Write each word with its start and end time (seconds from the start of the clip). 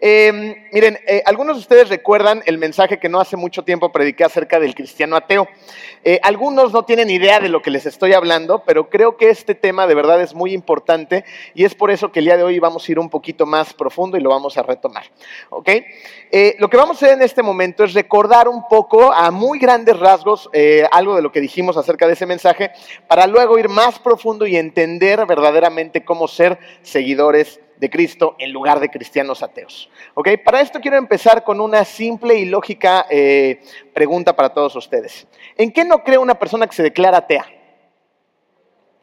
Eh, 0.00 0.66
miren, 0.72 0.98
eh, 1.06 1.22
algunos 1.24 1.56
de 1.56 1.60
ustedes 1.60 1.88
recuerdan 1.88 2.42
el 2.46 2.58
mensaje 2.58 2.98
que 2.98 3.08
no 3.08 3.20
hace 3.20 3.36
mucho 3.36 3.64
tiempo 3.64 3.92
prediqué 3.92 4.24
acerca 4.24 4.60
del 4.60 4.74
cristiano 4.74 5.16
ateo. 5.16 5.48
Eh, 6.04 6.20
algunos 6.22 6.72
no 6.72 6.84
tienen 6.84 7.10
idea 7.10 7.40
de 7.40 7.48
lo 7.48 7.62
que 7.62 7.70
les 7.70 7.86
estoy 7.86 8.12
hablando, 8.12 8.62
pero 8.64 8.90
creo 8.90 9.16
que 9.16 9.30
este 9.30 9.54
tema 9.54 9.86
de 9.86 9.94
verdad 9.94 10.20
es 10.20 10.34
muy 10.34 10.52
importante 10.52 11.24
y 11.54 11.64
es 11.64 11.74
por 11.74 11.90
eso 11.90 12.12
que 12.12 12.18
el 12.18 12.26
día 12.26 12.36
de 12.36 12.42
hoy 12.42 12.58
vamos 12.58 12.86
a 12.86 12.92
ir 12.92 12.98
un 12.98 13.08
poquito 13.08 13.46
más 13.46 13.72
profundo 13.72 14.16
y 14.16 14.20
lo 14.20 14.30
vamos 14.30 14.58
a 14.58 14.62
retomar. 14.62 15.04
¿ok? 15.50 15.70
lo 16.58 16.68
que 16.68 16.76
vamos 16.76 16.96
a 16.96 17.06
hacer 17.06 17.16
en 17.16 17.22
este 17.22 17.42
momento 17.42 17.84
es 17.84 17.94
recordar 17.94 18.48
un 18.48 18.66
poco 18.68 19.12
a 19.12 19.30
muy 19.30 19.58
grandes 19.58 19.98
rasgos 19.98 20.50
algo 20.90 21.14
de 21.14 21.22
lo 21.22 21.32
que 21.32 21.40
dijimos 21.40 21.76
acerca 21.76 22.06
de 22.06 22.12
ese 22.14 22.26
mensaje 22.26 22.72
para 23.06 23.26
luego 23.26 23.58
ir 23.58 23.68
más 23.68 23.98
profundo 23.98 24.46
y 24.46 24.56
entender 24.56 25.24
verdaderamente 25.26 26.04
cómo 26.04 26.28
ser 26.28 26.58
seguidores 26.82 27.60
de 27.78 27.90
Cristo 27.90 28.36
en 28.38 28.52
lugar 28.52 28.80
de 28.80 28.88
cristianos 28.88 29.42
ateos. 29.42 29.90
¿Ok? 30.14 30.28
Para 30.44 30.60
esto 30.60 30.80
quiero 30.80 30.96
empezar 30.96 31.44
con 31.44 31.60
una 31.60 31.84
simple 31.84 32.36
y 32.36 32.46
lógica 32.46 33.06
eh, 33.10 33.60
pregunta 33.92 34.34
para 34.34 34.50
todos 34.50 34.74
ustedes. 34.76 35.26
¿En 35.56 35.72
qué 35.72 35.84
no 35.84 36.02
cree 36.02 36.18
una 36.18 36.38
persona 36.38 36.66
que 36.66 36.74
se 36.74 36.82
declara 36.82 37.18
atea? 37.18 37.46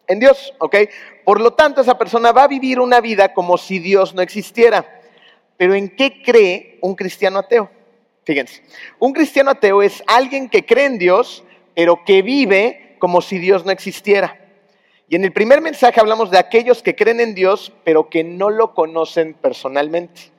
En 0.08 0.20
Dios, 0.20 0.54
¿ok? 0.59 0.76
Por 1.23 1.40
lo 1.40 1.54
tanto, 1.54 1.81
esa 1.81 1.98
persona 1.98 2.31
va 2.31 2.44
a 2.44 2.48
vivir 2.48 2.80
una 2.80 3.00
vida 3.00 3.34
como 3.34 3.58
si 3.58 3.80
Dios 3.80 4.14
no 4.14 4.22
existiera. 4.22 5.02
Pero 5.55 5.76
¿en 5.76 5.95
qué 5.95 6.22
cree 6.22 6.78
un 6.81 6.95
cristiano 6.95 7.40
ateo? 7.40 7.70
Fíjense, 8.26 8.64
un 9.00 9.14
cristiano 9.14 9.52
ateo 9.52 9.81
es 9.81 10.03
alguien 10.08 10.50
que 10.50 10.66
cree 10.66 10.86
en 10.86 10.98
Dios, 10.98 11.44
pero 11.76 12.03
que 12.05 12.22
vive 12.22 12.95
como 13.00 13.22
si 13.22 13.38
Dios 13.38 13.66
no 13.66 13.72
existiera. 13.72 14.43
Y 15.13 15.16
en 15.16 15.26
el 15.26 15.31
primer 15.31 15.62
mensaje 15.62 15.99
hablamos 15.99 16.31
de 16.31 16.40
aquellos 16.40 16.81
que 16.81 16.95
creen 16.95 17.20
en 17.20 17.35
Dios, 17.35 17.72
pero 17.84 18.09
que 18.09 18.23
no 18.23 18.49
lo 18.49 18.73
conocen 18.73 19.36
personalmente. 19.36 20.31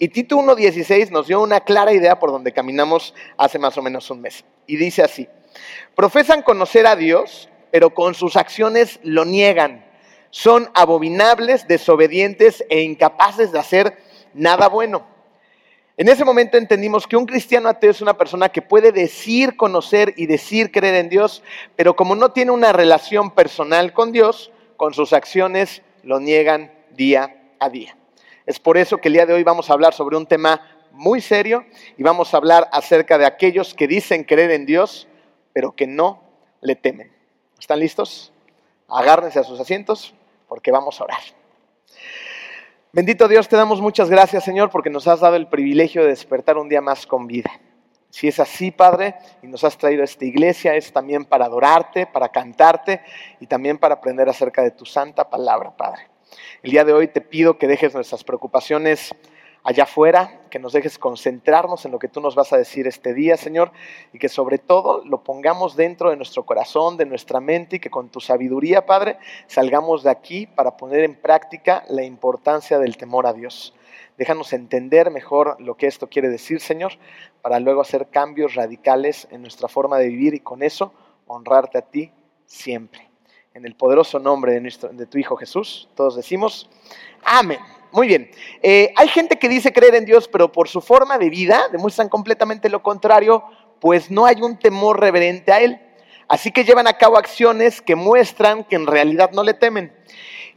Y 0.00 0.08
Tito 0.08 0.36
1.16 0.36 1.10
nos 1.10 1.28
dio 1.28 1.40
una 1.40 1.60
clara 1.60 1.92
idea 1.92 2.18
por 2.18 2.32
donde 2.32 2.50
caminamos 2.50 3.14
hace 3.36 3.60
más 3.60 3.78
o 3.78 3.82
menos 3.82 4.10
un 4.10 4.22
mes. 4.22 4.44
Y 4.66 4.78
dice 4.78 5.04
así, 5.04 5.28
profesan 5.94 6.42
conocer 6.42 6.88
a 6.88 6.96
Dios, 6.96 7.48
pero 7.70 7.90
con 7.90 8.14
sus 8.14 8.34
acciones 8.34 8.98
lo 9.04 9.24
niegan. 9.24 9.86
Son 10.30 10.70
abominables, 10.74 11.68
desobedientes 11.68 12.64
e 12.68 12.80
incapaces 12.80 13.52
de 13.52 13.60
hacer 13.60 13.96
nada 14.34 14.68
bueno. 14.68 15.06
En 15.98 16.08
ese 16.08 16.26
momento 16.26 16.58
entendimos 16.58 17.06
que 17.06 17.16
un 17.16 17.24
cristiano 17.24 17.70
ateo 17.70 17.90
es 17.90 18.02
una 18.02 18.18
persona 18.18 18.50
que 18.50 18.60
puede 18.60 18.92
decir 18.92 19.56
conocer 19.56 20.12
y 20.16 20.26
decir 20.26 20.70
creer 20.70 20.94
en 20.96 21.08
Dios, 21.08 21.42
pero 21.74 21.96
como 21.96 22.14
no 22.14 22.32
tiene 22.32 22.50
una 22.50 22.72
relación 22.72 23.30
personal 23.30 23.94
con 23.94 24.12
Dios, 24.12 24.52
con 24.76 24.92
sus 24.92 25.14
acciones 25.14 25.80
lo 26.02 26.20
niegan 26.20 26.70
día 26.94 27.34
a 27.58 27.70
día. 27.70 27.96
Es 28.44 28.60
por 28.60 28.76
eso 28.76 28.98
que 28.98 29.08
el 29.08 29.14
día 29.14 29.24
de 29.24 29.32
hoy 29.32 29.42
vamos 29.42 29.70
a 29.70 29.72
hablar 29.72 29.94
sobre 29.94 30.18
un 30.18 30.26
tema 30.26 30.60
muy 30.92 31.22
serio 31.22 31.64
y 31.96 32.02
vamos 32.02 32.34
a 32.34 32.36
hablar 32.36 32.68
acerca 32.72 33.16
de 33.16 33.24
aquellos 33.24 33.72
que 33.72 33.88
dicen 33.88 34.24
creer 34.24 34.50
en 34.50 34.66
Dios, 34.66 35.08
pero 35.54 35.72
que 35.72 35.86
no 35.86 36.22
le 36.60 36.76
temen. 36.76 37.10
¿Están 37.58 37.80
listos? 37.80 38.34
Agárrense 38.86 39.38
a 39.38 39.44
sus 39.44 39.58
asientos 39.58 40.14
porque 40.46 40.70
vamos 40.70 41.00
a 41.00 41.04
orar. 41.04 41.20
Bendito 42.96 43.28
Dios, 43.28 43.46
te 43.46 43.56
damos 43.56 43.82
muchas 43.82 44.08
gracias, 44.08 44.42
Señor, 44.42 44.70
porque 44.70 44.88
nos 44.88 45.06
has 45.06 45.20
dado 45.20 45.36
el 45.36 45.48
privilegio 45.48 46.00
de 46.00 46.08
despertar 46.08 46.56
un 46.56 46.66
día 46.66 46.80
más 46.80 47.06
con 47.06 47.26
vida. 47.26 47.50
Si 48.08 48.26
es 48.26 48.40
así, 48.40 48.70
Padre, 48.70 49.16
y 49.42 49.48
nos 49.48 49.64
has 49.64 49.76
traído 49.76 50.00
a 50.00 50.06
esta 50.06 50.24
iglesia, 50.24 50.74
es 50.76 50.94
también 50.94 51.26
para 51.26 51.44
adorarte, 51.44 52.06
para 52.06 52.30
cantarte 52.30 53.02
y 53.38 53.48
también 53.48 53.76
para 53.76 53.96
aprender 53.96 54.30
acerca 54.30 54.62
de 54.62 54.70
tu 54.70 54.86
santa 54.86 55.28
palabra, 55.28 55.76
Padre. 55.76 56.08
El 56.62 56.70
día 56.70 56.86
de 56.86 56.94
hoy 56.94 57.08
te 57.08 57.20
pido 57.20 57.58
que 57.58 57.68
dejes 57.68 57.92
nuestras 57.92 58.24
preocupaciones 58.24 59.14
allá 59.66 59.82
afuera, 59.82 60.42
que 60.48 60.60
nos 60.60 60.72
dejes 60.72 60.96
concentrarnos 60.96 61.84
en 61.84 61.90
lo 61.90 61.98
que 61.98 62.06
tú 62.06 62.20
nos 62.20 62.36
vas 62.36 62.52
a 62.52 62.56
decir 62.56 62.86
este 62.86 63.14
día, 63.14 63.36
Señor, 63.36 63.72
y 64.12 64.20
que 64.20 64.28
sobre 64.28 64.58
todo 64.58 65.02
lo 65.04 65.24
pongamos 65.24 65.74
dentro 65.74 66.10
de 66.10 66.16
nuestro 66.16 66.46
corazón, 66.46 66.96
de 66.96 67.04
nuestra 67.04 67.40
mente, 67.40 67.76
y 67.76 67.78
que 67.80 67.90
con 67.90 68.08
tu 68.08 68.20
sabiduría, 68.20 68.86
Padre, 68.86 69.18
salgamos 69.48 70.04
de 70.04 70.10
aquí 70.10 70.46
para 70.46 70.76
poner 70.76 71.00
en 71.00 71.16
práctica 71.16 71.82
la 71.88 72.04
importancia 72.04 72.78
del 72.78 72.96
temor 72.96 73.26
a 73.26 73.32
Dios. 73.32 73.74
Déjanos 74.16 74.52
entender 74.52 75.10
mejor 75.10 75.60
lo 75.60 75.76
que 75.76 75.88
esto 75.88 76.06
quiere 76.08 76.28
decir, 76.28 76.60
Señor, 76.60 76.92
para 77.42 77.58
luego 77.58 77.80
hacer 77.80 78.06
cambios 78.06 78.54
radicales 78.54 79.26
en 79.32 79.42
nuestra 79.42 79.66
forma 79.66 79.98
de 79.98 80.06
vivir 80.06 80.34
y 80.34 80.40
con 80.40 80.62
eso 80.62 80.92
honrarte 81.26 81.78
a 81.78 81.82
ti 81.82 82.12
siempre. 82.46 83.10
En 83.52 83.66
el 83.66 83.74
poderoso 83.74 84.20
nombre 84.20 84.52
de, 84.52 84.60
nuestro, 84.60 84.90
de 84.90 85.06
tu 85.06 85.18
Hijo 85.18 85.34
Jesús, 85.36 85.88
todos 85.96 86.14
decimos, 86.14 86.70
amén. 87.24 87.58
Muy 87.92 88.08
bien. 88.08 88.30
Eh, 88.62 88.92
hay 88.96 89.08
gente 89.08 89.38
que 89.38 89.48
dice 89.48 89.72
creer 89.72 89.94
en 89.94 90.04
Dios, 90.04 90.28
pero 90.28 90.52
por 90.52 90.68
su 90.68 90.80
forma 90.80 91.18
de 91.18 91.30
vida 91.30 91.68
demuestran 91.72 92.08
completamente 92.08 92.68
lo 92.68 92.82
contrario, 92.82 93.44
pues 93.80 94.10
no 94.10 94.26
hay 94.26 94.42
un 94.42 94.58
temor 94.58 95.00
reverente 95.00 95.52
a 95.52 95.60
Él. 95.60 95.80
Así 96.28 96.50
que 96.50 96.64
llevan 96.64 96.88
a 96.88 96.98
cabo 96.98 97.18
acciones 97.18 97.80
que 97.80 97.94
muestran 97.94 98.64
que 98.64 98.76
en 98.76 98.86
realidad 98.86 99.30
no 99.32 99.44
le 99.44 99.54
temen. 99.54 99.92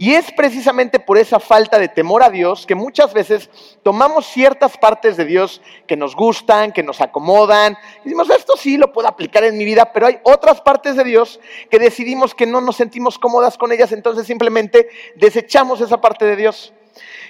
Y 0.02 0.14
es 0.14 0.32
precisamente 0.32 0.98
por 0.98 1.18
esa 1.18 1.42
falta 1.42 1.78
de 1.78 1.90
temor 1.90 2.24
a 2.24 2.30
Dios 2.30 2.66
que 2.66 2.74
muchas 2.74 3.14
veces 3.14 3.50
tomamos 3.84 4.26
ciertas 4.28 4.78
partes 4.78 5.18
de 5.18 5.26
Dios 5.26 5.62
que 5.88 5.98
nos 5.98 6.16
gustan, 6.16 6.72
que 6.72 6.84
nos 6.84 7.02
acomodan. 7.02 7.78
Y 8.00 8.06
decimos, 8.06 8.30
esto 8.30 8.56
sí 8.56 8.78
lo 8.78 8.94
puedo 8.94 9.10
aplicar 9.10 9.44
en 9.44 9.58
mi 9.58 9.66
vida, 9.66 9.92
pero 9.92 10.08
hay 10.08 10.20
otras 10.24 10.62
partes 10.62 10.96
de 10.96 11.04
Dios 11.04 11.42
que 11.70 11.80
decidimos 11.80 12.34
que 12.34 12.46
no 12.46 12.62
nos 12.62 12.78
sentimos 12.78 13.20
cómodas 13.20 13.58
con 13.58 13.74
ellas, 13.74 13.92
entonces 13.92 14.26
simplemente 14.26 14.88
desechamos 15.16 15.82
esa 15.82 16.00
parte 16.00 16.24
de 16.24 16.38
Dios. 16.38 16.74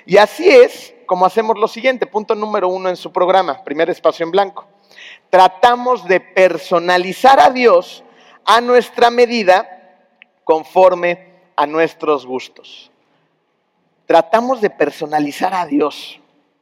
Y 0.05 0.17
así 0.17 0.49
es 0.49 0.93
como 1.05 1.25
hacemos 1.25 1.57
lo 1.57 1.67
siguiente, 1.67 2.05
punto 2.05 2.35
número 2.35 2.67
uno 2.67 2.87
en 2.87 2.95
su 2.95 3.11
programa, 3.11 3.63
primer 3.63 3.89
espacio 3.89 4.23
en 4.23 4.31
blanco. 4.31 4.67
Tratamos 5.29 6.07
de 6.07 6.19
personalizar 6.19 7.39
a 7.39 7.49
Dios 7.49 8.03
a 8.45 8.61
nuestra 8.61 9.09
medida 9.09 9.67
conforme 10.43 11.33
a 11.55 11.65
nuestros 11.65 12.25
gustos. 12.25 12.91
Tratamos 14.05 14.61
de 14.61 14.69
personalizar 14.69 15.53
a 15.53 15.65
Dios. 15.65 16.19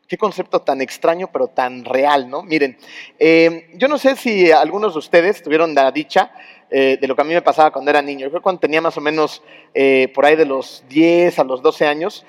Qué 0.07 0.17
concepto 0.17 0.61
tan 0.61 0.79
extraño, 0.79 1.27
pero 1.33 1.49
tan 1.49 1.83
real, 1.83 2.29
¿no? 2.29 2.41
Miren, 2.41 2.77
eh, 3.19 3.67
yo 3.73 3.89
no 3.89 3.97
sé 3.97 4.15
si 4.15 4.49
algunos 4.51 4.93
de 4.93 4.99
ustedes 4.99 5.43
tuvieron 5.43 5.75
la 5.75 5.91
dicha 5.91 6.31
eh, 6.71 6.97
de 6.99 7.07
lo 7.07 7.15
que 7.15 7.23
a 7.23 7.25
mí 7.25 7.33
me 7.33 7.41
pasaba 7.41 7.71
cuando 7.71 7.91
era 7.91 8.01
niño. 8.01 8.29
Yo 8.29 8.41
cuando 8.41 8.61
tenía 8.61 8.79
más 8.79 8.95
o 8.95 9.01
menos 9.01 9.43
eh, 9.73 10.09
por 10.15 10.25
ahí 10.25 10.37
de 10.37 10.45
los 10.45 10.85
10 10.87 11.39
a 11.39 11.43
los 11.43 11.61
12 11.61 11.87
años, 11.87 12.25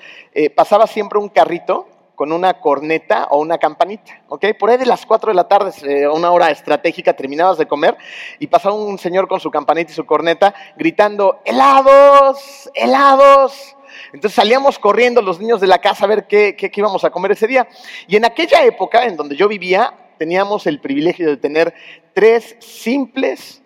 pasaba 0.55 0.87
siempre 0.87 1.19
un 1.19 1.29
carrito 1.29 1.87
con 2.19 2.33
una 2.33 2.55
corneta 2.55 3.29
o 3.31 3.39
una 3.39 3.57
campanita, 3.57 4.21
¿ok? 4.27 4.47
Por 4.59 4.69
ahí 4.69 4.77
de 4.77 4.85
las 4.85 5.05
4 5.05 5.29
de 5.31 5.35
la 5.35 5.47
tarde, 5.47 6.05
una 6.09 6.31
hora 6.31 6.51
estratégica, 6.51 7.13
terminabas 7.13 7.57
de 7.57 7.65
comer 7.65 7.95
y 8.39 8.47
pasaba 8.47 8.75
un 8.75 8.99
señor 8.99 9.29
con 9.29 9.39
su 9.39 9.49
campanita 9.49 9.93
y 9.93 9.95
su 9.95 10.05
corneta 10.05 10.53
gritando, 10.75 11.39
helados, 11.45 12.69
helados. 12.73 13.77
Entonces 14.11 14.35
salíamos 14.35 14.77
corriendo 14.77 15.21
los 15.21 15.39
niños 15.39 15.61
de 15.61 15.67
la 15.67 15.79
casa 15.79 16.03
a 16.03 16.07
ver 16.09 16.27
qué, 16.27 16.57
qué, 16.57 16.69
qué 16.69 16.81
íbamos 16.81 17.05
a 17.05 17.09
comer 17.09 17.31
ese 17.31 17.47
día. 17.47 17.69
Y 18.05 18.17
en 18.17 18.25
aquella 18.25 18.65
época 18.65 19.05
en 19.05 19.15
donde 19.15 19.37
yo 19.37 19.47
vivía, 19.47 19.93
teníamos 20.17 20.67
el 20.67 20.81
privilegio 20.81 21.29
de 21.29 21.37
tener 21.37 21.73
tres 22.11 22.57
simples 22.59 23.63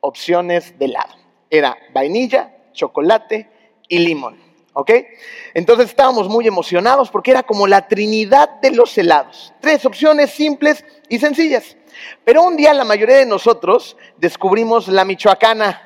opciones 0.00 0.78
de 0.78 0.84
helado. 0.84 1.14
Era 1.48 1.78
vainilla, 1.94 2.58
chocolate 2.74 3.48
y 3.88 4.00
limón. 4.00 4.45
¿Ok? 4.78 4.90
Entonces 5.54 5.86
estábamos 5.86 6.28
muy 6.28 6.46
emocionados 6.46 7.08
porque 7.08 7.30
era 7.30 7.42
como 7.42 7.66
la 7.66 7.88
trinidad 7.88 8.60
de 8.60 8.72
los 8.72 8.98
helados. 8.98 9.54
Tres 9.62 9.86
opciones 9.86 10.32
simples 10.32 10.84
y 11.08 11.18
sencillas. 11.18 11.78
Pero 12.24 12.42
un 12.42 12.58
día 12.58 12.74
la 12.74 12.84
mayoría 12.84 13.16
de 13.16 13.24
nosotros 13.24 13.96
descubrimos 14.18 14.88
la 14.88 15.06
michoacana. 15.06 15.85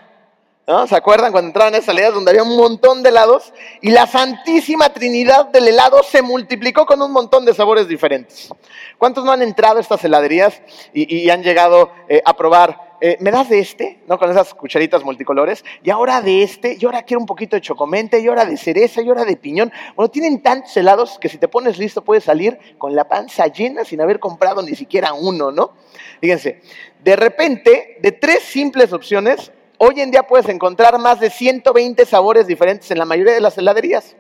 ¿No? 0.71 0.87
¿Se 0.87 0.95
acuerdan 0.95 1.33
cuando 1.33 1.49
entraban 1.49 1.75
a 1.75 1.79
esas 1.79 1.97
heladas 1.97 2.15
donde 2.15 2.31
había 2.31 2.45
un 2.45 2.57
montón 2.57 3.03
de 3.03 3.09
helados? 3.09 3.53
Y 3.81 3.91
la 3.91 4.07
santísima 4.07 4.91
trinidad 4.91 5.47
del 5.47 5.67
helado 5.67 6.01
se 6.05 6.23
multiplicó 6.23 6.87
con 6.87 7.03
un 7.03 7.11
montón 7.11 7.45
de 7.45 7.53
sabores 7.55 7.89
diferentes. 7.89 8.49
¿Cuántos 8.97 9.25
no 9.25 9.33
han 9.33 9.43
entrado 9.43 9.79
a 9.79 9.81
estas 9.81 10.05
heladerías 10.05 10.63
y, 10.93 11.29
han 11.29 11.43
llegado 11.43 11.91
eh, 12.09 12.23
a 12.25 12.37
probar 12.37 12.91
eh, 13.03 13.17
¿me 13.19 13.31
das 13.31 13.49
de 13.49 13.59
este? 13.59 13.99
¿No? 14.07 14.19
Con 14.19 14.31
esas 14.31 14.55
cucharitas 14.55 15.03
multicolores. 15.03 15.65
Y 15.83 15.91
ahora 15.91 16.21
de 16.21 16.43
este, 16.43 16.77
y 16.79 16.85
ahora 16.85 17.03
quiero 17.03 17.21
un 17.21 17.27
poquito 17.27 17.57
de 17.57 17.63
chocomente, 17.63 18.21
y 18.21 18.29
ahora 18.29 18.45
de 18.45 18.57
cereza, 18.57 19.01
y 19.01 19.09
ahora 19.09 19.25
de 19.25 19.37
piñón. 19.37 19.73
Bueno, 19.97 20.11
tienen 20.11 20.43
tantos 20.43 20.77
helados 20.77 21.19
que 21.19 21.31
si 21.31 21.39
te 21.39 21.49
pones 21.49 21.79
listo 21.79 22.05
puedes 22.05 22.25
salir 22.25 22.59
con 22.79 22.95
la 22.95 23.09
panza 23.09 23.47
llena 23.47 23.85
sin 23.85 24.03
haber 24.03 24.21
comprado 24.21 24.63
ni 24.63 24.77
siquiera 24.77 25.15
uno, 25.15 25.51
¿no? 25.51 25.73
Fíjense, 26.21 26.61
de 27.03 27.17
repente, 27.17 27.97
de 28.03 28.13
tres 28.13 28.43
simples 28.43 28.93
opciones, 28.93 29.51
hoy 29.83 30.01
en 30.01 30.11
día 30.11 30.23
puedes 30.25 30.49
encontrar 30.49 30.99
más 30.99 31.21
de 31.21 31.31
120 31.31 32.05
sabores 32.07 32.47
diferentes 32.47 32.91
en 32.91 32.99
la 32.99 33.05
mayoría 33.05 33.33
de 33.33 33.41
las 33.41 33.57
heladerías. 33.59 34.17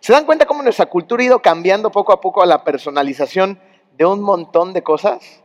¿Se 0.00 0.12
dan 0.12 0.24
cuenta 0.24 0.46
cómo 0.46 0.62
nuestra 0.62 0.86
cultura 0.86 1.22
ha 1.22 1.26
ido 1.26 1.42
cambiando 1.42 1.90
poco 1.90 2.12
a 2.12 2.20
poco 2.20 2.42
a 2.42 2.46
la 2.46 2.64
personalización 2.64 3.60
de 3.96 4.04
un 4.04 4.20
montón 4.20 4.72
de 4.72 4.82
cosas? 4.82 5.42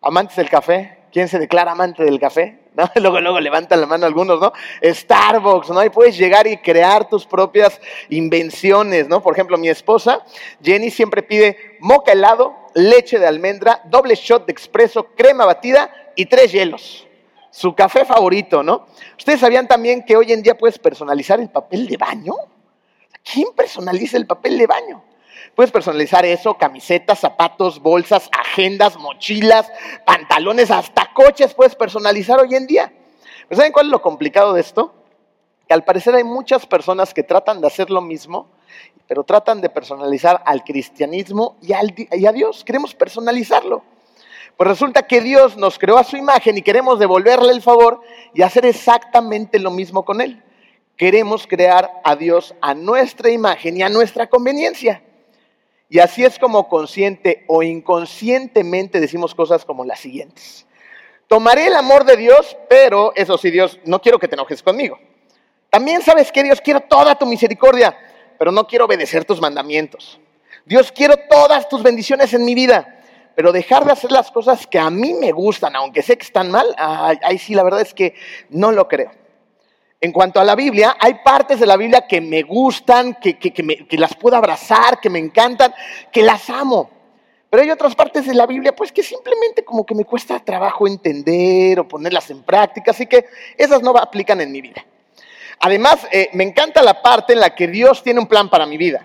Amantes 0.00 0.36
del 0.36 0.48
café, 0.48 0.96
¿Quién 1.16 1.28
se 1.28 1.38
declara 1.38 1.72
amante 1.72 2.04
del 2.04 2.20
café? 2.20 2.58
Luego, 2.96 3.22
luego 3.22 3.40
levantan 3.40 3.80
la 3.80 3.86
mano 3.86 4.04
algunos, 4.04 4.38
¿no? 4.38 4.52
Starbucks, 4.82 5.70
¿no? 5.70 5.82
Y 5.82 5.88
puedes 5.88 6.18
llegar 6.18 6.46
y 6.46 6.58
crear 6.58 7.08
tus 7.08 7.24
propias 7.24 7.80
invenciones, 8.10 9.08
¿no? 9.08 9.22
Por 9.22 9.32
ejemplo, 9.32 9.56
mi 9.56 9.70
esposa, 9.70 10.22
Jenny, 10.62 10.90
siempre 10.90 11.22
pide 11.22 11.78
moca 11.80 12.12
helado, 12.12 12.54
leche 12.74 13.18
de 13.18 13.26
almendra, 13.26 13.80
doble 13.86 14.14
shot 14.14 14.44
de 14.44 14.52
expreso, 14.52 15.06
crema 15.16 15.46
batida 15.46 15.90
y 16.16 16.26
tres 16.26 16.52
hielos. 16.52 17.05
Su 17.56 17.74
café 17.74 18.04
favorito, 18.04 18.62
¿no? 18.62 18.84
¿Ustedes 19.16 19.40
sabían 19.40 19.66
también 19.66 20.04
que 20.04 20.14
hoy 20.14 20.30
en 20.30 20.42
día 20.42 20.58
puedes 20.58 20.78
personalizar 20.78 21.40
el 21.40 21.48
papel 21.48 21.86
de 21.86 21.96
baño? 21.96 22.34
¿Quién 23.24 23.48
personaliza 23.56 24.18
el 24.18 24.26
papel 24.26 24.58
de 24.58 24.66
baño? 24.66 25.02
Puedes 25.54 25.72
personalizar 25.72 26.26
eso, 26.26 26.58
camisetas, 26.58 27.20
zapatos, 27.20 27.80
bolsas, 27.80 28.28
agendas, 28.38 28.98
mochilas, 28.98 29.72
pantalones, 30.04 30.70
hasta 30.70 31.14
coches 31.14 31.54
puedes 31.54 31.74
personalizar 31.74 32.38
hoy 32.38 32.54
en 32.54 32.66
día. 32.66 32.92
¿Pero 33.48 33.56
¿Saben 33.56 33.72
cuál 33.72 33.86
es 33.86 33.92
lo 33.92 34.02
complicado 34.02 34.52
de 34.52 34.60
esto? 34.60 34.92
Que 35.66 35.72
al 35.72 35.82
parecer 35.82 36.14
hay 36.14 36.24
muchas 36.24 36.66
personas 36.66 37.14
que 37.14 37.22
tratan 37.22 37.62
de 37.62 37.68
hacer 37.68 37.88
lo 37.88 38.02
mismo, 38.02 38.50
pero 39.08 39.24
tratan 39.24 39.62
de 39.62 39.70
personalizar 39.70 40.42
al 40.44 40.62
cristianismo 40.62 41.56
y 41.62 41.72
a 41.72 42.32
Dios. 42.32 42.64
Queremos 42.64 42.94
personalizarlo. 42.94 43.95
Pues 44.56 44.68
resulta 44.68 45.06
que 45.06 45.20
Dios 45.20 45.56
nos 45.56 45.78
creó 45.78 45.98
a 45.98 46.04
su 46.04 46.16
imagen 46.16 46.56
y 46.56 46.62
queremos 46.62 46.98
devolverle 46.98 47.52
el 47.52 47.60
favor 47.60 48.00
y 48.32 48.42
hacer 48.42 48.64
exactamente 48.64 49.58
lo 49.58 49.70
mismo 49.70 50.04
con 50.04 50.20
Él. 50.20 50.42
Queremos 50.96 51.46
crear 51.46 51.90
a 52.02 52.16
Dios 52.16 52.54
a 52.62 52.72
nuestra 52.72 53.30
imagen 53.30 53.76
y 53.76 53.82
a 53.82 53.90
nuestra 53.90 54.28
conveniencia. 54.28 55.02
Y 55.90 55.98
así 55.98 56.24
es 56.24 56.38
como 56.38 56.68
consciente 56.68 57.44
o 57.48 57.62
inconscientemente 57.62 58.98
decimos 58.98 59.34
cosas 59.34 59.64
como 59.64 59.84
las 59.84 60.00
siguientes. 60.00 60.66
Tomaré 61.28 61.66
el 61.66 61.74
amor 61.74 62.04
de 62.04 62.16
Dios, 62.16 62.56
pero 62.68 63.12
eso 63.14 63.36
sí, 63.36 63.50
Dios, 63.50 63.78
no 63.84 64.00
quiero 64.00 64.18
que 64.18 64.28
te 64.28 64.36
enojes 64.36 64.62
conmigo. 64.62 64.98
También 65.68 66.00
sabes 66.00 66.32
que 66.32 66.42
Dios, 66.42 66.60
quiero 66.60 66.80
toda 66.80 67.14
tu 67.16 67.26
misericordia, 67.26 67.96
pero 68.38 68.50
no 68.52 68.66
quiero 68.66 68.86
obedecer 68.86 69.24
tus 69.24 69.40
mandamientos. 69.40 70.18
Dios, 70.64 70.90
quiero 70.90 71.14
todas 71.28 71.68
tus 71.68 71.82
bendiciones 71.82 72.32
en 72.32 72.44
mi 72.44 72.54
vida, 72.54 72.95
pero 73.36 73.52
dejar 73.52 73.84
de 73.84 73.92
hacer 73.92 74.10
las 74.10 74.30
cosas 74.30 74.66
que 74.66 74.78
a 74.78 74.88
mí 74.88 75.12
me 75.12 75.30
gustan, 75.30 75.76
aunque 75.76 76.02
sé 76.02 76.16
que 76.16 76.24
están 76.24 76.50
mal, 76.50 76.74
ahí 76.78 77.36
sí, 77.36 77.54
la 77.54 77.62
verdad 77.62 77.82
es 77.82 77.92
que 77.92 78.14
no 78.48 78.72
lo 78.72 78.88
creo. 78.88 79.12
En 80.00 80.10
cuanto 80.10 80.40
a 80.40 80.44
la 80.44 80.54
Biblia, 80.54 80.96
hay 80.98 81.16
partes 81.22 81.60
de 81.60 81.66
la 81.66 81.76
Biblia 81.76 82.06
que 82.08 82.22
me 82.22 82.42
gustan, 82.42 83.18
que, 83.20 83.36
las 83.98 84.14
puedo 84.14 84.36
abrazar, 84.36 85.00
que 85.00 85.10
me 85.10 85.18
encantan, 85.18 85.74
que 86.10 86.22
las 86.22 86.48
amo. 86.48 86.90
Pero 87.50 87.62
hay 87.62 87.70
otras 87.70 87.94
partes 87.94 88.26
de 88.26 88.34
la 88.34 88.46
Biblia, 88.46 88.74
pues 88.74 88.90
que 88.90 89.02
simplemente 89.02 89.64
como 89.64 89.84
que 89.84 89.94
me 89.94 90.06
cuesta 90.06 90.40
trabajo 90.40 90.86
entender 90.86 91.78
o 91.78 91.86
ponerlas 91.86 92.30
en 92.30 92.42
práctica, 92.42 92.92
así 92.92 93.06
que 93.06 93.26
esas 93.58 93.82
no 93.82 93.90
aplican 93.98 94.40
en 94.40 94.50
mi 94.50 94.62
vida. 94.62 94.82
Además, 95.60 95.98
eh, 96.10 96.30
me 96.32 96.44
encanta 96.44 96.82
la 96.82 97.02
parte 97.02 97.34
en 97.34 97.40
la 97.40 97.54
que 97.54 97.68
Dios 97.68 98.02
tiene 98.02 98.20
un 98.20 98.26
plan 98.26 98.48
para 98.48 98.64
mi 98.64 98.78
vida. 98.78 99.04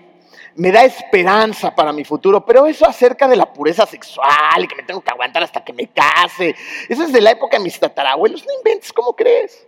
Me 0.56 0.70
da 0.70 0.84
esperanza 0.84 1.74
para 1.74 1.92
mi 1.92 2.04
futuro, 2.04 2.44
pero 2.44 2.66
eso 2.66 2.86
acerca 2.86 3.26
de 3.26 3.36
la 3.36 3.52
pureza 3.52 3.86
sexual 3.86 4.62
y 4.62 4.68
que 4.68 4.76
me 4.76 4.82
tengo 4.82 5.00
que 5.00 5.10
aguantar 5.10 5.42
hasta 5.42 5.64
que 5.64 5.72
me 5.72 5.88
case. 5.88 6.54
Eso 6.88 7.04
es 7.04 7.12
de 7.12 7.20
la 7.20 7.30
época 7.30 7.56
de 7.56 7.64
mis 7.64 7.78
tatarabuelos. 7.80 8.44
No 8.44 8.52
inventes, 8.58 8.92
¿cómo 8.92 9.14
crees? 9.14 9.66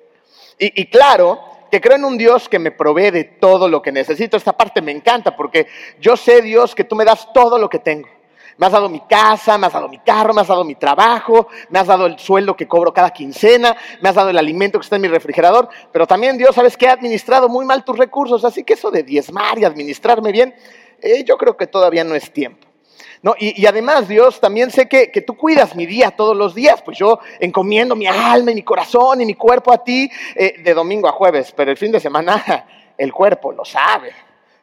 Y, 0.58 0.86
claro, 0.86 1.40
que 1.70 1.80
creo 1.80 1.96
en 1.96 2.04
un 2.04 2.18
Dios 2.18 2.48
que 2.48 2.58
me 2.58 2.70
provee 2.70 3.10
de 3.10 3.24
todo 3.24 3.68
lo 3.68 3.82
que 3.82 3.92
necesito. 3.92 4.36
Esta 4.36 4.56
parte 4.56 4.82
me 4.82 4.92
encanta 4.92 5.34
porque 5.36 5.66
yo 5.98 6.16
sé, 6.16 6.42
Dios, 6.42 6.74
que 6.74 6.84
tú 6.84 6.94
me 6.94 7.04
das 7.04 7.32
todo 7.32 7.58
lo 7.58 7.68
que 7.68 7.78
tengo. 7.78 8.08
Me 8.56 8.66
has 8.66 8.72
dado 8.72 8.88
mi 8.88 9.00
casa, 9.00 9.58
me 9.58 9.66
has 9.66 9.72
dado 9.72 9.88
mi 9.88 9.98
carro, 9.98 10.32
me 10.32 10.40
has 10.40 10.48
dado 10.48 10.64
mi 10.64 10.74
trabajo, 10.74 11.48
me 11.70 11.78
has 11.78 11.86
dado 11.86 12.06
el 12.06 12.18
sueldo 12.18 12.56
que 12.56 12.68
cobro 12.68 12.92
cada 12.92 13.10
quincena, 13.10 13.76
me 14.00 14.08
has 14.08 14.14
dado 14.14 14.30
el 14.30 14.38
alimento 14.38 14.78
que 14.78 14.84
está 14.84 14.96
en 14.96 15.02
mi 15.02 15.08
refrigerador, 15.08 15.68
pero 15.92 16.06
también 16.06 16.38
Dios, 16.38 16.54
sabes 16.54 16.76
que 16.76 16.86
he 16.86 16.90
administrado 16.90 17.48
muy 17.48 17.64
mal 17.64 17.84
tus 17.84 17.98
recursos, 17.98 18.44
así 18.44 18.64
que 18.64 18.74
eso 18.74 18.90
de 18.90 19.02
diezmar 19.02 19.58
y 19.58 19.64
administrarme 19.64 20.32
bien, 20.32 20.54
eh, 21.00 21.24
yo 21.24 21.36
creo 21.36 21.56
que 21.56 21.66
todavía 21.66 22.04
no 22.04 22.14
es 22.14 22.32
tiempo. 22.32 22.66
No, 23.24 23.34
y, 23.38 23.64
además, 23.64 24.06
Dios, 24.06 24.38
también 24.38 24.70
sé 24.70 24.86
que, 24.86 25.08
tú 25.26 25.34
cuidas 25.34 25.74
mi 25.74 25.86
día 25.86 26.10
todos 26.10 26.36
los 26.36 26.54
días, 26.54 26.82
pues 26.82 26.98
yo 26.98 27.20
encomiendo 27.40 27.96
mi 27.96 28.06
alma 28.06 28.50
y 28.50 28.54
mi 28.54 28.62
corazón 28.62 29.22
y 29.22 29.24
mi 29.24 29.32
cuerpo 29.32 29.72
a 29.72 29.82
ti 29.82 30.10
eh, 30.34 30.56
de 30.62 30.74
domingo 30.74 31.08
a 31.08 31.12
jueves, 31.12 31.50
pero 31.56 31.70
el 31.70 31.78
fin 31.78 31.90
de 31.90 32.00
semana 32.00 32.66
el 32.98 33.14
cuerpo 33.14 33.50
lo 33.50 33.64
sabe. 33.64 34.12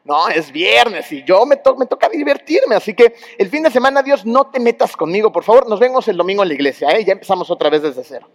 No, 0.03 0.29
es 0.29 0.51
viernes 0.51 1.11
y 1.11 1.23
yo 1.23 1.45
me, 1.45 1.57
toca 1.57 2.09
divertirme, 2.09 2.75
así 2.75 2.95
que 2.95 3.13
el 3.37 3.49
fin 3.49 3.61
de 3.61 3.69
semana, 3.69 4.01
Dios, 4.01 4.25
no 4.25 4.47
te 4.47 4.59
metas 4.59 4.97
conmigo, 4.97 5.31
por 5.31 5.43
favor, 5.43 5.69
nos 5.69 5.79
vemos 5.79 6.07
el 6.07 6.17
domingo 6.17 6.41
en 6.41 6.49
la 6.49 6.55
iglesia, 6.55 6.89
¿eh? 6.89 7.05
ya 7.05 7.13
empezamos 7.13 7.51
otra 7.51 7.69
vez 7.69 7.83
desde 7.83 8.03
cero. 8.03 8.27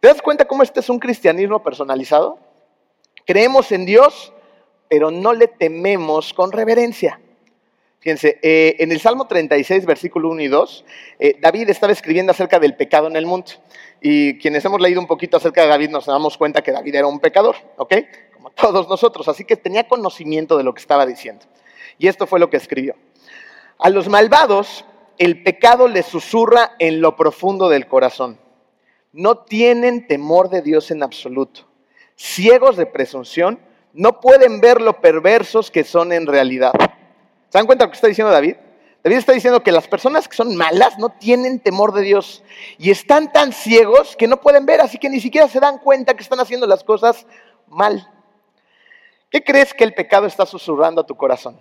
¿Te 0.00 0.08
das 0.08 0.20
cuenta 0.20 0.46
cómo 0.46 0.62
este 0.62 0.80
es 0.80 0.88
un 0.88 0.98
cristianismo 0.98 1.62
personalizado? 1.62 2.38
Creemos 3.24 3.70
en 3.72 3.86
Dios, 3.86 4.32
pero 4.88 5.10
no 5.10 5.32
le 5.32 5.48
tememos 5.48 6.34
con 6.34 6.52
reverencia. 6.52 7.20
Fíjense, 8.00 8.38
eh, 8.42 8.76
en 8.78 8.92
el 8.92 9.00
Salmo 9.00 9.26
36, 9.26 9.84
versículo 9.84 10.28
1 10.28 10.42
y 10.42 10.48
2, 10.48 10.84
eh, 11.18 11.36
David 11.40 11.70
estaba 11.70 11.92
escribiendo 11.92 12.30
acerca 12.30 12.60
del 12.60 12.76
pecado 12.76 13.08
en 13.08 13.16
el 13.16 13.26
mundo. 13.26 13.52
Y 14.00 14.38
quienes 14.38 14.64
hemos 14.64 14.80
leído 14.80 15.00
un 15.00 15.08
poquito 15.08 15.38
acerca 15.38 15.62
de 15.62 15.68
David 15.68 15.90
nos 15.90 16.06
damos 16.06 16.36
cuenta 16.38 16.62
que 16.62 16.70
David 16.70 16.94
era 16.94 17.06
un 17.08 17.18
pecador, 17.18 17.56
¿ok? 17.76 17.94
Todos 18.54 18.88
nosotros. 18.88 19.28
Así 19.28 19.44
que 19.44 19.56
tenía 19.56 19.88
conocimiento 19.88 20.56
de 20.56 20.64
lo 20.64 20.74
que 20.74 20.80
estaba 20.80 21.06
diciendo. 21.06 21.44
Y 21.98 22.08
esto 22.08 22.26
fue 22.26 22.40
lo 22.40 22.50
que 22.50 22.56
escribió. 22.56 22.94
A 23.78 23.90
los 23.90 24.08
malvados 24.08 24.84
el 25.18 25.42
pecado 25.42 25.88
les 25.88 26.06
susurra 26.06 26.72
en 26.78 27.00
lo 27.00 27.16
profundo 27.16 27.68
del 27.68 27.86
corazón. 27.86 28.38
No 29.12 29.38
tienen 29.38 30.06
temor 30.06 30.50
de 30.50 30.62
Dios 30.62 30.90
en 30.90 31.02
absoluto. 31.02 31.62
Ciegos 32.16 32.76
de 32.76 32.86
presunción, 32.86 33.58
no 33.92 34.20
pueden 34.20 34.60
ver 34.60 34.80
lo 34.80 35.00
perversos 35.00 35.70
que 35.70 35.84
son 35.84 36.12
en 36.12 36.26
realidad. 36.26 36.72
¿Se 37.48 37.58
dan 37.58 37.66
cuenta 37.66 37.84
de 37.84 37.86
lo 37.86 37.90
que 37.92 37.96
está 37.96 38.08
diciendo 38.08 38.32
David? 38.32 38.56
David 39.02 39.16
está 39.18 39.32
diciendo 39.32 39.62
que 39.62 39.72
las 39.72 39.88
personas 39.88 40.28
que 40.28 40.36
son 40.36 40.56
malas 40.56 40.98
no 40.98 41.10
tienen 41.10 41.60
temor 41.60 41.94
de 41.94 42.02
Dios 42.02 42.42
y 42.76 42.90
están 42.90 43.32
tan 43.32 43.52
ciegos 43.52 44.16
que 44.16 44.26
no 44.26 44.40
pueden 44.40 44.66
ver, 44.66 44.80
así 44.80 44.98
que 44.98 45.08
ni 45.08 45.20
siquiera 45.20 45.48
se 45.48 45.60
dan 45.60 45.78
cuenta 45.78 46.14
que 46.14 46.22
están 46.22 46.40
haciendo 46.40 46.66
las 46.66 46.82
cosas 46.84 47.26
mal. 47.68 48.10
¿Qué 49.30 49.42
crees 49.42 49.74
que 49.74 49.84
el 49.84 49.94
pecado 49.94 50.26
está 50.26 50.46
susurrando 50.46 51.00
a 51.00 51.06
tu 51.06 51.16
corazón? 51.16 51.60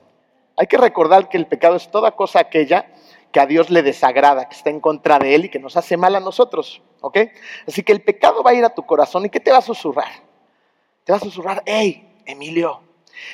Hay 0.57 0.67
que 0.67 0.77
recordar 0.77 1.29
que 1.29 1.37
el 1.37 1.47
pecado 1.47 1.75
es 1.75 1.89
toda 1.89 2.11
cosa 2.11 2.39
aquella 2.39 2.91
que 3.31 3.39
a 3.39 3.45
Dios 3.45 3.69
le 3.69 3.81
desagrada, 3.81 4.47
que 4.47 4.55
está 4.55 4.69
en 4.69 4.79
contra 4.79 5.19
de 5.19 5.35
Él 5.35 5.45
y 5.45 5.49
que 5.49 5.59
nos 5.59 5.75
hace 5.75 5.97
mal 5.97 6.15
a 6.15 6.19
nosotros, 6.19 6.81
¿ok? 7.01 7.17
Así 7.67 7.83
que 7.83 7.91
el 7.91 8.01
pecado 8.01 8.43
va 8.43 8.51
a 8.51 8.53
ir 8.53 8.63
a 8.63 8.73
tu 8.73 8.85
corazón 8.85 9.25
y 9.25 9.29
¿qué 9.29 9.39
te 9.39 9.51
va 9.51 9.57
a 9.57 9.61
susurrar? 9.61 10.11
Te 11.03 11.11
va 11.11 11.17
a 11.17 11.21
susurrar, 11.21 11.61
hey, 11.65 12.21
Emilio, 12.25 12.81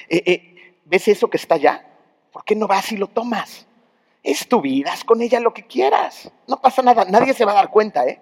eh, 0.09 0.23
eh, 0.25 0.75
¿ves 0.85 1.07
eso 1.07 1.29
que 1.29 1.37
está 1.37 1.55
allá? 1.55 1.85
¿Por 2.31 2.43
qué 2.43 2.55
no 2.55 2.67
vas 2.67 2.91
y 2.91 2.97
lo 2.97 3.07
tomas? 3.07 3.67
Es 4.23 4.47
tu 4.47 4.61
vida, 4.61 4.93
haz 4.93 5.03
con 5.03 5.21
ella 5.21 5.39
lo 5.39 5.53
que 5.53 5.67
quieras. 5.67 6.31
No 6.47 6.59
pasa 6.61 6.81
nada, 6.81 7.05
nadie 7.05 7.33
se 7.33 7.45
va 7.45 7.51
a 7.51 7.55
dar 7.55 7.69
cuenta, 7.69 8.05
¿eh? 8.07 8.19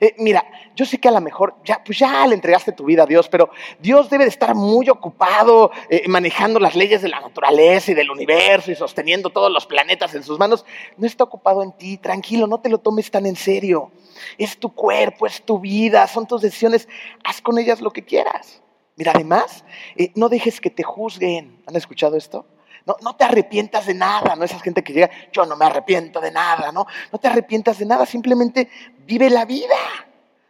Eh 0.00 0.14
mira, 0.18 0.44
yo 0.74 0.84
sé 0.84 0.98
que 0.98 1.08
a 1.08 1.12
lo 1.12 1.20
mejor 1.20 1.54
ya, 1.64 1.82
pues 1.84 1.98
ya 1.98 2.26
le 2.26 2.34
entregaste 2.34 2.72
tu 2.72 2.84
vida 2.84 3.02
a 3.04 3.06
Dios, 3.06 3.28
pero 3.28 3.50
Dios 3.80 4.08
debe 4.10 4.24
de 4.24 4.30
estar 4.30 4.54
muy 4.54 4.88
ocupado 4.88 5.70
eh, 5.88 6.08
manejando 6.08 6.58
las 6.58 6.74
leyes 6.74 7.02
de 7.02 7.08
la 7.08 7.20
naturaleza 7.20 7.90
y 7.92 7.94
del 7.94 8.10
universo 8.10 8.70
y 8.70 8.74
sosteniendo 8.74 9.30
todos 9.30 9.52
los 9.52 9.66
planetas 9.66 10.14
en 10.14 10.22
sus 10.22 10.38
manos. 10.38 10.64
No 10.96 11.06
está 11.06 11.24
ocupado 11.24 11.62
en 11.62 11.72
ti, 11.72 11.98
tranquilo, 11.98 12.46
no 12.46 12.60
te 12.60 12.68
lo 12.68 12.78
tomes 12.78 13.10
tan 13.10 13.26
en 13.26 13.36
serio. 13.36 13.90
Es 14.38 14.58
tu 14.58 14.74
cuerpo, 14.74 15.26
es 15.26 15.42
tu 15.42 15.58
vida, 15.58 16.06
son 16.06 16.26
tus 16.26 16.42
decisiones, 16.42 16.88
haz 17.24 17.40
con 17.40 17.58
ellas 17.58 17.80
lo 17.80 17.90
que 17.90 18.04
quieras. 18.04 18.62
Mira, 18.96 19.12
además, 19.14 19.64
eh, 19.96 20.12
no 20.14 20.28
dejes 20.28 20.60
que 20.60 20.70
te 20.70 20.82
juzguen. 20.82 21.62
¿Han 21.66 21.76
escuchado 21.76 22.16
esto? 22.16 22.46
No, 22.84 23.16
te 23.16 23.24
arrepientas 23.24 23.86
de 23.86 23.94
nada, 23.94 24.34
no 24.34 24.44
esa 24.44 24.58
gente 24.58 24.82
que 24.82 24.92
llega, 24.92 25.10
yo 25.30 25.46
no 25.46 25.56
me 25.56 25.64
arrepiento 25.64 26.20
de 26.20 26.32
nada, 26.32 26.72
¿no? 26.72 26.86
No 27.12 27.18
te 27.18 27.28
arrepientas 27.28 27.78
de 27.78 27.86
nada, 27.86 28.06
simplemente 28.06 28.68
vive 29.06 29.30
la 29.30 29.44
vida. 29.44 29.76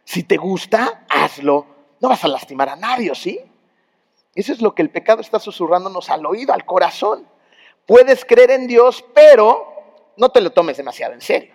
Si 0.03 0.23
te 0.23 0.37
gusta, 0.37 1.05
hazlo. 1.09 1.67
No 1.99 2.09
vas 2.09 2.23
a 2.23 2.27
lastimar 2.27 2.69
a 2.69 2.75
nadie, 2.75 3.13
¿sí? 3.13 3.39
Eso 4.33 4.51
es 4.51 4.61
lo 4.61 4.73
que 4.73 4.81
el 4.81 4.89
pecado 4.89 5.21
está 5.21 5.39
susurrándonos 5.39 6.09
al 6.09 6.25
oído, 6.25 6.53
al 6.53 6.65
corazón. 6.65 7.27
Puedes 7.85 8.25
creer 8.25 8.51
en 8.51 8.65
Dios, 8.65 9.05
pero 9.13 10.11
no 10.17 10.29
te 10.29 10.41
lo 10.41 10.51
tomes 10.51 10.77
demasiado 10.77 11.13
en 11.13 11.21
serio. 11.21 11.53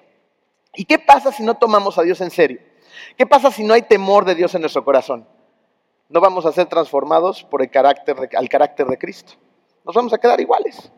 ¿Y 0.75 0.85
qué 0.85 1.01
pasa 1.01 1.33
si 1.33 1.43
no 1.43 1.57
tomamos 1.57 1.99
a 1.99 2.03
Dios 2.03 2.21
en 2.21 2.31
serio? 2.31 2.61
¿Qué 3.17 3.27
pasa 3.27 3.51
si 3.51 3.65
no 3.65 3.75
hay 3.75 3.83
temor 3.83 4.25
de 4.25 4.37
Dios 4.37 4.55
en 4.55 4.61
nuestro 4.61 4.85
corazón? 4.85 5.27
No 6.09 6.21
vamos 6.21 6.47
a 6.47 6.53
ser 6.53 6.67
transformados 6.67 7.43
por 7.43 7.63
el 7.63 7.71
carácter 7.71 8.17
al 8.37 8.49
carácter 8.49 8.87
de 8.87 8.97
Cristo 8.97 9.35
nos 9.89 9.97
vamos 9.97 10.13
a 10.13 10.19
quedar 10.19 10.39
iguales. 10.39 10.93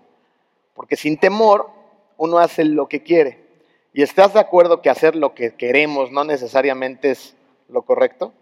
Porque 0.74 0.96
sin 0.96 1.16
temor 1.16 1.70
uno 2.16 2.38
hace 2.38 2.64
lo 2.64 2.88
que 2.88 3.04
quiere. 3.04 3.48
¿Y 3.92 4.02
estás 4.02 4.34
de 4.34 4.40
acuerdo 4.40 4.82
que 4.82 4.90
hacer 4.90 5.14
lo 5.14 5.32
que 5.32 5.54
queremos 5.54 6.10
no 6.10 6.24
necesariamente 6.24 7.12
es 7.12 7.36
lo 7.68 7.82
correcto? 7.82 8.32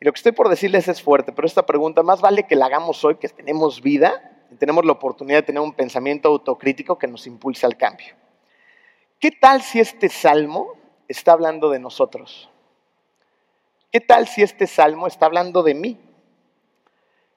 Y 0.00 0.04
lo 0.04 0.12
que 0.12 0.16
estoy 0.16 0.32
por 0.32 0.48
decirles 0.48 0.88
es 0.88 1.00
fuerte, 1.00 1.32
pero 1.32 1.46
esta 1.46 1.64
pregunta 1.64 2.02
más 2.02 2.20
vale 2.20 2.42
que 2.42 2.56
la 2.56 2.66
hagamos 2.66 3.04
hoy, 3.04 3.14
que 3.14 3.28
tenemos 3.28 3.80
vida 3.80 4.44
y 4.50 4.56
tenemos 4.56 4.84
la 4.84 4.92
oportunidad 4.92 5.38
de 5.38 5.42
tener 5.44 5.62
un 5.62 5.72
pensamiento 5.72 6.28
autocrítico 6.28 6.98
que 6.98 7.06
nos 7.06 7.28
impulse 7.28 7.64
al 7.64 7.76
cambio. 7.76 8.14
¿Qué 9.20 9.30
tal 9.30 9.62
si 9.62 9.78
este 9.78 10.08
salmo 10.08 10.74
está 11.06 11.32
hablando 11.32 11.70
de 11.70 11.78
nosotros? 11.78 12.50
¿qué 13.92 14.00
tal 14.00 14.26
si 14.26 14.42
este 14.42 14.66
salmo 14.66 15.06
está 15.06 15.26
hablando 15.26 15.62
de 15.62 15.74
mí? 15.74 16.00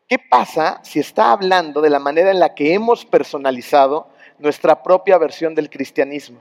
¿Qué 0.07 0.19
pasa 0.19 0.79
si 0.83 0.99
está 0.99 1.31
hablando 1.31 1.81
de 1.81 1.89
la 1.89 1.99
manera 1.99 2.29
en 2.29 2.39
la 2.39 2.53
que 2.53 2.73
hemos 2.73 3.05
personalizado 3.05 4.07
nuestra 4.37 4.83
propia 4.83 5.17
versión 5.17 5.55
del 5.55 5.69
cristianismo? 5.69 6.39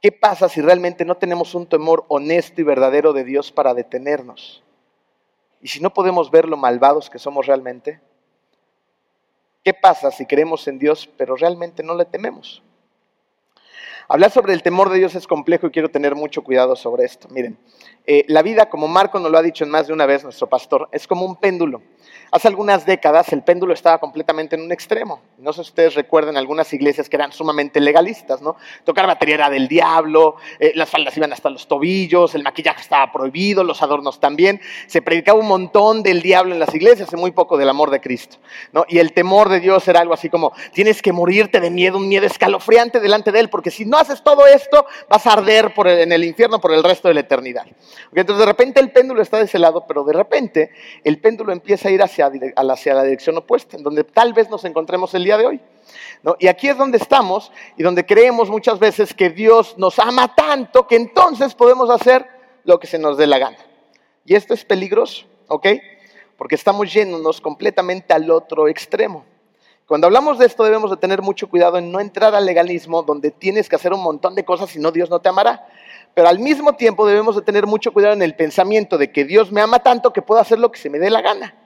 ¿Qué 0.00 0.10
pasa 0.12 0.48
si 0.48 0.62
realmente 0.62 1.04
no 1.04 1.16
tenemos 1.16 1.54
un 1.54 1.66
temor 1.66 2.06
honesto 2.08 2.60
y 2.60 2.64
verdadero 2.64 3.12
de 3.12 3.24
Dios 3.24 3.52
para 3.52 3.74
detenernos? 3.74 4.62
¿Y 5.60 5.68
si 5.68 5.80
no 5.80 5.92
podemos 5.92 6.30
ver 6.30 6.48
lo 6.48 6.56
malvados 6.56 7.10
que 7.10 7.18
somos 7.18 7.46
realmente? 7.46 8.00
¿Qué 9.62 9.74
pasa 9.74 10.10
si 10.10 10.26
creemos 10.26 10.66
en 10.66 10.78
Dios 10.78 11.08
pero 11.18 11.36
realmente 11.36 11.82
no 11.82 11.94
le 11.94 12.06
tememos? 12.06 12.62
Hablar 14.08 14.30
sobre 14.30 14.54
el 14.54 14.62
temor 14.62 14.90
de 14.90 14.98
Dios 14.98 15.14
es 15.14 15.26
complejo 15.26 15.66
y 15.66 15.70
quiero 15.70 15.90
tener 15.90 16.14
mucho 16.14 16.42
cuidado 16.42 16.74
sobre 16.76 17.04
esto. 17.04 17.28
Miren, 17.30 17.58
eh, 18.04 18.24
la 18.28 18.42
vida, 18.42 18.68
como 18.68 18.88
Marco 18.88 19.20
nos 19.20 19.30
lo 19.30 19.38
ha 19.38 19.42
dicho 19.42 19.64
en 19.64 19.70
más 19.70 19.86
de 19.86 19.92
una 19.92 20.06
vez 20.06 20.24
nuestro 20.24 20.48
pastor, 20.48 20.88
es 20.92 21.06
como 21.06 21.24
un 21.24 21.36
péndulo. 21.36 21.82
Hace 22.34 22.48
algunas 22.48 22.86
décadas 22.86 23.30
el 23.34 23.42
péndulo 23.42 23.74
estaba 23.74 23.98
completamente 23.98 24.56
en 24.56 24.62
un 24.62 24.72
extremo. 24.72 25.20
No 25.42 25.52
sé 25.52 25.64
si 25.64 25.70
ustedes 25.70 25.94
recuerdan 25.96 26.36
algunas 26.36 26.72
iglesias 26.72 27.08
que 27.08 27.16
eran 27.16 27.32
sumamente 27.32 27.80
legalistas, 27.80 28.40
¿no? 28.40 28.56
Tocar 28.84 29.08
batería 29.08 29.34
era 29.34 29.50
del 29.50 29.66
diablo, 29.66 30.36
eh, 30.60 30.70
las 30.76 30.88
faldas 30.88 31.16
iban 31.16 31.32
hasta 31.32 31.50
los 31.50 31.66
tobillos, 31.66 32.36
el 32.36 32.44
maquillaje 32.44 32.80
estaba 32.80 33.10
prohibido, 33.10 33.64
los 33.64 33.82
adornos 33.82 34.20
también. 34.20 34.60
Se 34.86 35.02
predicaba 35.02 35.40
un 35.40 35.48
montón 35.48 36.04
del 36.04 36.22
diablo 36.22 36.54
en 36.54 36.60
las 36.60 36.72
iglesias 36.72 37.12
y 37.12 37.16
muy 37.16 37.32
poco 37.32 37.58
del 37.58 37.68
amor 37.68 37.90
de 37.90 38.00
Cristo, 38.00 38.36
¿no? 38.72 38.84
Y 38.88 38.98
el 38.98 39.12
temor 39.12 39.48
de 39.48 39.58
Dios 39.58 39.86
era 39.88 39.98
algo 39.98 40.14
así 40.14 40.30
como, 40.30 40.52
tienes 40.72 41.02
que 41.02 41.12
morirte 41.12 41.58
de 41.58 41.70
miedo, 41.70 41.98
un 41.98 42.08
miedo 42.08 42.26
escalofriante 42.26 43.00
delante 43.00 43.32
de 43.32 43.40
Él, 43.40 43.50
porque 43.50 43.72
si 43.72 43.84
no 43.84 43.98
haces 43.98 44.22
todo 44.22 44.46
esto, 44.46 44.86
vas 45.08 45.26
a 45.26 45.32
arder 45.32 45.72
en 45.76 46.12
el 46.12 46.22
infierno 46.22 46.60
por 46.60 46.72
el 46.72 46.84
resto 46.84 47.08
de 47.08 47.14
la 47.14 47.20
eternidad. 47.20 47.66
Entonces 48.14 48.38
de 48.38 48.46
repente 48.46 48.78
el 48.78 48.92
péndulo 48.92 49.20
está 49.20 49.38
de 49.38 49.44
ese 49.44 49.58
lado, 49.58 49.86
pero 49.88 50.04
de 50.04 50.12
repente 50.12 50.70
el 51.02 51.18
péndulo 51.18 51.52
empieza 51.52 51.88
a 51.88 51.90
ir 51.90 52.00
hacia 52.00 52.30
hacia, 52.56 52.94
la 52.94 53.02
dirección 53.02 53.36
opuesta, 53.36 53.76
en 53.76 53.82
donde 53.82 54.04
tal 54.04 54.32
vez 54.32 54.48
nos 54.48 54.64
encontremos 54.64 55.14
el 55.14 55.24
día 55.24 55.31
de 55.36 55.46
hoy. 55.46 55.60
Y 56.38 56.46
aquí 56.46 56.68
es 56.68 56.78
donde 56.78 56.98
estamos 56.98 57.50
y 57.76 57.82
donde 57.82 58.06
creemos 58.06 58.48
muchas 58.48 58.78
veces 58.78 59.12
que 59.12 59.30
Dios 59.30 59.76
nos 59.76 59.98
ama 59.98 60.34
tanto 60.34 60.86
que 60.86 60.96
entonces 60.96 61.54
podemos 61.54 61.90
hacer 61.90 62.26
lo 62.64 62.78
que 62.78 62.86
se 62.86 62.98
nos 62.98 63.16
dé 63.16 63.26
la 63.26 63.38
gana. 63.38 63.58
Y 64.24 64.34
esto 64.34 64.54
es 64.54 64.64
peligroso, 64.64 65.26
¿ok? 65.48 65.66
Porque 66.36 66.54
estamos 66.54 66.92
yéndonos 66.92 67.40
completamente 67.40 68.14
al 68.14 68.30
otro 68.30 68.68
extremo. 68.68 69.24
Cuando 69.86 70.06
hablamos 70.06 70.38
de 70.38 70.46
esto 70.46 70.62
debemos 70.62 70.90
de 70.90 70.96
tener 70.96 71.22
mucho 71.22 71.48
cuidado 71.48 71.76
en 71.76 71.90
no 71.90 71.98
entrar 71.98 72.34
al 72.34 72.46
legalismo 72.46 73.02
donde 73.02 73.32
tienes 73.32 73.68
que 73.68 73.76
hacer 73.76 73.92
un 73.92 74.02
montón 74.02 74.36
de 74.36 74.44
cosas 74.44 74.74
y 74.76 74.78
no 74.78 74.92
Dios 74.92 75.10
no 75.10 75.20
te 75.20 75.28
amará. 75.28 75.66
Pero 76.14 76.28
al 76.28 76.38
mismo 76.38 76.74
tiempo 76.74 77.06
debemos 77.06 77.34
de 77.34 77.42
tener 77.42 77.66
mucho 77.66 77.92
cuidado 77.92 78.14
en 78.14 78.22
el 78.22 78.36
pensamiento 78.36 78.96
de 78.96 79.10
que 79.10 79.24
Dios 79.24 79.50
me 79.50 79.60
ama 79.60 79.80
tanto 79.80 80.12
que 80.12 80.22
puedo 80.22 80.40
hacer 80.40 80.58
lo 80.58 80.70
que 80.70 80.78
se 80.78 80.88
me 80.88 81.00
dé 81.00 81.10
la 81.10 81.20
gana. 81.20 81.56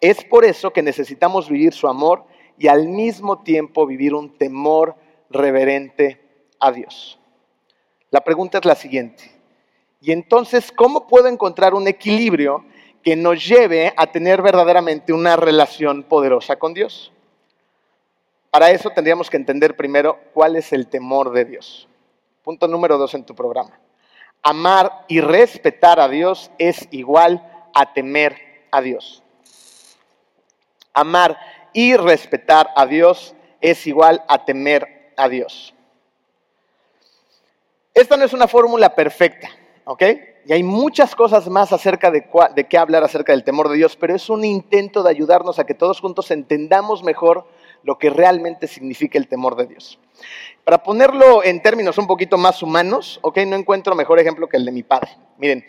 Es 0.00 0.22
por 0.22 0.44
eso 0.44 0.72
que 0.72 0.82
necesitamos 0.82 1.48
vivir 1.48 1.72
su 1.72 1.88
amor 1.88 2.24
y 2.58 2.68
al 2.68 2.88
mismo 2.88 3.42
tiempo 3.42 3.86
vivir 3.86 4.14
un 4.14 4.36
temor 4.36 4.96
reverente 5.30 6.20
a 6.58 6.72
Dios. 6.72 7.18
La 8.10 8.20
pregunta 8.20 8.58
es 8.58 8.64
la 8.64 8.74
siguiente. 8.74 9.30
Y 10.00 10.12
entonces, 10.12 10.72
¿cómo 10.72 11.06
puedo 11.06 11.28
encontrar 11.28 11.74
un 11.74 11.88
equilibrio 11.88 12.64
que 13.02 13.16
nos 13.16 13.46
lleve 13.46 13.92
a 13.96 14.06
tener 14.08 14.42
verdaderamente 14.42 15.12
una 15.12 15.36
relación 15.36 16.02
poderosa 16.04 16.56
con 16.56 16.74
Dios? 16.74 17.12
Para 18.50 18.70
eso 18.70 18.90
tendríamos 18.90 19.28
que 19.28 19.36
entender 19.36 19.76
primero 19.76 20.18
cuál 20.32 20.56
es 20.56 20.72
el 20.72 20.88
temor 20.88 21.32
de 21.32 21.44
Dios. 21.44 21.88
Punto 22.42 22.66
número 22.66 22.96
dos 22.96 23.14
en 23.14 23.24
tu 23.24 23.34
programa. 23.34 23.78
Amar 24.42 25.04
y 25.08 25.20
respetar 25.20 26.00
a 26.00 26.08
Dios 26.08 26.50
es 26.58 26.88
igual 26.90 27.68
a 27.74 27.92
temer 27.92 28.36
a 28.70 28.80
Dios 28.80 29.22
amar 30.98 31.38
y 31.72 31.96
respetar 31.96 32.70
a 32.76 32.86
Dios 32.86 33.34
es 33.60 33.86
igual 33.86 34.22
a 34.28 34.44
temer 34.44 35.12
a 35.16 35.28
Dios. 35.28 35.74
Esta 37.94 38.16
no 38.16 38.24
es 38.24 38.32
una 38.32 38.46
fórmula 38.46 38.94
perfecta, 38.94 39.50
¿ok? 39.84 40.02
Y 40.46 40.52
hay 40.52 40.62
muchas 40.62 41.14
cosas 41.14 41.48
más 41.48 41.72
acerca 41.72 42.10
de, 42.10 42.24
qué 42.68 42.78
hablar 42.78 43.04
acerca 43.04 43.32
del 43.32 43.44
temor 43.44 43.68
de 43.68 43.76
Dios, 43.76 43.96
pero 43.96 44.14
es 44.14 44.30
un 44.30 44.44
intento 44.44 45.02
de 45.02 45.10
ayudarnos 45.10 45.58
a 45.58 45.66
que 45.66 45.74
todos 45.74 46.00
juntos 46.00 46.30
entendamos 46.30 47.02
mejor 47.02 47.46
lo 47.82 47.98
que 47.98 48.08
realmente 48.08 48.66
significa 48.66 49.18
el 49.18 49.28
temor 49.28 49.56
de 49.56 49.66
Dios. 49.66 49.98
Para 50.64 50.82
ponerlo 50.82 51.44
en 51.44 51.60
términos 51.60 51.98
un 51.98 52.06
poquito 52.06 52.38
más 52.38 52.62
humanos, 52.62 53.18
¿ok? 53.22 53.38
No 53.46 53.56
encuentro 53.56 53.94
mejor 53.94 54.20
ejemplo 54.20 54.48
que 54.48 54.56
el 54.56 54.64
de 54.64 54.72
mi 54.72 54.82
padre. 54.82 55.10
Miren, 55.36 55.66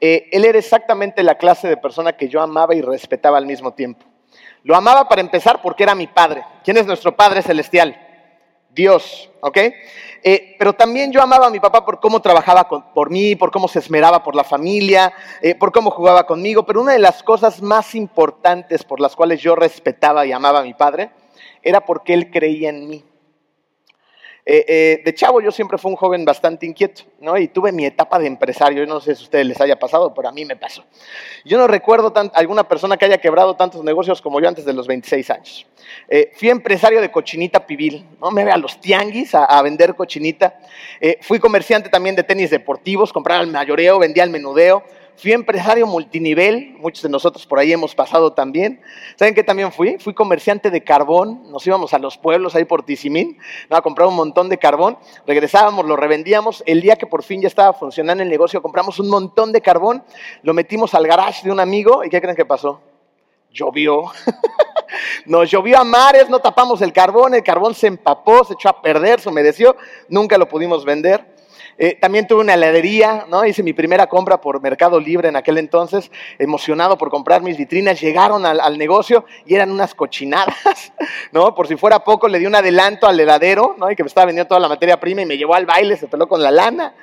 eh, 0.00 0.28
él 0.32 0.44
era 0.44 0.58
exactamente 0.58 1.22
la 1.22 1.36
clase 1.36 1.68
de 1.68 1.76
persona 1.76 2.12
que 2.12 2.28
yo 2.28 2.40
amaba 2.40 2.74
y 2.74 2.80
respetaba 2.80 3.38
al 3.38 3.46
mismo 3.46 3.74
tiempo. 3.74 4.06
Lo 4.64 4.76
amaba 4.76 5.08
para 5.08 5.20
empezar 5.20 5.60
porque 5.60 5.82
era 5.82 5.94
mi 5.94 6.06
Padre. 6.06 6.44
¿Quién 6.64 6.76
es 6.76 6.86
nuestro 6.86 7.16
Padre 7.16 7.42
Celestial? 7.42 7.96
Dios, 8.70 9.30
¿ok? 9.40 9.58
Eh, 10.24 10.54
pero 10.58 10.72
también 10.72 11.12
yo 11.12 11.20
amaba 11.20 11.48
a 11.48 11.50
mi 11.50 11.60
papá 11.60 11.84
por 11.84 12.00
cómo 12.00 12.22
trabajaba 12.22 12.68
por 12.68 13.10
mí, 13.10 13.34
por 13.36 13.50
cómo 13.50 13.68
se 13.68 13.80
esmeraba 13.80 14.22
por 14.22 14.34
la 14.34 14.44
familia, 14.44 15.12
eh, 15.42 15.54
por 15.54 15.72
cómo 15.72 15.90
jugaba 15.90 16.26
conmigo. 16.26 16.64
Pero 16.64 16.80
una 16.80 16.92
de 16.92 17.00
las 17.00 17.22
cosas 17.22 17.60
más 17.60 17.94
importantes 17.94 18.84
por 18.84 19.00
las 19.00 19.16
cuales 19.16 19.40
yo 19.42 19.56
respetaba 19.56 20.24
y 20.24 20.32
amaba 20.32 20.60
a 20.60 20.64
mi 20.64 20.74
padre 20.74 21.10
era 21.62 21.84
porque 21.84 22.14
él 22.14 22.30
creía 22.30 22.70
en 22.70 22.88
mí. 22.88 23.04
Eh, 24.44 24.64
eh, 24.66 25.02
de 25.04 25.14
chavo 25.14 25.40
yo 25.40 25.52
siempre 25.52 25.78
fui 25.78 25.92
un 25.92 25.96
joven 25.96 26.24
bastante 26.24 26.66
inquieto, 26.66 27.02
¿no? 27.20 27.38
Y 27.38 27.46
tuve 27.46 27.70
mi 27.70 27.86
etapa 27.86 28.18
de 28.18 28.26
empresario, 28.26 28.82
yo 28.82 28.92
no 28.92 29.00
sé 29.00 29.14
si 29.14 29.22
a 29.22 29.24
ustedes 29.24 29.46
les 29.46 29.60
haya 29.60 29.78
pasado, 29.78 30.12
pero 30.12 30.28
a 30.28 30.32
mí 30.32 30.44
me 30.44 30.56
pasó. 30.56 30.84
Yo 31.44 31.58
no 31.58 31.68
recuerdo 31.68 32.12
a 32.16 32.20
alguna 32.36 32.66
persona 32.66 32.96
que 32.96 33.04
haya 33.04 33.18
quebrado 33.18 33.54
tantos 33.54 33.84
negocios 33.84 34.20
como 34.20 34.40
yo 34.40 34.48
antes 34.48 34.64
de 34.64 34.72
los 34.72 34.88
26 34.88 35.30
años. 35.30 35.66
Eh, 36.08 36.32
fui 36.34 36.50
empresario 36.50 37.00
de 37.00 37.12
cochinita 37.12 37.64
pibil, 37.64 38.04
¿no? 38.20 38.32
Me 38.32 38.42
voy 38.42 38.50
a 38.50 38.56
los 38.56 38.80
tianguis 38.80 39.32
a, 39.34 39.62
vender 39.62 39.94
cochinita. 39.94 40.58
fui 41.20 41.38
comerciante 41.38 41.88
también 41.88 42.16
de 42.16 42.24
tenis 42.24 42.50
deportivos, 42.50 43.12
compraba 43.12 43.40
al 43.40 43.46
mayoreo, 43.46 44.00
vendía 44.00 44.24
al 44.24 44.30
menudeo 44.30 44.82
Fui 45.16 45.32
empresario 45.32 45.86
multinivel, 45.86 46.74
muchos 46.78 47.02
de 47.02 47.08
nosotros 47.08 47.46
por 47.46 47.58
ahí 47.58 47.72
hemos 47.72 47.94
pasado 47.94 48.32
también. 48.32 48.80
¿Saben 49.16 49.34
qué 49.34 49.44
también 49.44 49.70
fui? 49.70 49.98
Fui 49.98 50.14
comerciante 50.14 50.70
de 50.70 50.82
carbón, 50.82 51.50
nos 51.50 51.66
íbamos 51.66 51.92
a 51.94 51.98
los 51.98 52.16
pueblos 52.18 52.54
ahí 52.54 52.64
por 52.64 52.82
Tizimín, 52.84 53.38
¿no? 53.70 53.76
a 53.76 53.82
comprar 53.82 54.08
un 54.08 54.16
montón 54.16 54.48
de 54.48 54.58
carbón, 54.58 54.98
regresábamos, 55.26 55.84
lo 55.84 55.96
revendíamos, 55.96 56.64
el 56.66 56.80
día 56.80 56.96
que 56.96 57.06
por 57.06 57.22
fin 57.22 57.42
ya 57.42 57.48
estaba 57.48 57.72
funcionando 57.72 58.22
el 58.22 58.30
negocio, 58.30 58.62
compramos 58.62 58.98
un 58.98 59.10
montón 59.10 59.52
de 59.52 59.60
carbón, 59.60 60.02
lo 60.42 60.54
metimos 60.54 60.94
al 60.94 61.06
garage 61.06 61.44
de 61.44 61.52
un 61.52 61.60
amigo 61.60 62.04
y 62.04 62.08
¿qué 62.08 62.20
creen 62.20 62.34
que 62.34 62.46
pasó? 62.46 62.80
Llovió. 63.52 64.04
Nos 65.26 65.50
llovió 65.50 65.78
a 65.78 65.84
mares, 65.84 66.28
no 66.28 66.40
tapamos 66.40 66.82
el 66.82 66.92
carbón, 66.92 67.34
el 67.34 67.42
carbón 67.42 67.74
se 67.74 67.86
empapó, 67.86 68.44
se 68.44 68.54
echó 68.54 68.68
a 68.68 68.82
perder, 68.82 69.20
se 69.20 69.28
humedeció, 69.28 69.76
nunca 70.08 70.36
lo 70.36 70.48
pudimos 70.48 70.84
vender. 70.84 71.31
Eh, 71.84 71.98
también 72.00 72.28
tuve 72.28 72.42
una 72.42 72.54
heladería, 72.54 73.26
¿no? 73.28 73.44
Hice 73.44 73.64
mi 73.64 73.72
primera 73.72 74.06
compra 74.06 74.40
por 74.40 74.62
Mercado 74.62 75.00
Libre 75.00 75.30
en 75.30 75.34
aquel 75.34 75.58
entonces, 75.58 76.12
emocionado 76.38 76.96
por 76.96 77.10
comprar 77.10 77.42
mis 77.42 77.56
vitrinas. 77.56 78.00
Llegaron 78.00 78.46
al, 78.46 78.78
negocio 78.78 79.24
y 79.46 79.56
eran 79.56 79.72
unas 79.72 79.92
cochinadas, 79.92 80.92
¿no? 81.32 81.56
Por 81.56 81.66
si 81.66 81.74
fuera 81.74 82.04
poco, 82.04 82.28
le 82.28 82.38
di 82.38 82.46
un 82.46 82.54
adelanto 82.54 83.08
al 83.08 83.18
heladero, 83.18 83.74
¿no? 83.78 83.90
Y 83.90 83.96
que 83.96 84.04
me 84.04 84.06
estaba 84.06 84.26
vendiendo 84.26 84.46
toda 84.46 84.60
la 84.60 84.68
materia 84.68 85.00
prima 85.00 85.22
y 85.22 85.26
me 85.26 85.36
llevó 85.36 85.56
al 85.56 85.66
baile, 85.66 85.96
se 85.96 86.06
peló 86.06 86.28
con 86.28 86.40
la 86.40 86.52
lana. 86.52 86.94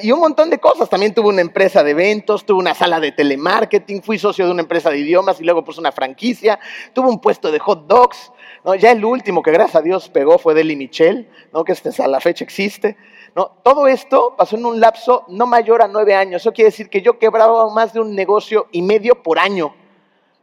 Y 0.00 0.12
un 0.12 0.20
montón 0.20 0.50
de 0.50 0.58
cosas. 0.58 0.88
También 0.88 1.12
tuve 1.12 1.26
una 1.26 1.40
empresa 1.40 1.82
de 1.82 1.90
eventos, 1.90 2.46
tuve 2.46 2.60
una 2.60 2.74
sala 2.74 3.00
de 3.00 3.10
telemarketing, 3.10 4.04
fui 4.04 4.20
socio 4.20 4.46
de 4.46 4.52
una 4.52 4.62
empresa 4.62 4.88
de 4.90 4.98
idiomas 4.98 5.40
y 5.40 5.44
luego 5.44 5.64
puse 5.64 5.80
una 5.80 5.90
franquicia, 5.90 6.60
tuve 6.92 7.08
un 7.08 7.20
puesto 7.20 7.50
de 7.50 7.58
hot 7.58 7.88
dogs. 7.88 8.30
¿no? 8.64 8.76
Ya 8.76 8.92
el 8.92 9.04
último 9.04 9.42
que 9.42 9.50
gracias 9.50 9.74
a 9.74 9.82
Dios 9.82 10.08
pegó 10.10 10.38
fue 10.38 10.54
Deli 10.54 10.76
Michel, 10.76 11.28
¿no? 11.52 11.64
que 11.64 11.72
este, 11.72 11.90
a 12.00 12.06
la 12.06 12.20
fecha 12.20 12.44
existe. 12.44 12.96
¿No? 13.34 13.58
Todo 13.62 13.86
esto 13.86 14.34
pasó 14.36 14.56
en 14.56 14.66
un 14.66 14.80
lapso 14.80 15.24
no 15.28 15.46
mayor 15.46 15.82
a 15.82 15.88
nueve 15.88 16.14
años. 16.14 16.42
Eso 16.42 16.52
quiere 16.52 16.70
decir 16.70 16.88
que 16.88 17.02
yo 17.02 17.18
quebraba 17.18 17.68
más 17.70 17.92
de 17.92 18.00
un 18.00 18.14
negocio 18.14 18.68
y 18.72 18.82
medio 18.82 19.22
por 19.22 19.38
año. 19.38 19.74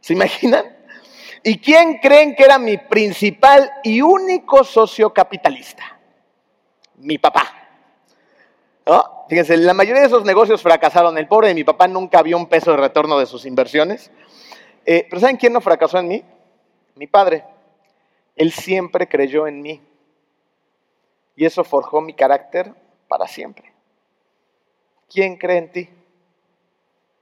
¿Se 0.00 0.12
imaginan? 0.12 0.64
¿Y 1.42 1.58
quién 1.58 1.98
creen 1.98 2.34
que 2.34 2.44
era 2.44 2.58
mi 2.58 2.76
principal 2.76 3.70
y 3.82 4.02
único 4.02 4.64
socio 4.64 5.12
capitalista? 5.12 5.98
Mi 6.96 7.18
papá. 7.18 7.60
Fíjense, 9.30 9.56
la 9.56 9.74
mayoría 9.74 10.00
de 10.00 10.08
esos 10.08 10.24
negocios 10.24 10.60
fracasaron. 10.60 11.16
El 11.16 11.28
pobre 11.28 11.46
de 11.46 11.54
mi 11.54 11.62
papá 11.62 11.86
nunca 11.86 12.20
vio 12.20 12.36
un 12.36 12.46
peso 12.46 12.72
de 12.72 12.78
retorno 12.78 13.16
de 13.16 13.26
sus 13.26 13.46
inversiones. 13.46 14.10
Eh, 14.84 15.06
pero 15.08 15.20
¿saben 15.20 15.36
quién 15.36 15.52
no 15.52 15.60
fracasó 15.60 15.98
en 15.98 16.08
mí? 16.08 16.24
Mi 16.96 17.06
padre. 17.06 17.44
Él 18.34 18.50
siempre 18.50 19.08
creyó 19.08 19.46
en 19.46 19.62
mí. 19.62 19.80
Y 21.40 21.46
eso 21.46 21.64
forjó 21.64 22.02
mi 22.02 22.12
carácter 22.12 22.74
para 23.08 23.26
siempre. 23.26 23.72
¿Quién 25.08 25.38
cree 25.38 25.56
en 25.56 25.72
ti? 25.72 25.88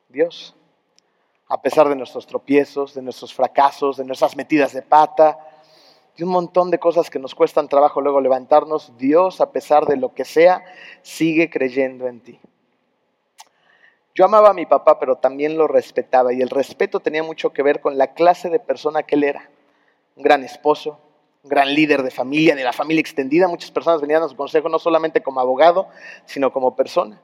Dios. 0.09 0.57
A 1.47 1.63
pesar 1.63 1.89
de 1.89 1.95
nuestros 1.95 2.27
tropiezos, 2.27 2.95
de 2.95 3.03
nuestros 3.03 3.33
fracasos, 3.33 3.97
de 3.97 4.05
nuestras 4.05 4.35
metidas 4.35 4.73
de 4.73 4.83
pata, 4.83 5.39
y 6.17 6.25
un 6.25 6.31
montón 6.31 6.73
de 6.73 6.81
cosas 6.81 7.11
que 7.11 7.21
nos 7.21 7.37
cuestan 7.37 7.69
trabajo 7.69 8.01
luego 8.01 8.21
levantarnos, 8.21 8.99
Dios, 8.99 9.41
a 9.41 9.53
pesar 9.53 9.87
de 9.87 9.97
lo 9.97 10.13
que 10.13 10.25
sea, 10.25 10.65
sigue 11.03 11.49
creyendo 11.49 12.09
en 12.09 12.21
ti. 12.21 12.41
Yo 14.17 14.25
amaba 14.25 14.51
a 14.51 14.55
mi 14.55 14.67
papá, 14.67 14.99
pero 14.99 15.19
también 15.19 15.57
lo 15.57 15.69
respetaba 15.69 16.33
y 16.33 16.43
el 16.43 16.51
respeto 16.51 16.99
tenía 16.99 17.23
mucho 17.23 17.53
que 17.53 17.63
ver 17.63 17.81
con 17.81 17.97
la 17.97 18.15
clase 18.15 18.51
de 18.51 18.59
persona 18.59 19.05
que 19.05 19.15
él 19.15 19.23
era. 19.23 19.49
Un 20.17 20.25
gran 20.25 20.43
esposo, 20.43 20.99
gran 21.49 21.75
líder 21.75 22.02
de 22.02 22.11
familia, 22.11 22.55
de 22.55 22.64
la 22.64 22.73
familia 22.73 23.00
extendida. 23.00 23.49
Muchas 23.49 23.71
personas 23.71 24.00
venían 24.00 24.23
a 24.23 24.28
su 24.28 24.37
consejo 24.37 24.69
no 24.69 24.78
solamente 24.78 25.23
como 25.23 25.40
abogado, 25.40 25.88
sino 26.26 26.52
como 26.52 26.76
persona. 26.76 27.21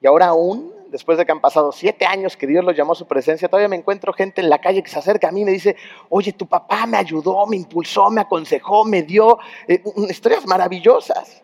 Y 0.00 0.06
ahora 0.06 0.26
aún, 0.26 0.72
después 0.90 1.18
de 1.18 1.26
que 1.26 1.32
han 1.32 1.40
pasado 1.40 1.72
siete 1.72 2.06
años 2.06 2.36
que 2.36 2.46
Dios 2.46 2.64
los 2.64 2.76
llamó 2.76 2.92
a 2.92 2.96
su 2.96 3.06
presencia, 3.06 3.48
todavía 3.48 3.68
me 3.68 3.76
encuentro 3.76 4.12
gente 4.12 4.40
en 4.40 4.48
la 4.48 4.60
calle 4.60 4.82
que 4.82 4.90
se 4.90 4.98
acerca 4.98 5.28
a 5.28 5.32
mí 5.32 5.42
y 5.42 5.44
me 5.44 5.52
dice, 5.52 5.76
oye, 6.08 6.32
tu 6.32 6.46
papá 6.46 6.86
me 6.86 6.96
ayudó, 6.96 7.46
me 7.46 7.56
impulsó, 7.56 8.10
me 8.10 8.20
aconsejó, 8.20 8.84
me 8.84 9.02
dio 9.02 9.38
eh, 9.66 9.82
historias 10.08 10.46
maravillosas. 10.46 11.42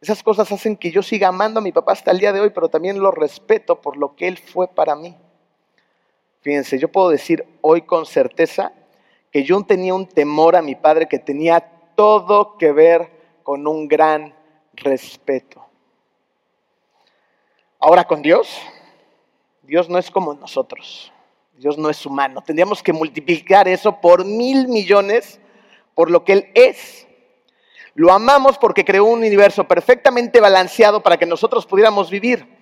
Esas 0.00 0.22
cosas 0.22 0.50
hacen 0.50 0.76
que 0.76 0.90
yo 0.90 1.02
siga 1.02 1.28
amando 1.28 1.60
a 1.60 1.62
mi 1.62 1.72
papá 1.72 1.92
hasta 1.92 2.10
el 2.10 2.18
día 2.18 2.32
de 2.32 2.40
hoy, 2.40 2.50
pero 2.50 2.68
también 2.68 3.00
lo 3.00 3.10
respeto 3.10 3.80
por 3.80 3.96
lo 3.96 4.14
que 4.14 4.28
él 4.28 4.38
fue 4.38 4.68
para 4.68 4.94
mí. 4.94 5.16
Fíjense, 6.40 6.78
yo 6.78 6.90
puedo 6.90 7.10
decir 7.10 7.44
hoy 7.60 7.82
con 7.82 8.06
certeza 8.06 8.72
que 9.30 9.44
yo 9.44 9.62
tenía 9.62 9.94
un 9.94 10.06
temor 10.06 10.56
a 10.56 10.62
mi 10.62 10.74
padre 10.74 11.08
que 11.08 11.18
tenía 11.18 11.60
todo 11.94 12.56
que 12.58 12.72
ver 12.72 13.10
con 13.42 13.66
un 13.66 13.88
gran 13.88 14.34
respeto. 14.74 15.64
Ahora 17.78 18.04
con 18.04 18.22
Dios, 18.22 18.60
Dios 19.62 19.88
no 19.88 19.98
es 19.98 20.10
como 20.10 20.34
nosotros. 20.34 21.12
Dios 21.54 21.76
no 21.76 21.90
es 21.90 22.04
humano. 22.06 22.42
Tendríamos 22.42 22.82
que 22.82 22.92
multiplicar 22.92 23.68
eso 23.68 24.00
por 24.00 24.24
mil 24.24 24.66
millones 24.68 25.40
por 25.94 26.10
lo 26.10 26.24
que 26.24 26.32
Él 26.32 26.48
es. 26.54 27.06
Lo 27.94 28.12
amamos 28.12 28.56
porque 28.56 28.84
creó 28.84 29.04
un 29.04 29.18
universo 29.18 29.64
perfectamente 29.64 30.40
balanceado 30.40 31.02
para 31.02 31.18
que 31.18 31.26
nosotros 31.26 31.66
pudiéramos 31.66 32.08
vivir, 32.10 32.59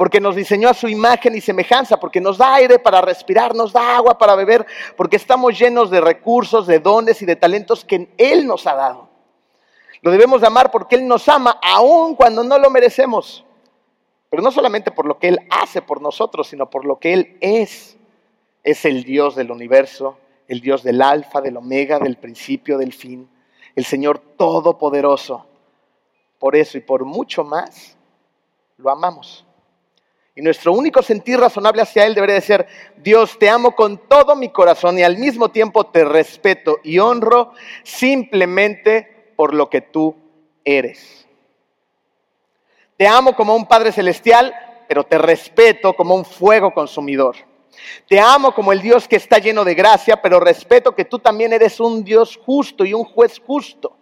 porque 0.00 0.18
nos 0.18 0.34
diseñó 0.34 0.70
a 0.70 0.72
su 0.72 0.88
imagen 0.88 1.36
y 1.36 1.42
semejanza, 1.42 2.00
porque 2.00 2.22
nos 2.22 2.38
da 2.38 2.54
aire 2.54 2.78
para 2.78 3.02
respirar, 3.02 3.54
nos 3.54 3.70
da 3.70 3.98
agua 3.98 4.16
para 4.16 4.34
beber, 4.34 4.64
porque 4.96 5.16
estamos 5.16 5.58
llenos 5.58 5.90
de 5.90 6.00
recursos, 6.00 6.66
de 6.66 6.78
dones 6.78 7.20
y 7.20 7.26
de 7.26 7.36
talentos 7.36 7.84
que 7.84 8.08
Él 8.16 8.46
nos 8.46 8.66
ha 8.66 8.74
dado. 8.74 9.10
Lo 10.00 10.10
debemos 10.10 10.42
amar 10.42 10.70
porque 10.70 10.96
Él 10.96 11.06
nos 11.06 11.28
ama 11.28 11.60
aun 11.62 12.14
cuando 12.14 12.42
no 12.42 12.56
lo 12.56 12.70
merecemos, 12.70 13.44
pero 14.30 14.42
no 14.42 14.50
solamente 14.50 14.90
por 14.90 15.04
lo 15.04 15.18
que 15.18 15.28
Él 15.28 15.40
hace 15.50 15.82
por 15.82 16.00
nosotros, 16.00 16.48
sino 16.48 16.70
por 16.70 16.86
lo 16.86 16.98
que 16.98 17.12
Él 17.12 17.36
es. 17.42 17.98
Es 18.62 18.86
el 18.86 19.04
Dios 19.04 19.34
del 19.34 19.50
universo, 19.50 20.16
el 20.48 20.62
Dios 20.62 20.82
del 20.82 21.02
alfa, 21.02 21.42
del 21.42 21.58
omega, 21.58 21.98
del 21.98 22.16
principio, 22.16 22.78
del 22.78 22.94
fin 22.94 23.28
el 23.76 23.84
Señor 23.84 24.18
Todopoderoso. 24.18 25.44
Por 26.38 26.56
eso 26.56 26.78
y 26.78 26.80
por 26.80 27.04
mucho 27.04 27.44
más, 27.44 27.98
lo 28.78 28.90
amamos. 28.90 29.44
Y 30.40 30.42
nuestro 30.42 30.72
único 30.72 31.02
sentir 31.02 31.38
razonable 31.38 31.82
hacia 31.82 32.06
Él 32.06 32.14
debería 32.14 32.36
de 32.36 32.40
ser, 32.40 32.66
Dios, 32.96 33.38
te 33.38 33.50
amo 33.50 33.76
con 33.76 33.98
todo 34.08 34.34
mi 34.34 34.48
corazón 34.48 34.98
y 34.98 35.02
al 35.02 35.18
mismo 35.18 35.50
tiempo 35.50 35.84
te 35.84 36.02
respeto 36.02 36.78
y 36.82 36.98
honro 36.98 37.52
simplemente 37.82 39.34
por 39.36 39.52
lo 39.52 39.68
que 39.68 39.82
tú 39.82 40.16
eres. 40.64 41.28
Te 42.96 43.06
amo 43.06 43.36
como 43.36 43.54
un 43.54 43.66
Padre 43.66 43.92
Celestial, 43.92 44.54
pero 44.88 45.04
te 45.04 45.18
respeto 45.18 45.92
como 45.92 46.14
un 46.14 46.24
fuego 46.24 46.72
consumidor. 46.72 47.36
Te 48.08 48.18
amo 48.18 48.54
como 48.54 48.72
el 48.72 48.80
Dios 48.80 49.06
que 49.06 49.16
está 49.16 49.36
lleno 49.36 49.62
de 49.62 49.74
gracia, 49.74 50.22
pero 50.22 50.40
respeto 50.40 50.94
que 50.94 51.04
tú 51.04 51.18
también 51.18 51.52
eres 51.52 51.78
un 51.80 52.02
Dios 52.02 52.40
justo 52.42 52.86
y 52.86 52.94
un 52.94 53.04
juez 53.04 53.38
justo. 53.46 53.94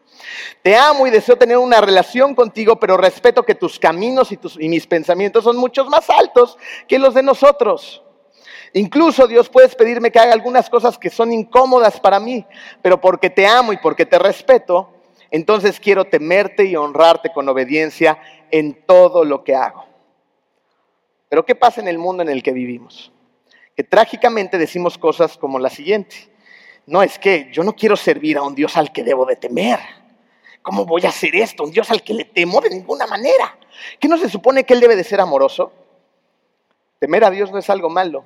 Te 0.62 0.76
amo 0.76 1.06
y 1.06 1.10
deseo 1.10 1.36
tener 1.36 1.56
una 1.58 1.80
relación 1.80 2.34
contigo, 2.34 2.78
pero 2.78 2.96
respeto 2.96 3.44
que 3.44 3.54
tus 3.54 3.78
caminos 3.78 4.30
y, 4.32 4.68
mis 4.68 4.86
pensamientos 4.86 5.44
son 5.44 5.56
muchos 5.56 5.88
más 5.88 6.08
altos 6.10 6.58
que 6.86 6.98
los 6.98 7.14
de 7.14 7.22
nosotros. 7.22 8.02
Incluso 8.74 9.26
Dios 9.26 9.48
puedes 9.48 9.74
pedirme 9.74 10.10
que 10.10 10.18
haga 10.18 10.32
algunas 10.32 10.68
cosas 10.68 10.98
que 10.98 11.10
son 11.10 11.32
incómodas 11.32 12.00
para 12.00 12.20
mí, 12.20 12.44
pero 12.82 13.00
porque 13.00 13.30
te 13.30 13.46
amo 13.46 13.72
y 13.72 13.78
porque 13.78 14.04
te 14.04 14.18
respeto, 14.18 14.90
entonces 15.30 15.80
quiero 15.80 16.04
temerte 16.04 16.64
y 16.64 16.76
honrarte 16.76 17.32
con 17.32 17.48
obediencia 17.48 18.18
en 18.50 18.74
todo 18.86 19.24
lo 19.24 19.42
que 19.44 19.54
hago. 19.54 19.86
Pero 21.28 21.44
¿qué 21.44 21.54
pasa 21.54 21.80
en 21.80 21.88
el 21.88 21.98
mundo 21.98 22.22
en 22.22 22.28
el 22.28 22.42
que 22.42 22.52
vivimos? 22.52 23.12
que 23.78 23.84
trágicamente 23.84 24.58
decimos 24.58 24.98
cosas 24.98 25.38
como 25.38 25.60
la 25.60 25.70
siguiente. 25.70 26.16
No 26.86 27.00
es 27.00 27.16
que 27.16 27.48
yo 27.52 27.62
no 27.62 27.76
quiero 27.76 27.94
servir 27.94 28.36
a 28.36 28.42
un 28.42 28.56
Dios 28.56 28.76
al 28.76 28.90
que 28.90 29.04
debo 29.04 29.24
de 29.24 29.36
temer. 29.36 29.78
¿Cómo 30.62 30.84
voy 30.84 31.06
a 31.06 31.08
hacer 31.08 31.34
esto? 31.36 31.64
Un 31.64 31.70
Dios 31.70 31.90
al 31.90 32.02
que 32.02 32.14
le 32.14 32.24
temo 32.24 32.60
de 32.60 32.70
ninguna 32.70 33.06
manera. 33.06 33.58
¿Qué 33.98 34.08
no 34.08 34.18
se 34.18 34.28
supone 34.28 34.64
que 34.64 34.74
Él 34.74 34.80
debe 34.80 34.96
de 34.96 35.04
ser 35.04 35.20
amoroso? 35.20 35.72
Temer 36.98 37.24
a 37.24 37.30
Dios 37.30 37.50
no 37.52 37.58
es 37.58 37.70
algo 37.70 37.88
malo. 37.88 38.24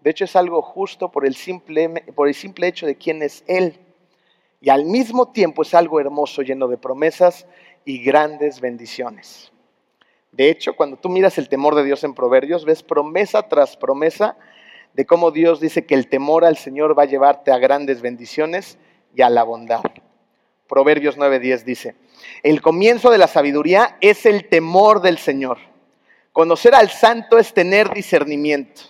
De 0.00 0.10
hecho 0.10 0.24
es 0.24 0.34
algo 0.36 0.62
justo 0.62 1.10
por 1.10 1.26
el 1.26 1.34
simple, 1.34 1.88
por 2.14 2.28
el 2.28 2.34
simple 2.34 2.68
hecho 2.68 2.86
de 2.86 2.96
quién 2.96 3.22
es 3.22 3.44
Él. 3.46 3.78
Y 4.60 4.70
al 4.70 4.84
mismo 4.84 5.32
tiempo 5.32 5.62
es 5.62 5.74
algo 5.74 6.00
hermoso, 6.00 6.42
lleno 6.42 6.68
de 6.68 6.78
promesas 6.78 7.46
y 7.84 8.02
grandes 8.02 8.60
bendiciones. 8.60 9.52
De 10.30 10.48
hecho, 10.48 10.74
cuando 10.74 10.96
tú 10.96 11.08
miras 11.08 11.36
el 11.36 11.48
temor 11.48 11.74
de 11.74 11.84
Dios 11.84 12.04
en 12.04 12.14
Proverbios, 12.14 12.64
ves 12.64 12.82
promesa 12.82 13.48
tras 13.48 13.76
promesa 13.76 14.36
de 14.94 15.04
cómo 15.04 15.30
Dios 15.30 15.60
dice 15.60 15.84
que 15.84 15.94
el 15.94 16.08
temor 16.08 16.44
al 16.44 16.56
Señor 16.56 16.98
va 16.98 17.02
a 17.04 17.06
llevarte 17.06 17.50
a 17.50 17.58
grandes 17.58 18.02
bendiciones 18.02 18.78
y 19.14 19.22
a 19.22 19.30
la 19.30 19.42
bondad. 19.42 19.82
Proverbios 20.72 21.18
9:10 21.18 21.64
dice, 21.64 21.96
el 22.42 22.62
comienzo 22.62 23.10
de 23.10 23.18
la 23.18 23.26
sabiduría 23.26 23.98
es 24.00 24.24
el 24.24 24.48
temor 24.48 25.02
del 25.02 25.18
Señor. 25.18 25.58
Conocer 26.32 26.74
al 26.74 26.88
santo 26.88 27.36
es 27.36 27.52
tener 27.52 27.92
discernimiento. 27.92 28.80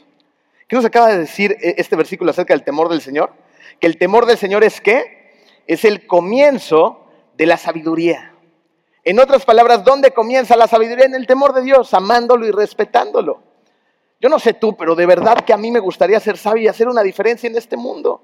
¿Qué 0.68 0.76
nos 0.76 0.84
acaba 0.84 1.08
de 1.08 1.18
decir 1.18 1.56
e-, 1.60 1.74
este 1.78 1.96
versículo 1.96 2.30
acerca 2.30 2.54
del 2.54 2.62
temor 2.62 2.88
del 2.88 3.00
Señor? 3.00 3.32
Que 3.80 3.88
el 3.88 3.98
temor 3.98 4.26
del 4.26 4.38
Señor 4.38 4.62
es 4.62 4.80
qué? 4.80 5.32
Es 5.66 5.84
el 5.84 6.06
comienzo 6.06 7.04
de 7.36 7.46
la 7.46 7.56
sabiduría. 7.56 8.32
En 9.02 9.18
otras 9.18 9.44
palabras, 9.44 9.82
¿dónde 9.82 10.12
comienza 10.12 10.56
la 10.56 10.68
sabiduría? 10.68 11.06
En 11.06 11.16
el 11.16 11.26
temor 11.26 11.52
de 11.52 11.62
Dios, 11.62 11.92
amándolo 11.94 12.46
y 12.46 12.52
respetándolo. 12.52 13.42
Yo 14.20 14.28
no 14.28 14.38
sé 14.38 14.54
tú, 14.54 14.76
pero 14.76 14.94
de 14.94 15.06
verdad 15.06 15.44
que 15.44 15.52
a 15.52 15.56
mí 15.56 15.72
me 15.72 15.80
gustaría 15.80 16.20
ser 16.20 16.38
sabio 16.38 16.62
y 16.62 16.68
hacer 16.68 16.86
una 16.86 17.02
diferencia 17.02 17.48
en 17.48 17.56
este 17.56 17.76
mundo. 17.76 18.22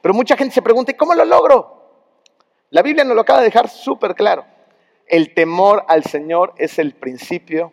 Pero 0.00 0.14
mucha 0.14 0.36
gente 0.36 0.54
se 0.54 0.62
pregunta, 0.62 0.92
¿y 0.92 0.94
cómo 0.94 1.16
lo 1.16 1.24
logro? 1.24 1.81
La 2.72 2.80
Biblia 2.80 3.04
nos 3.04 3.14
lo 3.14 3.20
acaba 3.20 3.40
de 3.40 3.44
dejar 3.44 3.68
súper 3.68 4.14
claro. 4.14 4.46
El 5.06 5.34
temor 5.34 5.84
al 5.88 6.04
Señor 6.04 6.54
es 6.56 6.78
el 6.78 6.94
principio 6.94 7.70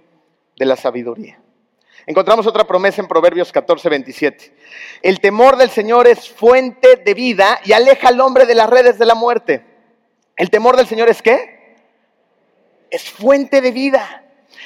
de 0.57 0.65
la 0.65 0.75
sabiduría. 0.75 1.39
Encontramos 2.05 2.45
otra 2.45 2.67
promesa 2.67 3.01
en 3.01 3.07
Proverbios 3.07 3.49
14, 3.53 3.87
27. 3.87 4.53
El 5.01 5.21
temor 5.21 5.55
del 5.55 5.69
Señor 5.69 6.05
es 6.05 6.29
fuente 6.29 6.97
de 6.97 7.13
vida 7.13 7.61
y 7.63 7.71
aleja 7.71 8.09
al 8.09 8.19
hombre 8.19 8.45
de 8.45 8.55
las 8.55 8.69
redes 8.69 8.99
de 8.99 9.05
la 9.05 9.15
muerte. 9.15 9.63
¿El 10.35 10.49
temor 10.49 10.75
del 10.75 10.85
Señor 10.85 11.07
es 11.07 11.21
qué? 11.21 11.77
Es 12.89 13.09
fuente 13.09 13.61
de 13.61 13.71
vida. 13.71 14.25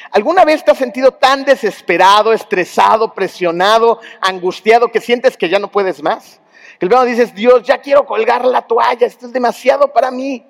¿Alguna 0.10 0.46
vez 0.46 0.65
te 0.65 0.72
has 0.72 0.80
sentido 0.80 1.12
tan 1.12 1.46
desesperado, 1.46 2.34
estresado, 2.34 3.13
presionado, 3.13 4.00
angustiado 4.19 4.88
que 4.88 5.00
sientes 5.00 5.38
que 5.38 5.50
ya 5.50 5.60
no 5.60 5.69
puedes 5.69 6.02
más? 6.02 6.41
El 6.84 6.89
verano 6.89 7.06
dices, 7.06 7.34
Dios, 7.34 7.63
ya 7.63 7.78
quiero 7.78 8.06
colgar 8.06 8.43
la 8.43 8.63
toalla, 8.63 9.08
esto 9.08 9.28
es 9.28 9.32
demasiado 9.32 9.93
para 9.93 10.12
mí. 10.12 10.46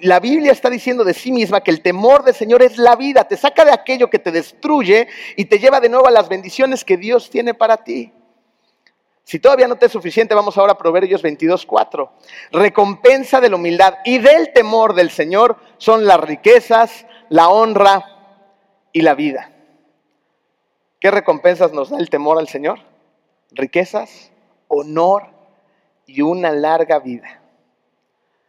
La 0.00 0.18
Biblia 0.18 0.50
está 0.50 0.68
diciendo 0.68 1.04
de 1.04 1.14
sí 1.14 1.30
misma 1.30 1.60
que 1.60 1.70
el 1.70 1.80
temor 1.80 2.24
del 2.24 2.34
Señor 2.34 2.60
es 2.60 2.76
la 2.76 2.96
vida, 2.96 3.22
te 3.22 3.36
saca 3.36 3.64
de 3.64 3.70
aquello 3.70 4.10
que 4.10 4.18
te 4.18 4.32
destruye 4.32 5.06
y 5.36 5.44
te 5.44 5.60
lleva 5.60 5.78
de 5.78 5.88
nuevo 5.88 6.08
a 6.08 6.10
las 6.10 6.28
bendiciones 6.28 6.84
que 6.84 6.96
Dios 6.96 7.30
tiene 7.30 7.54
para 7.54 7.76
ti. 7.84 8.12
Si 9.22 9.38
todavía 9.38 9.68
no 9.68 9.76
te 9.76 9.86
es 9.86 9.92
suficiente, 9.92 10.34
vamos 10.34 10.58
ahora 10.58 10.72
a 10.72 10.76
Proverbios 10.76 11.22
22, 11.22 11.66
4. 11.66 12.12
Recompensa 12.50 13.40
de 13.40 13.48
la 13.48 13.54
humildad 13.54 13.98
y 14.04 14.18
del 14.18 14.52
temor 14.52 14.92
del 14.92 15.10
Señor 15.10 15.56
son 15.78 16.04
las 16.04 16.18
riquezas, 16.18 17.06
la 17.28 17.48
honra 17.48 18.04
y 18.92 19.02
la 19.02 19.14
vida. 19.14 19.52
¿Qué 20.98 21.12
recompensas 21.12 21.72
nos 21.72 21.90
da 21.90 21.98
el 21.98 22.10
temor 22.10 22.40
al 22.40 22.48
Señor? 22.48 22.80
Riquezas, 23.52 24.32
honor 24.66 25.33
y 26.06 26.22
una 26.22 26.50
larga 26.50 26.98
vida. 26.98 27.40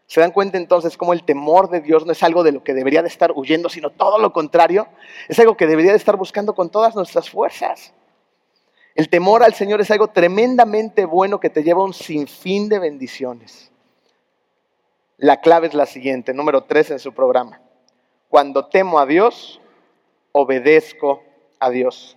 ¿Se 0.08 0.22
dan 0.22 0.32
cuenta 0.32 0.58
entonces 0.58 0.98
cómo 0.98 1.14
el 1.14 1.24
temor 1.24 1.70
de 1.70 1.82
Dios 1.82 2.06
no 2.06 2.12
es 2.12 2.22
algo 2.22 2.44
de 2.44 2.52
lo 2.52 2.64
que 2.64 2.74
debería 2.74 3.02
de 3.02 3.08
estar 3.08 3.32
huyendo, 3.36 3.70
sino 3.70 3.90
todo 3.90 4.20
lo 4.20 4.32
contrario? 4.32 4.88
Es 5.28 5.40
algo 5.40 5.58
que 5.58 5.66
debería 5.66 5.92
de 5.92 5.98
estar 5.98 6.16
buscando 6.16 6.54
con 6.54 6.70
todas 6.70 6.96
nuestras 6.96 7.30
fuerzas. 7.30 7.92
El 8.94 9.10
temor 9.10 9.44
al 9.44 9.56
Señor 9.56 9.82
es 9.82 9.90
algo 9.92 10.08
tremendamente 10.08 11.06
bueno 11.06 11.40
que 11.40 11.50
te 11.50 11.64
lleva 11.64 11.82
a 11.82 11.86
un 11.86 11.94
sinfín 11.94 12.70
de 12.70 12.80
bendiciones. 12.80 13.72
La 15.18 15.42
clave 15.42 15.68
es 15.68 15.74
la 15.74 15.86
siguiente, 15.86 16.34
número 16.34 16.64
tres 16.66 16.92
en 16.92 17.00
su 17.00 17.14
programa. 17.14 17.62
Cuando 18.30 18.68
temo 18.68 19.00
a 19.00 19.06
Dios, 19.06 19.60
obedezco 20.32 21.24
a 21.60 21.70
Dios. 21.70 22.16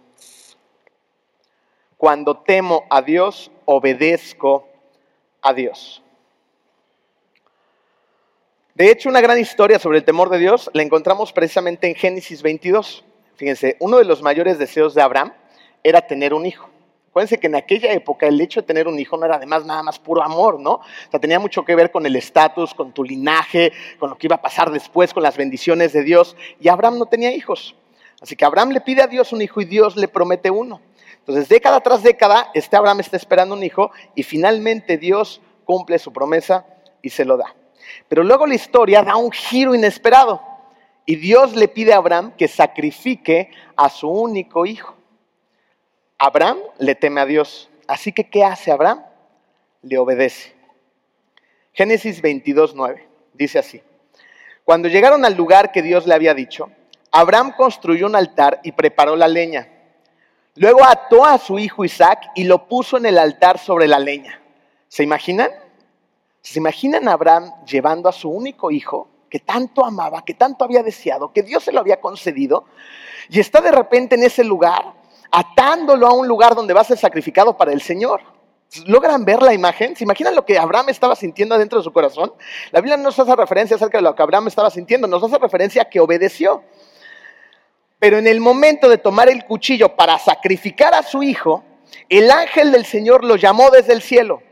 Cuando 1.96 2.38
temo 2.38 2.84
a 2.90 3.02
Dios, 3.02 3.50
obedezco 3.64 4.67
a 5.42 5.52
Dios. 5.52 6.02
De 8.74 8.90
hecho, 8.90 9.08
una 9.08 9.20
gran 9.20 9.38
historia 9.38 9.78
sobre 9.78 9.98
el 9.98 10.04
temor 10.04 10.30
de 10.30 10.38
Dios 10.38 10.70
la 10.72 10.82
encontramos 10.82 11.32
precisamente 11.32 11.88
en 11.88 11.96
Génesis 11.96 12.42
22. 12.42 13.04
Fíjense, 13.34 13.76
uno 13.80 13.98
de 13.98 14.04
los 14.04 14.22
mayores 14.22 14.58
deseos 14.58 14.94
de 14.94 15.02
Abraham 15.02 15.32
era 15.82 16.00
tener 16.00 16.32
un 16.32 16.46
hijo. 16.46 16.70
Acuérdense 17.08 17.40
que 17.40 17.48
en 17.48 17.56
aquella 17.56 17.92
época 17.92 18.28
el 18.28 18.40
hecho 18.40 18.60
de 18.60 18.66
tener 18.66 18.86
un 18.86 18.98
hijo 18.98 19.16
no 19.16 19.26
era 19.26 19.34
además 19.34 19.64
nada 19.64 19.82
más 19.82 19.98
puro 19.98 20.22
amor, 20.22 20.60
¿no? 20.60 20.74
O 20.74 21.10
sea, 21.10 21.18
tenía 21.18 21.40
mucho 21.40 21.64
que 21.64 21.74
ver 21.74 21.90
con 21.90 22.06
el 22.06 22.14
estatus, 22.14 22.74
con 22.74 22.92
tu 22.92 23.02
linaje, 23.02 23.72
con 23.98 24.10
lo 24.10 24.16
que 24.16 24.28
iba 24.28 24.36
a 24.36 24.42
pasar 24.42 24.70
después, 24.70 25.12
con 25.12 25.24
las 25.24 25.36
bendiciones 25.36 25.92
de 25.92 26.04
Dios. 26.04 26.36
Y 26.60 26.68
Abraham 26.68 26.98
no 26.98 27.06
tenía 27.06 27.32
hijos. 27.32 27.74
Así 28.20 28.36
que 28.36 28.44
Abraham 28.44 28.70
le 28.70 28.80
pide 28.80 29.02
a 29.02 29.08
Dios 29.08 29.32
un 29.32 29.42
hijo 29.42 29.60
y 29.60 29.64
Dios 29.64 29.96
le 29.96 30.06
promete 30.06 30.50
uno. 30.50 30.80
Entonces, 31.28 31.50
década 31.50 31.78
tras 31.82 32.02
década, 32.02 32.50
este 32.54 32.74
Abraham 32.74 33.00
está 33.00 33.18
esperando 33.18 33.54
un 33.54 33.62
hijo 33.62 33.90
y 34.14 34.22
finalmente 34.22 34.96
Dios 34.96 35.42
cumple 35.66 35.98
su 35.98 36.10
promesa 36.10 36.64
y 37.02 37.10
se 37.10 37.26
lo 37.26 37.36
da. 37.36 37.54
Pero 38.08 38.24
luego 38.24 38.46
la 38.46 38.54
historia 38.54 39.02
da 39.02 39.16
un 39.16 39.30
giro 39.30 39.74
inesperado 39.74 40.40
y 41.04 41.16
Dios 41.16 41.54
le 41.54 41.68
pide 41.68 41.92
a 41.92 41.98
Abraham 41.98 42.32
que 42.34 42.48
sacrifique 42.48 43.50
a 43.76 43.90
su 43.90 44.08
único 44.08 44.64
hijo. 44.64 44.96
Abraham 46.16 46.60
le 46.78 46.94
teme 46.94 47.20
a 47.20 47.26
Dios. 47.26 47.68
Así 47.86 48.10
que, 48.10 48.30
¿qué 48.30 48.42
hace 48.42 48.72
Abraham? 48.72 49.04
Le 49.82 49.98
obedece. 49.98 50.54
Génesis 51.74 52.22
22, 52.22 52.74
9. 52.74 53.06
Dice 53.34 53.58
así. 53.58 53.82
Cuando 54.64 54.88
llegaron 54.88 55.26
al 55.26 55.34
lugar 55.34 55.72
que 55.72 55.82
Dios 55.82 56.06
le 56.06 56.14
había 56.14 56.32
dicho, 56.32 56.70
Abraham 57.12 57.52
construyó 57.54 58.06
un 58.06 58.16
altar 58.16 58.60
y 58.64 58.72
preparó 58.72 59.14
la 59.14 59.28
leña. 59.28 59.74
Luego 60.58 60.84
ató 60.84 61.24
a 61.24 61.38
su 61.38 61.58
hijo 61.60 61.84
Isaac 61.84 62.30
y 62.34 62.42
lo 62.42 62.66
puso 62.66 62.96
en 62.96 63.06
el 63.06 63.16
altar 63.18 63.58
sobre 63.58 63.86
la 63.86 64.00
leña. 64.00 64.42
¿Se 64.88 65.04
imaginan? 65.04 65.50
¿Se 66.40 66.58
imaginan 66.58 67.06
a 67.06 67.12
Abraham 67.12 67.52
llevando 67.64 68.08
a 68.08 68.12
su 68.12 68.28
único 68.28 68.72
hijo, 68.72 69.08
que 69.30 69.38
tanto 69.38 69.84
amaba, 69.84 70.24
que 70.24 70.34
tanto 70.34 70.64
había 70.64 70.82
deseado, 70.82 71.32
que 71.32 71.44
Dios 71.44 71.62
se 71.62 71.70
lo 71.70 71.78
había 71.78 72.00
concedido, 72.00 72.64
y 73.28 73.38
está 73.38 73.60
de 73.60 73.70
repente 73.70 74.16
en 74.16 74.24
ese 74.24 74.42
lugar 74.42 74.94
atándolo 75.30 76.08
a 76.08 76.12
un 76.12 76.26
lugar 76.26 76.56
donde 76.56 76.74
va 76.74 76.80
a 76.80 76.84
ser 76.84 76.98
sacrificado 76.98 77.56
para 77.56 77.72
el 77.72 77.80
Señor. 77.80 78.20
¿Logran 78.86 79.24
ver 79.24 79.42
la 79.42 79.54
imagen? 79.54 79.94
¿Se 79.94 80.04
imaginan 80.04 80.34
lo 80.34 80.44
que 80.44 80.58
Abraham 80.58 80.88
estaba 80.88 81.14
sintiendo 81.14 81.54
adentro 81.54 81.78
de 81.78 81.84
su 81.84 81.92
corazón? 81.92 82.32
La 82.72 82.80
Biblia 82.80 82.96
no 82.96 83.04
nos 83.04 83.18
hace 83.18 83.36
referencia 83.36 83.76
acerca 83.76 83.98
de 83.98 84.02
lo 84.02 84.14
que 84.14 84.22
Abraham 84.22 84.48
estaba 84.48 84.70
sintiendo, 84.70 85.06
nos 85.06 85.22
hace 85.22 85.38
referencia 85.38 85.82
a 85.82 85.84
que 85.84 86.00
obedeció. 86.00 86.64
Pero 87.98 88.18
en 88.18 88.26
el 88.26 88.40
momento 88.40 88.88
de 88.88 88.98
tomar 88.98 89.28
el 89.28 89.44
cuchillo 89.44 89.96
para 89.96 90.18
sacrificar 90.18 90.94
a 90.94 91.02
su 91.02 91.22
hijo, 91.22 91.64
el 92.08 92.30
ángel 92.30 92.70
del 92.72 92.84
Señor 92.84 93.24
lo 93.24 93.36
llamó 93.36 93.70
desde 93.70 93.92
el 93.92 94.02
cielo. 94.02 94.42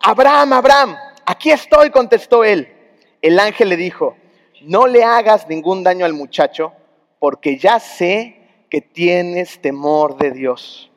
Abraham, 0.00 0.52
Abraham, 0.52 0.96
aquí 1.26 1.50
estoy, 1.50 1.90
contestó 1.90 2.44
él. 2.44 2.72
El 3.20 3.38
ángel 3.38 3.68
le 3.68 3.76
dijo, 3.76 4.16
no 4.62 4.86
le 4.86 5.04
hagas 5.04 5.48
ningún 5.48 5.82
daño 5.82 6.04
al 6.04 6.12
muchacho, 6.12 6.72
porque 7.18 7.56
ya 7.56 7.80
sé 7.80 8.64
que 8.70 8.80
tienes 8.80 9.60
temor 9.60 10.16
de 10.16 10.30
Dios, 10.30 10.90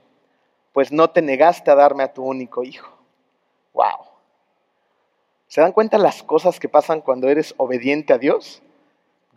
pues 0.73 0.91
no 0.91 1.09
te 1.09 1.21
negaste 1.21 1.71
a 1.71 1.75
darme 1.75 2.03
a 2.03 2.13
tu 2.13 2.23
único 2.23 2.63
hijo. 2.63 2.89
Wow. 3.73 4.05
¿Se 5.47 5.61
dan 5.61 5.71
cuenta 5.71 5.97
las 5.97 6.23
cosas 6.23 6.59
que 6.59 6.69
pasan 6.69 7.01
cuando 7.01 7.29
eres 7.29 7.53
obediente 7.57 8.13
a 8.13 8.17
Dios? 8.17 8.61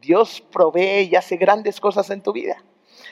Dios 0.01 0.43
provee 0.53 1.09
y 1.11 1.17
hace 1.17 1.37
grandes 1.37 1.81
cosas 1.81 2.11
en 2.11 2.23
tu 2.23 2.33
vida. 2.33 2.63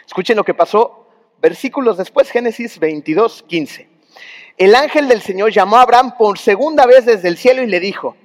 Escuchen 0.07 0.37
lo 0.37 0.45
que 0.45 0.55
pasó 0.55 1.07
versículos 1.41 1.97
después, 1.97 2.31
Génesis 2.31 2.79
22, 2.79 3.45
15. 3.47 3.89
El 4.57 4.75
ángel 4.75 5.09
del 5.09 5.21
Señor 5.21 5.51
llamó 5.51 5.77
a 5.77 5.83
Abraham 5.83 6.17
por 6.17 6.39
segunda 6.39 6.87
vez 6.87 7.05
desde 7.05 7.29
el 7.29 7.37
cielo 7.37 7.63
y 7.63 7.67
le 7.67 7.81
dijo, 7.81 8.17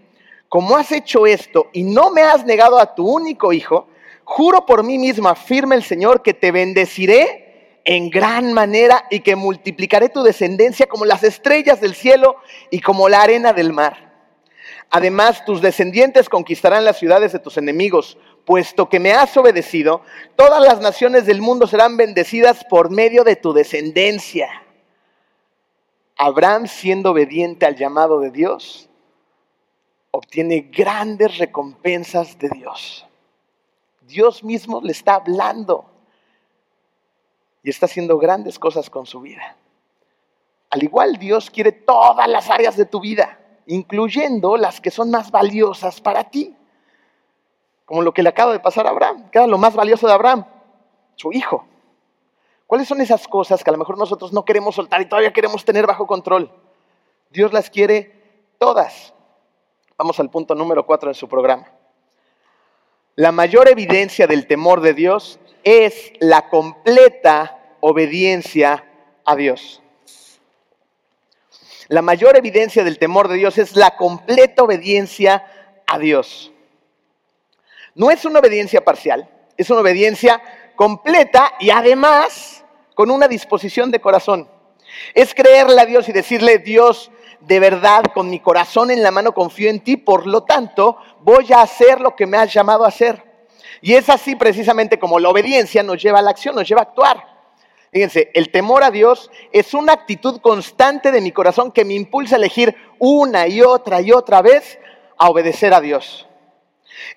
como 0.47 0.77
has 0.77 0.91
hecho 0.91 1.25
esto 1.27 1.67
y 1.73 1.83
no 1.83 2.11
me 2.11 2.21
has 2.21 2.45
negado 2.45 2.79
a 2.79 2.95
tu 2.95 3.07
único 3.07 3.51
hijo, 3.51 3.87
Juro 4.33 4.65
por 4.65 4.83
mí 4.83 4.97
mismo, 4.97 5.27
afirma 5.27 5.75
el 5.75 5.83
Señor, 5.83 6.21
que 6.21 6.33
te 6.33 6.53
bendeciré 6.53 7.79
en 7.83 8.09
gran 8.09 8.53
manera 8.53 9.05
y 9.09 9.19
que 9.19 9.35
multiplicaré 9.35 10.07
tu 10.07 10.23
descendencia 10.23 10.85
como 10.87 11.03
las 11.03 11.23
estrellas 11.23 11.81
del 11.81 11.95
cielo 11.95 12.37
y 12.69 12.79
como 12.79 13.09
la 13.09 13.23
arena 13.23 13.51
del 13.51 13.73
mar. 13.73 14.11
Además, 14.89 15.43
tus 15.43 15.61
descendientes 15.61 16.29
conquistarán 16.29 16.85
las 16.85 16.97
ciudades 16.97 17.33
de 17.33 17.39
tus 17.39 17.57
enemigos, 17.57 18.17
puesto 18.45 18.89
que 18.89 18.99
me 18.99 19.13
has 19.13 19.35
obedecido, 19.37 20.01
todas 20.35 20.61
las 20.61 20.79
naciones 20.81 21.25
del 21.25 21.41
mundo 21.41 21.67
serán 21.67 21.97
bendecidas 21.97 22.63
por 22.69 22.89
medio 22.89 23.23
de 23.23 23.35
tu 23.35 23.53
descendencia. 23.53 24.49
Abraham, 26.17 26.67
siendo 26.67 27.11
obediente 27.11 27.65
al 27.65 27.75
llamado 27.75 28.19
de 28.19 28.31
Dios, 28.31 28.89
obtiene 30.11 30.69
grandes 30.71 31.37
recompensas 31.37 32.37
de 32.37 32.49
Dios. 32.49 33.07
Dios 34.01 34.43
mismo 34.43 34.81
le 34.81 34.91
está 34.91 35.15
hablando 35.15 35.85
y 37.63 37.69
está 37.69 37.85
haciendo 37.85 38.17
grandes 38.17 38.59
cosas 38.59 38.89
con 38.89 39.05
su 39.05 39.21
vida. 39.21 39.55
Al 40.69 40.83
igual 40.83 41.17
Dios 41.17 41.49
quiere 41.49 41.71
todas 41.71 42.27
las 42.27 42.49
áreas 42.49 42.77
de 42.77 42.85
tu 42.85 43.01
vida, 43.01 43.39
incluyendo 43.67 44.57
las 44.57 44.79
que 44.79 44.91
son 44.91 45.11
más 45.11 45.31
valiosas 45.31 46.01
para 46.01 46.25
ti. 46.25 46.55
Como 47.91 48.03
lo 48.03 48.13
que 48.13 48.23
le 48.23 48.29
acaba 48.29 48.53
de 48.53 48.61
pasar 48.61 48.87
a 48.87 48.91
Abraham, 48.91 49.29
que 49.29 49.37
era 49.37 49.47
lo 49.47 49.57
más 49.57 49.75
valioso 49.75 50.07
de 50.07 50.13
Abraham, 50.13 50.45
su 51.17 51.33
hijo. 51.33 51.67
¿Cuáles 52.65 52.87
son 52.87 53.01
esas 53.01 53.27
cosas 53.27 53.65
que 53.65 53.69
a 53.69 53.73
lo 53.73 53.77
mejor 53.77 53.97
nosotros 53.97 54.31
no 54.31 54.45
queremos 54.45 54.75
soltar 54.75 55.01
y 55.01 55.09
todavía 55.09 55.33
queremos 55.33 55.65
tener 55.65 55.85
bajo 55.85 56.07
control? 56.07 56.49
Dios 57.31 57.51
las 57.51 57.69
quiere 57.69 58.47
todas. 58.59 59.13
Vamos 59.97 60.21
al 60.21 60.29
punto 60.29 60.55
número 60.55 60.85
cuatro 60.85 61.09
de 61.09 61.15
su 61.15 61.27
programa. 61.27 61.67
La 63.15 63.33
mayor 63.33 63.67
evidencia 63.67 64.25
del 64.25 64.47
temor 64.47 64.79
de 64.79 64.93
Dios 64.93 65.37
es 65.65 66.13
la 66.21 66.47
completa 66.47 67.59
obediencia 67.81 68.85
a 69.25 69.35
Dios. 69.35 69.81
La 71.89 72.01
mayor 72.01 72.37
evidencia 72.37 72.85
del 72.85 72.97
temor 72.97 73.27
de 73.27 73.35
Dios 73.35 73.57
es 73.57 73.75
la 73.75 73.97
completa 73.97 74.63
obediencia 74.63 75.45
a 75.87 75.99
Dios. 75.99 76.53
No 77.95 78.11
es 78.11 78.25
una 78.25 78.39
obediencia 78.39 78.83
parcial, 78.83 79.29
es 79.57 79.69
una 79.69 79.81
obediencia 79.81 80.41
completa 80.75 81.53
y 81.59 81.69
además 81.69 82.63
con 82.95 83.11
una 83.11 83.27
disposición 83.27 83.91
de 83.91 83.99
corazón. 83.99 84.49
Es 85.13 85.33
creerle 85.33 85.81
a 85.81 85.85
Dios 85.85 86.07
y 86.09 86.11
decirle, 86.11 86.59
Dios, 86.59 87.11
de 87.41 87.59
verdad, 87.59 88.03
con 88.13 88.29
mi 88.29 88.39
corazón 88.39 88.91
en 88.91 89.03
la 89.03 89.11
mano 89.11 89.33
confío 89.33 89.69
en 89.69 89.81
ti, 89.81 89.97
por 89.97 90.27
lo 90.27 90.43
tanto, 90.43 90.97
voy 91.21 91.51
a 91.53 91.61
hacer 91.61 91.99
lo 91.99 92.15
que 92.15 92.27
me 92.27 92.37
has 92.37 92.53
llamado 92.53 92.85
a 92.85 92.89
hacer. 92.89 93.23
Y 93.81 93.93
es 93.93 94.09
así 94.09 94.35
precisamente 94.35 94.99
como 94.99 95.19
la 95.19 95.29
obediencia 95.29 95.81
nos 95.81 96.01
lleva 96.01 96.19
a 96.19 96.21
la 96.21 96.31
acción, 96.31 96.55
nos 96.55 96.67
lleva 96.67 96.81
a 96.81 96.85
actuar. 96.85 97.31
Fíjense, 97.91 98.31
el 98.33 98.51
temor 98.51 98.83
a 98.83 98.91
Dios 98.91 99.29
es 99.51 99.73
una 99.73 99.91
actitud 99.93 100.39
constante 100.39 101.11
de 101.11 101.19
mi 101.19 101.31
corazón 101.31 101.71
que 101.71 101.83
me 101.83 101.93
impulsa 101.93 102.35
a 102.35 102.37
elegir 102.37 102.75
una 102.99 103.47
y 103.47 103.61
otra 103.61 104.01
y 104.01 104.11
otra 104.11 104.41
vez 104.41 104.79
a 105.17 105.29
obedecer 105.29 105.73
a 105.73 105.81
Dios. 105.81 106.27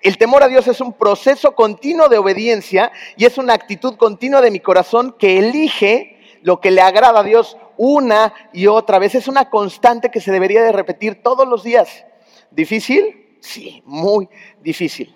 El 0.01 0.17
temor 0.17 0.43
a 0.43 0.47
Dios 0.47 0.67
es 0.67 0.81
un 0.81 0.93
proceso 0.93 1.55
continuo 1.55 2.09
de 2.09 2.17
obediencia 2.17 2.91
y 3.17 3.25
es 3.25 3.37
una 3.37 3.53
actitud 3.53 3.95
continua 3.95 4.41
de 4.41 4.51
mi 4.51 4.59
corazón 4.59 5.15
que 5.17 5.37
elige 5.37 6.39
lo 6.41 6.61
que 6.61 6.71
le 6.71 6.81
agrada 6.81 7.19
a 7.19 7.23
Dios 7.23 7.57
una 7.77 8.33
y 8.53 8.67
otra 8.67 8.99
vez. 8.99 9.15
Es 9.15 9.27
una 9.27 9.49
constante 9.49 10.11
que 10.11 10.21
se 10.21 10.31
debería 10.31 10.63
de 10.63 10.71
repetir 10.71 11.21
todos 11.23 11.47
los 11.47 11.63
días. 11.63 12.05
¿Difícil? 12.51 13.37
Sí, 13.41 13.81
muy 13.85 14.29
difícil. 14.61 15.15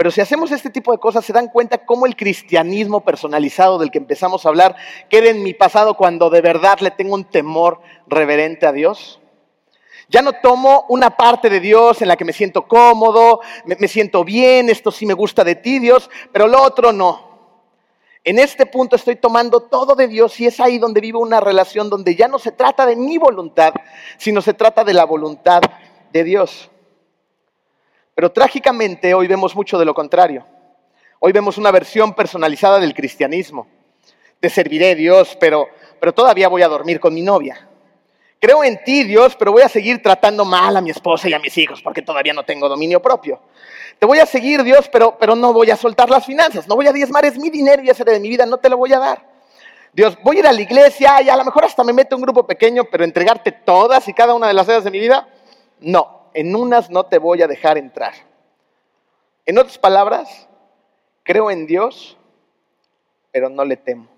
Pero 0.00 0.10
si 0.10 0.22
hacemos 0.22 0.50
este 0.50 0.70
tipo 0.70 0.92
de 0.92 0.98
cosas, 0.98 1.26
se 1.26 1.32
dan 1.34 1.48
cuenta 1.48 1.84
cómo 1.84 2.06
el 2.06 2.16
cristianismo 2.16 3.02
personalizado 3.02 3.78
del 3.78 3.90
que 3.90 3.98
empezamos 3.98 4.46
a 4.46 4.48
hablar 4.48 4.74
queda 5.10 5.28
en 5.28 5.42
mi 5.42 5.52
pasado 5.52 5.94
cuando 5.94 6.30
de 6.30 6.40
verdad 6.40 6.78
le 6.80 6.90
tengo 6.90 7.14
un 7.14 7.24
temor 7.24 7.82
reverente 8.06 8.66
a 8.66 8.72
Dios. 8.72 9.19
Ya 10.10 10.22
no 10.22 10.32
tomo 10.32 10.86
una 10.88 11.16
parte 11.16 11.48
de 11.48 11.60
Dios 11.60 12.02
en 12.02 12.08
la 12.08 12.16
que 12.16 12.24
me 12.24 12.32
siento 12.32 12.66
cómodo, 12.66 13.40
me, 13.64 13.86
siento 13.86 14.24
bien, 14.24 14.68
esto 14.68 14.90
sí 14.90 15.06
me 15.06 15.14
gusta 15.14 15.44
de 15.44 15.54
ti, 15.54 15.78
Dios, 15.78 16.10
pero 16.32 16.48
lo 16.48 16.60
otro 16.60 16.92
no. 16.92 17.30
En 18.24 18.40
este 18.40 18.66
punto 18.66 18.96
estoy 18.96 19.14
tomando 19.14 19.60
todo 19.60 19.94
de 19.94 20.08
Dios 20.08 20.38
y 20.40 20.46
es 20.46 20.58
ahí 20.58 20.78
donde 20.78 21.00
vivo 21.00 21.20
una 21.20 21.38
relación 21.38 21.88
donde 21.88 22.16
ya 22.16 22.26
no 22.26 22.40
se 22.40 22.50
trata 22.50 22.86
de 22.86 22.96
mi 22.96 23.18
voluntad, 23.18 23.72
sino 24.18 24.42
se 24.42 24.52
trata 24.52 24.82
de 24.82 24.94
la 24.94 25.04
voluntad 25.04 25.60
de 26.12 26.24
Dios. 26.24 26.68
Pero 28.12 28.32
trágicamente 28.32 29.14
hoy 29.14 29.28
vemos 29.28 29.54
mucho 29.54 29.78
de 29.78 29.84
lo 29.84 29.94
contrario. 29.94 30.44
Hoy 31.20 31.30
vemos 31.30 31.56
una 31.56 31.70
versión 31.70 32.14
personalizada 32.14 32.80
del 32.80 32.94
cristianismo. 32.94 33.68
Te 34.40 34.50
serviré, 34.50 34.96
Dios, 34.96 35.36
pero, 35.38 35.68
pero 36.00 36.12
todavía 36.12 36.48
voy 36.48 36.62
a 36.62 36.68
dormir 36.68 36.98
con 36.98 37.14
mi 37.14 37.22
novia. 37.22 37.69
Creo 38.40 38.64
en 38.64 38.82
ti, 38.82 39.04
Dios, 39.04 39.36
pero 39.36 39.52
voy 39.52 39.60
a 39.60 39.68
seguir 39.68 40.02
tratando 40.02 40.46
mal 40.46 40.74
a 40.74 40.80
mi 40.80 40.88
esposa 40.88 41.28
y 41.28 41.34
a 41.34 41.38
mis 41.38 41.56
hijos 41.58 41.82
porque 41.82 42.00
todavía 42.00 42.32
no 42.32 42.42
tengo 42.42 42.70
dominio 42.70 43.00
propio. 43.02 43.38
Te 43.98 44.06
voy 44.06 44.18
a 44.18 44.24
seguir, 44.24 44.62
Dios, 44.62 44.88
pero, 44.90 45.18
pero 45.18 45.36
no 45.36 45.52
voy 45.52 45.70
a 45.70 45.76
soltar 45.76 46.08
las 46.08 46.24
finanzas, 46.24 46.66
no 46.66 46.74
voy 46.74 46.86
a 46.86 46.92
diezmar, 46.92 47.22
es 47.26 47.38
mi 47.38 47.50
dinero 47.50 47.82
y 47.82 47.90
ese 47.90 48.02
de 48.02 48.18
mi 48.18 48.30
vida, 48.30 48.46
no 48.46 48.56
te 48.56 48.70
lo 48.70 48.78
voy 48.78 48.94
a 48.94 48.98
dar. 48.98 49.28
Dios, 49.92 50.16
voy 50.22 50.36
a 50.36 50.40
ir 50.40 50.46
a 50.46 50.52
la 50.52 50.60
iglesia 50.62 51.20
y 51.20 51.28
a 51.28 51.36
lo 51.36 51.44
mejor 51.44 51.66
hasta 51.66 51.84
me 51.84 51.92
meto 51.92 52.16
un 52.16 52.22
grupo 52.22 52.46
pequeño, 52.46 52.84
pero 52.90 53.04
entregarte 53.04 53.52
todas 53.52 54.08
y 54.08 54.14
cada 54.14 54.34
una 54.34 54.46
de 54.48 54.54
las 54.54 54.66
áreas 54.68 54.84
de 54.84 54.90
mi 54.90 55.00
vida, 55.00 55.28
no, 55.80 56.30
en 56.32 56.56
unas 56.56 56.88
no 56.88 57.04
te 57.04 57.18
voy 57.18 57.42
a 57.42 57.46
dejar 57.46 57.76
entrar. 57.76 58.14
En 59.44 59.58
otras 59.58 59.76
palabras, 59.76 60.48
creo 61.24 61.50
en 61.50 61.66
Dios, 61.66 62.16
pero 63.32 63.50
no 63.50 63.66
le 63.66 63.76
temo. 63.76 64.08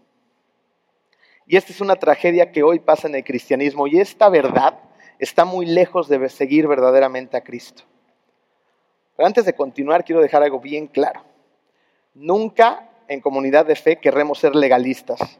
Y 1.46 1.56
esta 1.56 1.72
es 1.72 1.80
una 1.80 1.96
tragedia 1.96 2.52
que 2.52 2.62
hoy 2.62 2.78
pasa 2.78 3.08
en 3.08 3.14
el 3.14 3.24
cristianismo 3.24 3.86
y 3.86 3.98
esta 3.98 4.28
verdad 4.28 4.78
está 5.18 5.44
muy 5.44 5.66
lejos 5.66 6.08
de 6.08 6.28
seguir 6.28 6.66
verdaderamente 6.66 7.36
a 7.36 7.42
Cristo. 7.42 7.82
Pero 9.16 9.26
antes 9.26 9.44
de 9.44 9.54
continuar, 9.54 10.04
quiero 10.04 10.20
dejar 10.20 10.42
algo 10.42 10.60
bien 10.60 10.86
claro. 10.86 11.22
Nunca 12.14 12.90
en 13.08 13.20
comunidad 13.20 13.66
de 13.66 13.76
fe 13.76 13.96
querremos 13.96 14.38
ser 14.38 14.54
legalistas, 14.54 15.38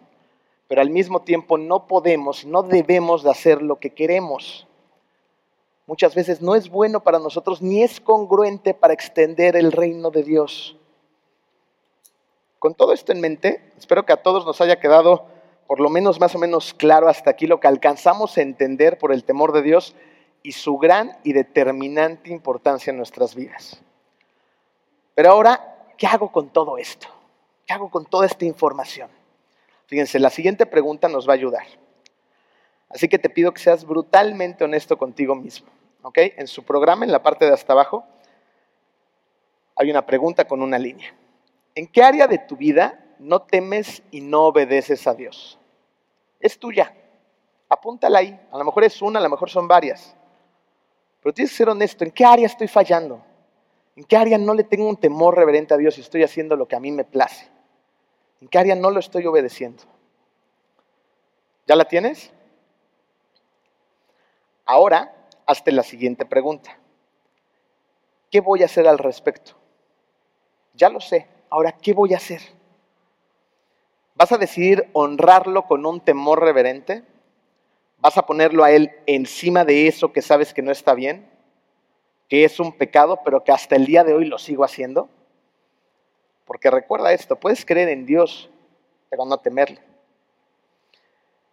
pero 0.69 0.81
al 0.81 0.91
mismo 0.91 1.23
tiempo 1.23 1.59
no 1.59 1.87
podemos, 1.87 2.45
no 2.45 2.63
debemos 2.63 3.23
de 3.23 3.31
hacer 3.31 3.63
lo 3.63 3.79
que 3.79 3.91
queremos. 3.91 4.67
Muchas 5.87 6.15
veces 6.15 6.41
no 6.41 6.55
es 6.55 6.69
bueno 6.69 7.03
para 7.03 7.19
nosotros 7.19 7.61
ni 7.61 7.83
es 7.83 8.01
congruente 8.01 8.73
para 8.73 8.95
extender 8.95 9.57
el 9.57 9.73
reino 9.73 10.11
de 10.11 10.23
Dios. 10.23 10.77
Con 12.59 12.75
todo 12.75 12.93
esto 12.93 13.13
en 13.13 13.21
mente, 13.21 13.73
espero 13.77 14.07
que 14.07 14.13
a 14.13 14.23
todos 14.23 14.47
nos 14.47 14.61
haya 14.61 14.79
quedado 14.79 15.27
por 15.67 15.81
lo 15.81 15.89
menos 15.89 16.21
más 16.21 16.35
o 16.35 16.39
menos 16.39 16.75
claro 16.75 17.09
hasta 17.09 17.31
aquí 17.31 17.47
lo 17.47 17.61
que 17.61 17.69
alcanzamos 17.69 18.37
a 18.37 18.43
entender 18.43 18.99
por 18.99 19.13
el 19.13 19.25
temor 19.25 19.53
de 19.53 19.63
Dios 19.63 19.95
y 20.43 20.53
su 20.53 20.77
gran 20.79 21.17
y 21.23 21.33
determinante 21.33 22.31
importancia 22.31 22.91
en 22.91 22.97
nuestras 22.97 23.35
vidas. 23.35 23.81
Pero 25.15 25.31
ahora, 25.31 25.87
¿qué 25.97 26.07
hago 26.07 26.33
con 26.33 26.51
todo 26.51 26.79
esto? 26.79 27.09
¿Qué 27.67 27.73
hago 27.73 27.91
con 27.91 28.05
toda 28.07 28.27
esta 28.27 28.45
información? 28.45 29.09
Fíjense, 29.87 30.19
la 30.19 30.31
siguiente 30.31 30.67
pregunta 30.67 31.09
nos 31.09 31.29
va 31.29 31.33
a 31.33 31.37
ayudar. 31.37 31.67
Así 32.89 33.09
que 33.09 33.19
te 33.19 33.31
pido 33.31 33.53
que 33.53 33.61
seas 33.61 33.85
brutalmente 33.85 34.65
honesto 34.65 34.99
contigo 34.99 35.35
mismo. 35.35 35.69
¿ok? 36.03 36.19
En 36.37 36.47
su 36.47 36.65
programa, 36.65 37.05
en 37.05 37.13
la 37.13 37.23
parte 37.23 37.47
de 37.47 37.53
hasta 37.53 37.73
abajo, 37.73 38.05
hay 39.77 39.91
una 39.91 40.05
pregunta 40.05 40.47
con 40.47 40.63
una 40.63 40.79
línea. 40.79 41.15
¿En 41.75 41.87
qué 41.87 42.03
área 42.03 42.27
de 42.27 42.39
tu 42.39 42.57
vida 42.57 43.02
no 43.23 43.43
temes 43.43 44.03
y 44.11 44.21
no 44.21 44.47
obedeces 44.47 45.07
a 45.07 45.15
Dios? 45.15 45.59
Es 46.41 46.59
tuya. 46.59 46.95
Apúntala 47.69 48.19
ahí. 48.19 48.39
A 48.51 48.59
lo 48.59 48.65
mejor 48.65 48.85
es 48.85 49.01
una, 49.01 49.19
a 49.21 49.23
lo 49.23 49.31
mejor 49.31 49.49
son 49.49 49.69
varias. 49.69 50.15
Pero 51.23 51.33
tienes 51.33 51.53
que 51.53 51.57
ser 51.57 51.69
honesto. 51.69 52.05
¿En 52.05 52.11
qué 52.11 52.25
área 52.25 52.47
estoy 52.47 52.69
fallando? 52.69 53.25
¿En 53.95 54.05
qué 54.05 54.17
área 54.17 54.39
no 54.39 54.55
le 54.55 54.65
tengo 54.65 54.89
un 54.89 54.97
temor 54.97 55.37
reverente 55.37 55.73
a 55.73 55.77
Dios 55.77 55.97
y 55.99 56.01
estoy 56.01 56.25
haciendo 56.25 56.57
lo 56.57 56.67
que 56.67 56.75
a 56.75 56.81
mí 56.81 56.91
me 56.91 57.05
place? 57.05 57.49
¿En 58.41 58.49
qué 58.49 58.59
área 58.59 58.75
no 58.75 58.91
lo 58.91 58.99
estoy 58.99 59.25
obedeciendo? 59.27 59.85
¿Ya 61.67 61.77
la 61.77 61.85
tienes? 61.85 62.33
Ahora, 64.65 65.15
hazte 65.47 65.71
la 65.71 65.85
siguiente 65.85 66.27
pregunta. 66.27 66.77
¿Qué 68.31 68.41
voy 68.41 68.63
a 68.63 68.67
hacer 68.67 68.89
al 68.89 68.99
respecto? 68.99 69.53
Ya 70.75 70.89
lo 70.89 71.01
sé. 71.01 71.29
Ahora, 71.51 71.73
¿qué 71.73 71.93
voy 71.93 72.15
a 72.15 72.17
hacer? 72.17 72.41
¿Vas 74.15 74.33
a 74.33 74.39
decidir 74.39 74.89
honrarlo 74.93 75.67
con 75.67 75.87
un 75.87 76.01
temor 76.01 76.41
reverente? 76.41 77.03
¿Vas 77.99 78.19
a 78.19 78.27
ponerlo 78.27 78.65
a 78.65 78.71
él 78.71 78.93
encima 79.07 79.65
de 79.65 79.87
eso 79.87 80.13
que 80.13 80.23
sabes 80.23 80.53
que 80.53 80.63
no 80.63 80.71
está 80.71 80.95
bien? 80.95 81.29
Que 82.29 82.45
es 82.45 82.61
un 82.61 82.73
pecado, 82.73 83.21
pero 83.25 83.45
que 83.45 83.53
hasta 83.53 83.77
el 83.77 83.87
día 83.87 84.05
de 84.05 84.15
hoy 84.15 84.25
lo 84.25 84.39
sigo 84.39 84.65
haciendo. 84.65 85.09
Porque 86.45 86.71
recuerda 86.71 87.13
esto, 87.13 87.37
puedes 87.37 87.65
creer 87.65 87.89
en 87.89 88.05
Dios, 88.05 88.51
pero 89.09 89.25
no 89.25 89.39
temerle. 89.39 89.81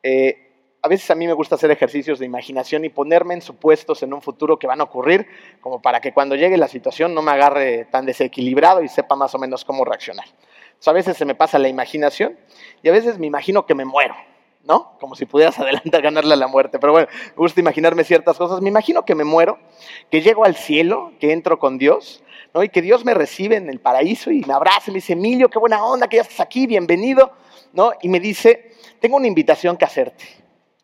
Eh, 0.03 0.49
a 0.81 0.87
veces 0.87 1.11
a 1.11 1.15
mí 1.15 1.27
me 1.27 1.33
gusta 1.33 1.55
hacer 1.55 1.71
ejercicios 1.71 2.19
de 2.19 2.25
imaginación 2.25 2.85
y 2.85 2.89
ponerme 2.89 3.33
en 3.33 3.41
supuestos 3.41 4.01
en 4.01 4.13
un 4.13 4.21
futuro 4.21 4.57
que 4.57 4.67
van 4.67 4.79
a 4.79 4.85
ocurrir, 4.85 5.27
como 5.61 5.81
para 5.81 5.99
que 5.99 6.13
cuando 6.13 6.35
llegue 6.35 6.57
la 6.57 6.67
situación 6.67 7.13
no 7.13 7.21
me 7.21 7.31
agarre 7.31 7.85
tan 7.85 8.05
desequilibrado 8.05 8.81
y 8.81 8.87
sepa 8.87 9.15
más 9.15 9.35
o 9.35 9.39
menos 9.39 9.65
cómo 9.65 9.83
reaccionar. 9.83 10.25
A 10.87 10.91
veces 10.93 11.17
se 11.17 11.25
me 11.25 11.35
pasa 11.35 11.59
la 11.59 11.67
imaginación 11.67 12.37
y 12.81 12.89
a 12.89 12.91
veces 12.91 13.19
me 13.19 13.27
imagino 13.27 13.65
que 13.65 13.75
me 13.75 13.85
muero, 13.85 14.15
¿no? 14.63 14.97
Como 14.99 15.15
si 15.15 15.25
pudieras 15.25 15.59
adelantar 15.59 16.01
ganarle 16.01 16.33
a 16.33 16.37
la 16.37 16.47
muerte. 16.47 16.79
Pero 16.79 16.93
bueno, 16.93 17.07
me 17.11 17.35
gusta 17.35 17.59
imaginarme 17.59 18.03
ciertas 18.03 18.37
cosas. 18.37 18.61
Me 18.61 18.69
imagino 18.69 19.03
que 19.03 19.15
me 19.15 19.23
muero, 19.23 19.59
que 20.09 20.21
llego 20.21 20.45
al 20.45 20.55
cielo, 20.55 21.11
que 21.19 21.33
entro 21.33 21.59
con 21.59 21.77
Dios, 21.77 22.23
¿no? 22.53 22.63
Y 22.63 22.69
que 22.69 22.81
Dios 22.81 23.03
me 23.05 23.13
recibe 23.13 23.57
en 23.57 23.69
el 23.69 23.79
paraíso 23.79 24.31
y 24.31 24.41
me 24.45 24.53
abraza 24.53 24.83
y 24.87 24.91
me 24.91 24.95
dice, 24.95 25.13
Emilio, 25.13 25.49
qué 25.49 25.59
buena 25.59 25.83
onda 25.83 26.07
que 26.07 26.17
ya 26.17 26.21
estás 26.21 26.39
aquí, 26.39 26.65
bienvenido, 26.65 27.31
¿no? 27.73 27.91
Y 28.01 28.09
me 28.09 28.19
dice, 28.19 28.71
tengo 28.99 29.17
una 29.17 29.27
invitación 29.27 29.77
que 29.77 29.85
hacerte. 29.85 30.25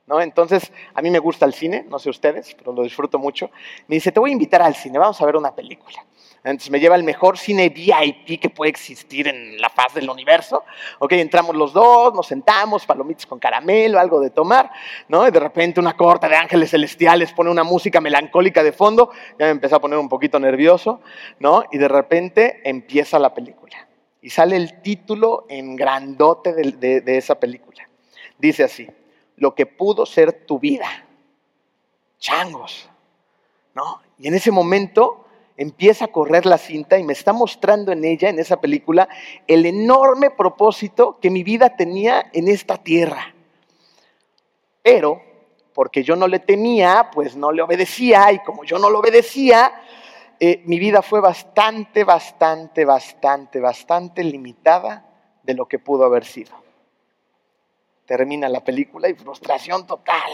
¿No? 0.08 0.22
Entonces, 0.22 0.72
a 0.94 1.02
mí 1.02 1.10
me 1.10 1.18
gusta 1.18 1.48
el 1.48 1.54
cine, 1.56 1.84
no 1.90 1.98
sé 1.98 2.12
ustedes, 2.12 2.54
pero 2.56 2.72
lo 2.72 2.84
disfruto 2.84 3.18
mucho. 3.18 3.50
Me 3.88 3.96
dice, 3.96 4.12
te 4.12 4.20
voy 4.20 4.30
a 4.30 4.34
invitar 4.34 4.62
al 4.62 4.76
cine, 4.76 5.00
vamos 5.00 5.20
a 5.20 5.26
ver 5.26 5.36
una 5.36 5.56
película. 5.56 6.06
Entonces 6.46 6.70
me 6.70 6.80
lleva 6.80 6.94
al 6.94 7.04
mejor 7.04 7.40
cine 7.40 7.70
VIP 7.70 8.40
que 8.40 8.52
puede 8.52 8.70
existir 8.70 9.28
en 9.28 9.60
la 9.60 9.68
faz 9.68 9.96
del 9.96 10.08
universo. 10.08 10.64
Ok, 11.00 11.14
entramos 11.14 11.56
los 11.56 11.74
dos, 11.74 12.14
nos 12.14 12.28
sentamos, 12.28 12.86
palomitas 12.86 13.26
con 13.26 13.40
caramelo, 13.40 14.00
algo 14.00 14.20
de 14.20 14.30
tomar, 14.30 14.70
¿no? 15.08 15.28
Y 15.28 15.32
de 15.32 15.40
repente 15.40 15.80
una 15.80 15.98
corte 15.98 16.30
de 16.30 16.36
ángeles 16.36 16.70
celestiales 16.70 17.34
pone 17.34 17.50
una 17.50 17.64
música 17.64 18.00
melancólica 18.00 18.62
de 18.62 18.72
fondo, 18.72 19.10
ya 19.40 19.48
me 19.48 19.52
empezó 19.54 19.78
a 19.78 19.82
poner 19.82 19.98
un 19.98 20.08
poquito 20.08 20.40
nervioso, 20.40 21.02
¿no? 21.40 21.64
Y 21.72 21.80
de 21.80 21.88
repente 21.88 22.62
empieza 22.64 23.18
la 23.18 23.34
película. 23.34 23.88
Y 24.22 24.30
sale 24.30 24.56
el 24.56 24.84
título 24.84 25.48
en 25.50 25.76
grandote 25.76 26.54
de, 26.54 27.02
de 27.02 27.18
esa 27.18 27.40
película. 27.40 27.90
Dice 28.38 28.64
así, 28.64 28.88
lo 29.38 29.56
que 29.56 29.66
pudo 29.66 30.06
ser 30.06 30.46
tu 30.46 30.60
vida. 30.60 30.88
Changos, 32.20 32.88
¿no? 33.74 34.02
Y 34.20 34.28
en 34.28 34.36
ese 34.36 34.52
momento 34.52 35.25
empieza 35.58 36.06
a 36.06 36.10
correr 36.10 36.46
la 36.46 36.58
cinta 36.58 36.98
y 36.98 37.04
me 37.04 37.14
está 37.14 37.34
mostrando 37.34 37.92
en 37.92 38.04
ella, 38.04 38.30
en 38.30 38.40
esa 38.40 38.60
película, 38.60 39.08
el 39.48 39.66
enorme 39.66 40.30
propósito 40.32 41.20
que 41.22 41.30
mi 41.30 41.44
vida 41.44 41.76
tenía 41.76 42.30
en 42.34 42.48
esta 42.48 42.78
tierra. 42.78 43.34
Pero, 44.82 45.22
porque 45.74 46.04
yo 46.04 46.16
no 46.16 46.28
le 46.28 46.40
temía, 46.40 47.10
pues 47.14 47.36
no 47.36 47.52
le 47.52 47.62
obedecía, 47.62 48.32
y 48.32 48.40
como 48.40 48.64
yo 48.64 48.78
no 48.78 48.90
lo 48.90 49.00
obedecía, 49.00 49.74
eh, 50.40 50.62
mi 50.66 50.80
vida 50.80 51.02
fue 51.02 51.22
bastante, 51.22 52.04
bastante, 52.04 52.86
bastante, 52.86 53.60
bastante 53.60 54.24
limitada 54.24 55.06
de 55.44 55.54
lo 55.54 55.68
que 55.68 55.80
pudo 55.80 56.06
haber 56.06 56.26
sido. 56.26 56.52
Termina 58.06 58.50
la 58.50 58.64
película 58.64 59.10
y 59.10 59.16
frustración 59.16 59.88
total. 59.88 60.32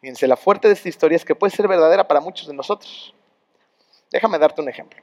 Fíjense, 0.00 0.26
la 0.26 0.36
fuerte 0.36 0.68
de 0.68 0.74
esta 0.74 0.88
historia 0.88 1.16
es 1.16 1.24
que 1.24 1.34
puede 1.34 1.54
ser 1.54 1.66
verdadera 1.68 2.06
para 2.06 2.20
muchos 2.20 2.46
de 2.46 2.54
nosotros. 2.54 3.14
Déjame 4.12 4.38
darte 4.38 4.60
un 4.60 4.68
ejemplo. 4.68 5.02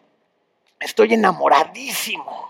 Estoy 0.79 1.15
enamoradísimo. 1.15 2.49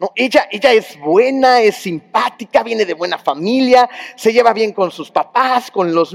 No, 0.00 0.10
ella, 0.16 0.48
ella 0.50 0.72
es 0.72 0.98
buena, 0.98 1.60
es 1.60 1.76
simpática, 1.76 2.64
viene 2.64 2.84
de 2.84 2.94
buena 2.94 3.16
familia, 3.16 3.88
se 4.16 4.32
lleva 4.32 4.52
bien 4.52 4.72
con 4.72 4.90
sus 4.90 5.08
papás, 5.12 5.70
con 5.70 5.94
los, 5.94 6.12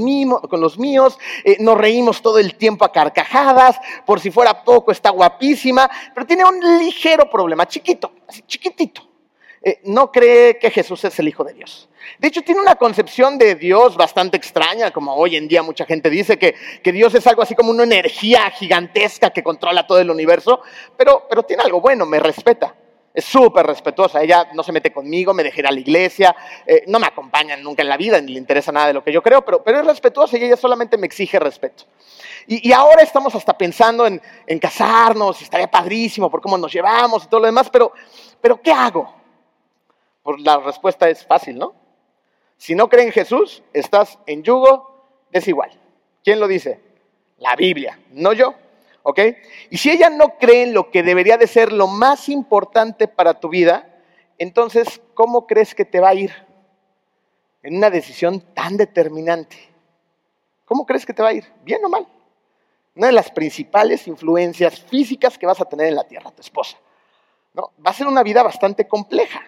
con 0.49 0.59
los 0.59 0.77
míos, 0.77 1.17
eh, 1.45 1.55
nos 1.61 1.77
reímos 1.77 2.21
todo 2.21 2.39
el 2.39 2.55
tiempo 2.55 2.83
a 2.83 2.91
carcajadas, 2.91 3.79
por 4.05 4.19
si 4.19 4.31
fuera 4.31 4.65
poco 4.65 4.91
está 4.91 5.11
guapísima, 5.11 5.89
pero 6.13 6.27
tiene 6.27 6.43
un 6.43 6.59
ligero 6.79 7.29
problema, 7.29 7.65
chiquito, 7.65 8.11
así 8.27 8.41
chiquitito. 8.41 9.08
Eh, 9.61 9.81
no 9.83 10.11
cree 10.11 10.57
que 10.57 10.71
Jesús 10.71 11.03
es 11.03 11.19
el 11.19 11.27
Hijo 11.27 11.43
de 11.43 11.53
Dios. 11.53 11.89
De 12.17 12.29
hecho, 12.29 12.41
tiene 12.41 12.61
una 12.61 12.75
concepción 12.75 13.37
de 13.37 13.55
Dios 13.55 13.97
bastante 13.97 14.37
extraña, 14.37 14.91
como 14.91 15.13
hoy 15.13 15.35
en 15.35 15.47
día 15.47 15.61
mucha 15.63 15.85
gente 15.85 16.09
dice 16.09 16.39
que, 16.39 16.55
Dios 16.91 17.13
es 17.13 17.27
algo 17.27 17.41
así 17.41 17.55
como 17.55 17.71
una 17.71 17.83
energía 17.83 18.49
gigantesca 18.51 19.31
que 19.31 19.43
controla 19.43 19.85
todo 19.85 19.99
el 19.99 20.09
universo, 20.09 20.61
pero, 20.97 21.27
tiene 21.47 21.63
algo 21.63 21.81
bueno, 21.81 22.05
me 22.05 22.19
respeta. 22.19 22.75
Es 23.13 23.25
súper 23.25 23.65
respetuosa, 23.65 24.21
ella 24.21 24.49
no 24.53 24.63
se 24.63 24.71
mete 24.71 24.93
conmigo, 24.93 25.33
me 25.33 25.43
deja 25.43 25.67
a 25.67 25.71
la 25.71 25.79
iglesia, 25.79 26.35
eh, 26.65 26.83
no 26.87 26.99
me 26.99 27.07
acompaña 27.07 27.57
nunca 27.57 27.81
en 27.81 27.89
la 27.89 27.97
vida, 27.97 28.21
ni 28.21 28.33
le 28.33 28.39
interesa 28.39 28.71
nada 28.71 28.87
de 28.87 28.93
lo 28.93 29.03
que 29.03 29.11
yo 29.11 29.21
creo, 29.21 29.43
pero, 29.43 29.63
es 29.65 29.85
respetuosa 29.85 30.37
y 30.37 30.43
ella 30.43 30.55
solamente 30.55 30.97
me 30.97 31.07
exige 31.07 31.39
respeto. 31.39 31.85
Y, 32.47 32.71
ahora 32.71 33.03
estamos 33.03 33.35
hasta 33.35 33.57
pensando 33.57 34.07
en, 34.07 34.21
en 34.47 34.59
casarnos, 34.59 35.41
estaría 35.41 35.69
padrísimo 35.69 36.29
por 36.29 36.39
cómo 36.39 36.57
nos 36.57 36.71
llevamos 36.71 37.25
y 37.25 37.27
todo 37.27 37.41
lo 37.41 37.45
demás, 37.47 37.69
pero, 37.69 37.91
pero 38.41 38.61
¿qué 38.61 38.71
hago? 38.71 39.18
Pues 40.29 40.41
la 40.41 40.59
respuesta 40.59 41.09
es 41.09 41.25
fácil, 41.25 41.57
¿no? 41.57 41.73
Si 42.55 42.75
no 42.75 42.87
creen 42.87 43.07
en 43.07 43.13
Jesús, 43.13 43.63
estás 43.73 44.19
en 44.27 44.43
yugo 44.43 45.09
desigual. 45.31 45.71
¿Quién 46.23 46.39
lo 46.39 46.47
dice? 46.47 46.79
La 47.39 47.55
Biblia, 47.55 47.99
no 48.11 48.33
yo. 48.33 48.53
¿Ok? 49.01 49.21
Y 49.71 49.79
si 49.79 49.89
ella 49.89 50.11
no 50.11 50.37
cree 50.37 50.61
en 50.61 50.75
lo 50.75 50.91
que 50.91 51.01
debería 51.01 51.37
de 51.37 51.47
ser 51.47 51.73
lo 51.73 51.87
más 51.87 52.29
importante 52.29 53.07
para 53.07 53.39
tu 53.39 53.49
vida, 53.49 53.89
entonces, 54.37 55.01
¿cómo 55.15 55.47
crees 55.47 55.73
que 55.73 55.83
te 55.83 55.99
va 55.99 56.09
a 56.09 56.13
ir 56.13 56.31
en 57.63 57.77
una 57.77 57.89
decisión 57.89 58.39
tan 58.53 58.77
determinante? 58.77 59.57
¿Cómo 60.65 60.85
crees 60.85 61.07
que 61.07 61.13
te 61.15 61.23
va 61.23 61.29
a 61.29 61.33
ir? 61.33 61.51
¿Bien 61.63 61.83
o 61.83 61.89
mal? 61.89 62.07
Una 62.95 63.07
de 63.07 63.13
las 63.13 63.31
principales 63.31 64.05
influencias 64.05 64.79
físicas 64.79 65.39
que 65.39 65.47
vas 65.47 65.59
a 65.59 65.65
tener 65.65 65.87
en 65.87 65.95
la 65.95 66.07
tierra, 66.07 66.29
tu 66.29 66.41
esposa. 66.41 66.77
¿no? 67.55 67.71
Va 67.83 67.89
a 67.89 67.95
ser 67.95 68.05
una 68.05 68.21
vida 68.21 68.43
bastante 68.43 68.87
compleja. 68.87 69.41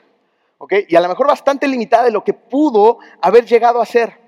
Y 0.70 0.96
a 0.96 1.02
lo 1.02 1.10
mejor 1.10 1.28
bastante 1.28 1.68
limitada 1.68 2.04
de 2.04 2.12
lo 2.12 2.24
que 2.24 2.34
pudo 2.34 3.00
haber 3.22 3.46
llegado 3.46 3.82
a 3.82 3.86
ser. 3.86 4.20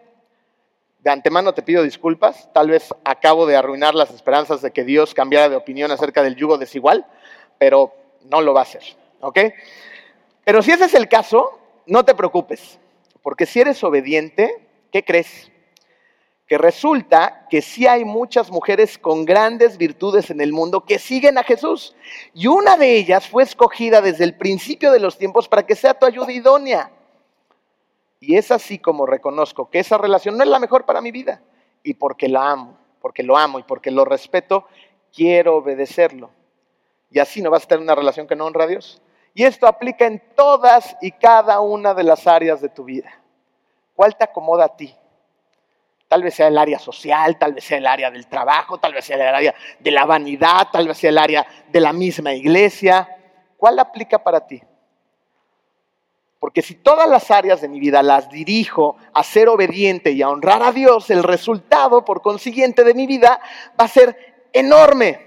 De 0.99 1.11
antemano 1.11 1.53
te 1.53 1.61
pido 1.61 1.83
disculpas, 1.83 2.51
tal 2.53 2.69
vez 2.69 2.93
acabo 3.03 3.45
de 3.45 3.57
arruinar 3.57 3.93
las 3.93 4.09
esperanzas 4.11 4.61
de 4.61 4.71
que 4.71 4.83
Dios 4.85 5.13
cambiara 5.13 5.49
de 5.49 5.57
opinión 5.57 5.91
acerca 5.91 6.23
del 6.23 6.35
yugo 6.35 6.57
desigual, 6.57 7.05
pero 7.59 7.93
no 8.23 8.41
lo 8.41 8.53
va 8.53 8.61
a 8.61 8.63
hacer, 8.63 8.83
¿ok? 9.19 9.39
Pero 10.45 10.61
si 10.61 10.71
ese 10.71 10.85
es 10.85 10.93
el 10.93 11.09
caso, 11.09 11.59
no 11.85 12.05
te 12.05 12.15
preocupes, 12.15 12.79
Porque 13.21 13.45
si 13.45 13.61
eres 13.61 13.83
obediente, 13.83 14.67
¿qué 14.91 15.03
crees? 15.03 15.51
Que 16.47 16.57
resulta 16.57 17.47
que 17.49 17.61
sí 17.61 17.87
hay 17.87 18.03
muchas 18.03 18.51
mujeres 18.51 18.97
con 18.97 19.25
grandes 19.25 19.77
virtudes 19.77 20.29
en 20.29 20.41
el 20.41 20.51
mundo 20.51 20.81
que 20.85 20.99
siguen 20.99 21.37
a 21.37 21.43
Jesús. 21.43 21.95
Y 22.33 22.47
una 22.47 22.77
de 22.77 22.95
ellas 22.97 23.27
fue 23.27 23.43
escogida 23.43 24.01
desde 24.01 24.25
el 24.25 24.35
principio 24.35 24.91
de 24.91 24.99
los 24.99 25.17
tiempos 25.17 25.47
para 25.47 25.65
que 25.65 25.75
sea 25.75 25.93
tu 25.93 26.05
ayuda 26.05 26.31
idónea. 26.31 26.91
Y 28.19 28.37
es 28.37 28.51
así 28.51 28.79
como 28.79 29.05
reconozco 29.05 29.69
que 29.69 29.79
esa 29.79 29.97
relación 29.97 30.37
no 30.37 30.43
es 30.43 30.49
la 30.49 30.59
mejor 30.59 30.85
para 30.85 31.01
mi 31.01 31.11
vida. 31.11 31.41
Y 31.83 31.95
porque 31.95 32.27
la 32.27 32.51
amo, 32.51 32.77
porque 33.01 33.23
lo 33.23 33.37
amo 33.37 33.59
y 33.59 33.63
porque 33.63 33.91
lo 33.91 34.05
respeto, 34.05 34.65
quiero 35.13 35.57
obedecerlo. 35.57 36.29
Y 37.11 37.19
así 37.19 37.41
no 37.41 37.51
vas 37.51 37.63
a 37.63 37.67
tener 37.67 37.83
una 37.83 37.95
relación 37.95 38.27
que 38.27 38.35
no 38.35 38.45
honra 38.45 38.63
a 38.63 38.67
Dios. 38.67 39.01
Y 39.33 39.43
esto 39.43 39.67
aplica 39.67 40.05
en 40.05 40.21
todas 40.35 40.95
y 41.01 41.11
cada 41.11 41.59
una 41.59 41.93
de 41.93 42.03
las 42.03 42.27
áreas 42.27 42.61
de 42.61 42.69
tu 42.69 42.83
vida. 42.83 43.19
¿Cuál 43.95 44.15
te 44.15 44.23
acomoda 44.23 44.65
a 44.65 44.75
ti? 44.75 44.95
Tal 46.13 46.21
vez 46.21 46.35
sea 46.35 46.47
el 46.47 46.59
área 46.59 46.77
social, 46.77 47.39
tal 47.39 47.53
vez 47.53 47.63
sea 47.63 47.79
el 47.79 47.87
área 47.87 48.11
del 48.11 48.27
trabajo, 48.27 48.77
tal 48.77 48.93
vez 48.93 49.03
sea 49.03 49.15
el 49.15 49.23
área 49.23 49.55
de 49.79 49.89
la 49.89 50.05
vanidad, 50.05 50.67
tal 50.71 50.87
vez 50.87 50.99
sea 50.99 51.09
el 51.09 51.17
área 51.17 51.43
de 51.71 51.79
la 51.79 51.91
misma 51.91 52.31
iglesia. 52.35 53.09
¿Cuál 53.57 53.79
aplica 53.79 54.23
para 54.23 54.45
ti? 54.45 54.61
Porque 56.37 56.61
si 56.61 56.75
todas 56.75 57.09
las 57.09 57.31
áreas 57.31 57.61
de 57.61 57.67
mi 57.67 57.79
vida 57.79 58.03
las 58.03 58.29
dirijo 58.29 58.95
a 59.11 59.23
ser 59.23 59.49
obediente 59.49 60.11
y 60.11 60.21
a 60.21 60.29
honrar 60.29 60.61
a 60.61 60.71
Dios, 60.71 61.09
el 61.09 61.23
resultado, 61.23 62.05
por 62.05 62.21
consiguiente, 62.21 62.83
de 62.83 62.93
mi 62.93 63.07
vida 63.07 63.41
va 63.71 63.85
a 63.85 63.87
ser 63.87 64.45
enorme. 64.53 65.19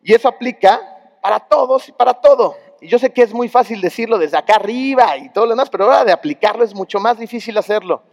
Y 0.00 0.14
eso 0.14 0.28
aplica 0.28 1.18
para 1.20 1.40
todos 1.40 1.88
y 1.88 1.92
para 1.92 2.14
todo. 2.14 2.56
Y 2.80 2.86
yo 2.86 3.00
sé 3.00 3.12
que 3.12 3.22
es 3.22 3.34
muy 3.34 3.48
fácil 3.48 3.80
decirlo 3.80 4.16
desde 4.16 4.36
acá 4.36 4.54
arriba 4.54 5.16
y 5.16 5.28
todo 5.30 5.46
lo 5.46 5.50
demás, 5.50 5.70
pero 5.70 5.86
ahora 5.86 6.04
de 6.04 6.12
aplicarlo 6.12 6.62
es 6.62 6.72
mucho 6.72 7.00
más 7.00 7.18
difícil 7.18 7.58
hacerlo. 7.58 8.04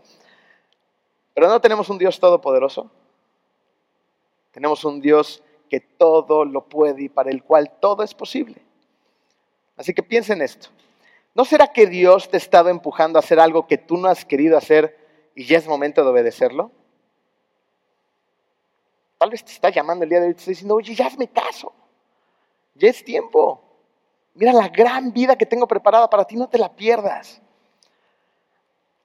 Pero 1.34 1.48
no 1.48 1.60
tenemos 1.60 1.90
un 1.90 1.98
Dios 1.98 2.20
todopoderoso. 2.20 2.90
Tenemos 4.52 4.84
un 4.86 5.02
Dios 5.02 5.44
que 5.70 5.80
todo 5.80 6.46
lo 6.46 6.66
puede 6.66 7.04
y 7.04 7.10
para 7.10 7.32
el 7.32 7.44
cual 7.44 7.72
todo 7.80 8.04
es 8.04 8.14
posible. 8.14 8.62
Así 9.76 9.94
que 9.94 10.04
piensa 10.04 10.34
en 10.34 10.44
esto. 10.44 10.70
¿No 11.34 11.46
será 11.46 11.68
que 11.68 11.88
Dios 11.88 12.30
te 12.30 12.38
ha 12.38 12.40
estado 12.40 12.70
empujando 12.70 13.18
a 13.18 13.22
hacer 13.22 13.40
algo 13.40 13.66
que 13.66 13.80
tú 13.80 13.98
no 13.98 14.08
has 14.08 14.24
querido 14.24 14.58
hacer 14.58 15.32
y 15.34 15.46
ya 15.46 15.58
es 15.58 15.68
momento 15.68 16.04
de 16.04 16.10
obedecerlo? 16.12 16.72
Tal 19.18 19.32
vez 19.32 19.44
te 19.44 19.52
está 19.52 19.70
llamando 19.70 20.04
el 20.04 20.10
día 20.10 20.20
de 20.20 20.28
hoy 20.28 20.32
y 20.32 20.36
te 20.36 20.40
está 20.42 20.52
diciendo, 20.52 20.76
oye, 20.76 20.94
ya 20.94 21.08
hazme 21.08 21.28
caso. 21.28 21.74
Ya 22.76 22.90
es 22.90 23.04
tiempo. 23.04 23.64
Mira 24.36 24.54
la 24.54 24.68
gran 24.68 25.12
vida 25.12 25.36
que 25.36 25.46
tengo 25.46 25.68
preparada 25.68 26.10
para 26.10 26.26
ti, 26.26 26.36
no 26.36 26.48
te 26.48 26.58
la 26.60 26.76
pierdas. 26.76 27.42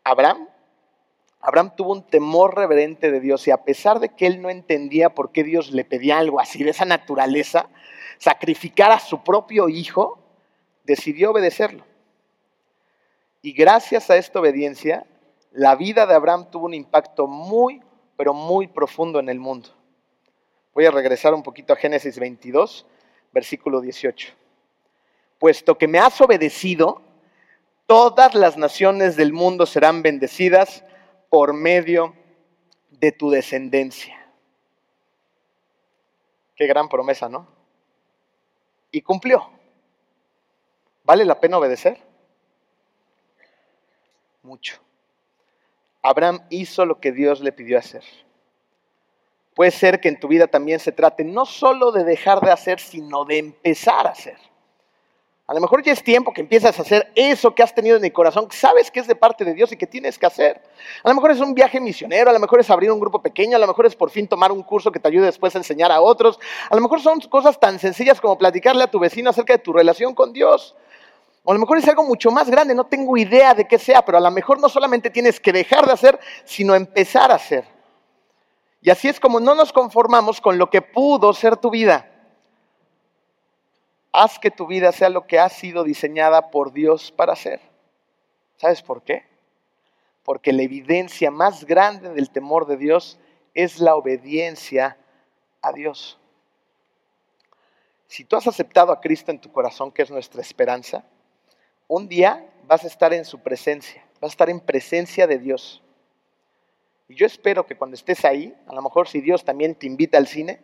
Abraham, 0.05 0.49
Abraham 1.41 1.75
tuvo 1.77 1.93
un 1.93 2.03
temor 2.03 2.57
reverente 2.57 3.11
de 3.11 3.21
Dios 3.21 3.47
y 3.47 3.51
a 3.51 3.65
pesar 3.65 4.01
de 4.01 4.11
que 4.11 4.27
él 4.27 4.43
no 4.43 4.51
entendía 4.51 5.11
por 5.11 5.33
qué 5.33 5.45
Dios 5.45 5.71
le 5.71 5.85
pedía 5.85 6.19
algo 6.19 6.41
así 6.41 6.65
de 6.65 6.71
esa 6.71 6.85
naturaleza, 6.85 7.69
sacrificar 8.19 8.91
a 8.91 8.99
su 8.99 9.23
propio 9.23 9.69
hijo, 9.69 10.19
decidió 10.85 11.31
obedecerlo. 11.31 11.85
Y 13.41 13.53
gracias 13.53 14.11
a 14.11 14.17
esta 14.17 14.41
obediencia, 14.41 15.07
la 15.53 15.77
vida 15.77 16.07
de 16.07 16.15
Abraham 16.15 16.51
tuvo 16.51 16.67
un 16.67 16.75
impacto 16.75 17.27
muy, 17.27 17.83
pero 18.17 18.35
muy 18.35 18.67
profundo 18.67 19.21
en 19.21 19.29
el 19.29 19.39
mundo. 19.39 19.71
Voy 20.75 20.87
a 20.87 20.91
regresar 20.91 21.35
un 21.35 21.43
poquito 21.43 21.73
a 21.73 21.77
Génesis 21.77 22.19
22 22.19 22.85
versículo 23.33 23.81
18. 23.81 24.33
Puesto 25.39 25.79
que 25.79 25.89
me 25.89 25.99
has 25.99 26.21
obedecido, 26.21 27.03
todas 27.87 28.35
las 28.35 28.57
naciones 28.57 29.17
del 29.17 29.33
mundo 29.33 29.67
serán 29.67 30.03
bendecidas 30.03 30.85
por 31.31 31.53
medio 31.53 32.15
de 32.91 33.13
tu 33.13 33.31
descendencia. 33.31 34.17
Qué 36.57 36.67
gran 36.67 36.89
promesa, 36.89 37.29
¿no? 37.29 37.47
Y 38.91 39.03
cumplió. 39.03 39.49
¿Vale 41.05 41.25
la 41.25 41.41
pena 41.41 41.59
obedecer? 41.59 42.03
Mucho. 44.43 44.81
Abraham 46.03 46.47
hizo 46.51 46.87
lo 46.87 47.01
que 47.01 47.13
Dios 47.13 47.41
le 47.41 47.53
pidió 47.53 47.79
hacer. 47.79 48.03
Puede 49.55 49.71
ser 49.71 50.01
que 50.01 50.09
en 50.09 50.21
tu 50.21 50.29
vida 50.29 50.47
también 50.47 50.79
se 50.81 50.93
trate 50.93 51.25
no 51.25 51.45
solo 51.45 51.93
de 51.93 52.05
dejar 52.05 52.41
de 52.41 52.51
hacer, 52.51 52.79
sino 52.81 53.25
de 53.25 53.39
empezar 53.39 54.07
a 54.07 54.11
hacer. 54.11 54.39
A 55.49 55.55
lo 55.55 55.63
mejor 55.63 55.83
ya 55.83 55.95
es 55.95 56.03
tiempo 56.03 56.35
que 56.35 56.43
empiezas 56.43 56.79
a 56.79 56.83
hacer 56.83 57.11
eso 57.15 57.55
que 57.55 57.63
has 57.63 57.75
tenido 57.75 57.97
en 57.97 58.05
el 58.05 58.13
corazón, 58.13 58.49
que 58.49 58.57
sabes 58.57 58.91
que 58.91 59.01
es 59.01 59.07
de 59.07 59.17
parte 59.17 59.47
de 59.47 59.55
Dios 59.55 59.73
y 59.73 59.79
que 59.79 59.87
tienes 59.87 60.19
que 60.19 60.27
hacer. 60.27 60.61
A 61.03 61.09
lo 61.09 61.15
mejor 61.15 61.31
es 61.31 61.41
un 61.41 61.55
viaje 61.55 61.81
misionero, 61.81 62.29
a 62.29 62.35
lo 62.35 62.39
mejor 62.39 62.61
es 62.61 62.69
abrir 62.69 62.93
un 62.93 63.01
grupo 63.01 63.23
pequeño, 63.23 63.57
a 63.57 63.59
lo 63.59 63.67
mejor 63.67 63.87
es 63.87 63.97
por 63.97 64.11
fin 64.11 64.29
tomar 64.29 64.53
un 64.53 64.63
curso 64.63 64.93
que 64.93 65.01
te 65.01 65.09
ayude 65.09 65.25
después 65.25 65.55
a 65.55 65.59
enseñar 65.59 65.91
a 65.91 66.03
otros. 66.03 66.39
A 66.69 66.77
lo 66.77 66.83
mejor 66.83 67.01
son 67.01 67.19
cosas 67.21 67.59
tan 67.59 67.79
sencillas 67.79 68.21
como 68.21 68.37
platicarle 68.37 68.85
a 68.85 68.91
tu 68.91 68.99
vecino 68.99 69.31
acerca 69.31 69.55
de 69.55 69.61
tu 69.61 69.73
relación 69.73 70.15
con 70.15 70.35
Dios. 70.35 70.77
O 71.45 71.51
a 71.51 71.55
lo 71.55 71.61
mejor 71.61 71.79
es 71.79 71.89
algo 71.89 72.05
mucho 72.05 72.31
más 72.31 72.51
grande, 72.51 72.75
no 72.75 72.85
tengo 72.85 73.17
idea 73.17 73.55
de 73.55 73.67
qué 73.67 73.79
sea, 73.79 74.05
pero 74.05 74.19
a 74.19 74.21
lo 74.21 74.31
mejor 74.31 74.61
no 74.61 74.69
solamente 74.69 75.09
tienes 75.09 75.41
que 75.41 75.55
dejar 75.55 75.87
de 75.87 75.93
hacer, 75.93 76.21
sino 76.45 76.75
empezar 76.75 77.33
a 77.33 77.37
hacer. 77.37 77.65
Y 78.83 78.91
así 78.91 79.09
es 79.09 79.19
como 79.19 79.41
no 79.41 79.55
nos 79.55 79.73
conformamos 79.73 80.43
con 80.43 80.59
lo 80.59 80.69
que 80.69 80.83
pudo 80.83 81.33
ser 81.33 81.57
tu 81.57 81.71
vida. 81.71 82.18
Haz 84.13 84.39
que 84.39 84.51
tu 84.51 84.67
vida 84.67 84.93
sea 84.93 85.11
lo 85.11 85.27
que 85.27 85.39
ha 85.39 85.49
sido 85.49 85.85
diseñada 85.85 86.51
por 86.51 86.73
Dios 86.73 87.13
para 87.13 87.37
ser. 87.37 87.61
¿Sabes 88.57 88.83
por 88.83 89.03
qué? 89.03 89.25
Porque 90.25 90.53
la 90.53 90.63
evidencia 90.63 91.31
más 91.31 91.65
grande 91.65 92.11
del 92.11 92.31
temor 92.31 92.67
de 92.67 92.77
Dios 92.77 93.19
es 93.55 93.81
la 93.81 93.97
obediencia 93.97 94.97
a 95.63 95.73
Dios. 95.73 96.19
Si 98.07 98.25
tú 98.25 98.37
has 98.37 98.47
aceptado 98.47 98.93
a 98.93 99.01
Cristo 99.01 99.31
en 99.31 99.41
tu 99.41 99.53
corazón, 99.53 99.93
que 99.93 100.03
es 100.03 100.11
nuestra 100.11 100.41
esperanza, 100.41 101.05
un 101.87 102.09
día 102.09 102.47
vas 102.67 102.85
a 102.85 102.87
estar 102.87 103.13
en 103.13 103.25
su 103.25 103.41
presencia, 103.41 104.03
vas 104.21 104.31
a 104.31 104.35
estar 104.35 104.51
en 104.51 104.61
presencia 104.61 105.27
de 105.27 105.39
Dios. 105.39 105.83
Y 107.09 107.15
yo 107.15 107.27
espero 107.27 107.67
que 107.67 107.77
cuando 107.77 107.95
estés 107.95 108.25
ahí, 108.25 108.55
a 108.67 108.75
lo 108.75 108.83
mejor 108.83 109.09
si 109.09 109.21
Dios 109.21 109.45
también 109.45 109.75
te 109.75 109.87
invita 109.87 110.19
al 110.19 110.27
cine, 110.27 110.61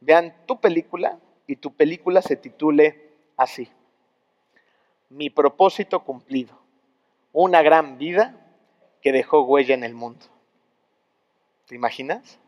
vean 0.00 0.34
tu 0.46 0.60
película 0.60 1.18
y 1.46 1.56
tu 1.56 1.74
película 1.74 2.22
se 2.22 2.36
titule 2.36 3.10
así. 3.36 3.68
Mi 5.08 5.30
propósito 5.30 6.04
cumplido. 6.04 6.58
Una 7.32 7.62
gran 7.62 7.98
vida 7.98 8.34
que 9.00 9.12
dejó 9.12 9.42
huella 9.42 9.74
en 9.74 9.84
el 9.84 9.94
mundo. 9.94 10.26
¿Te 11.66 11.74
imaginas? 11.74 12.38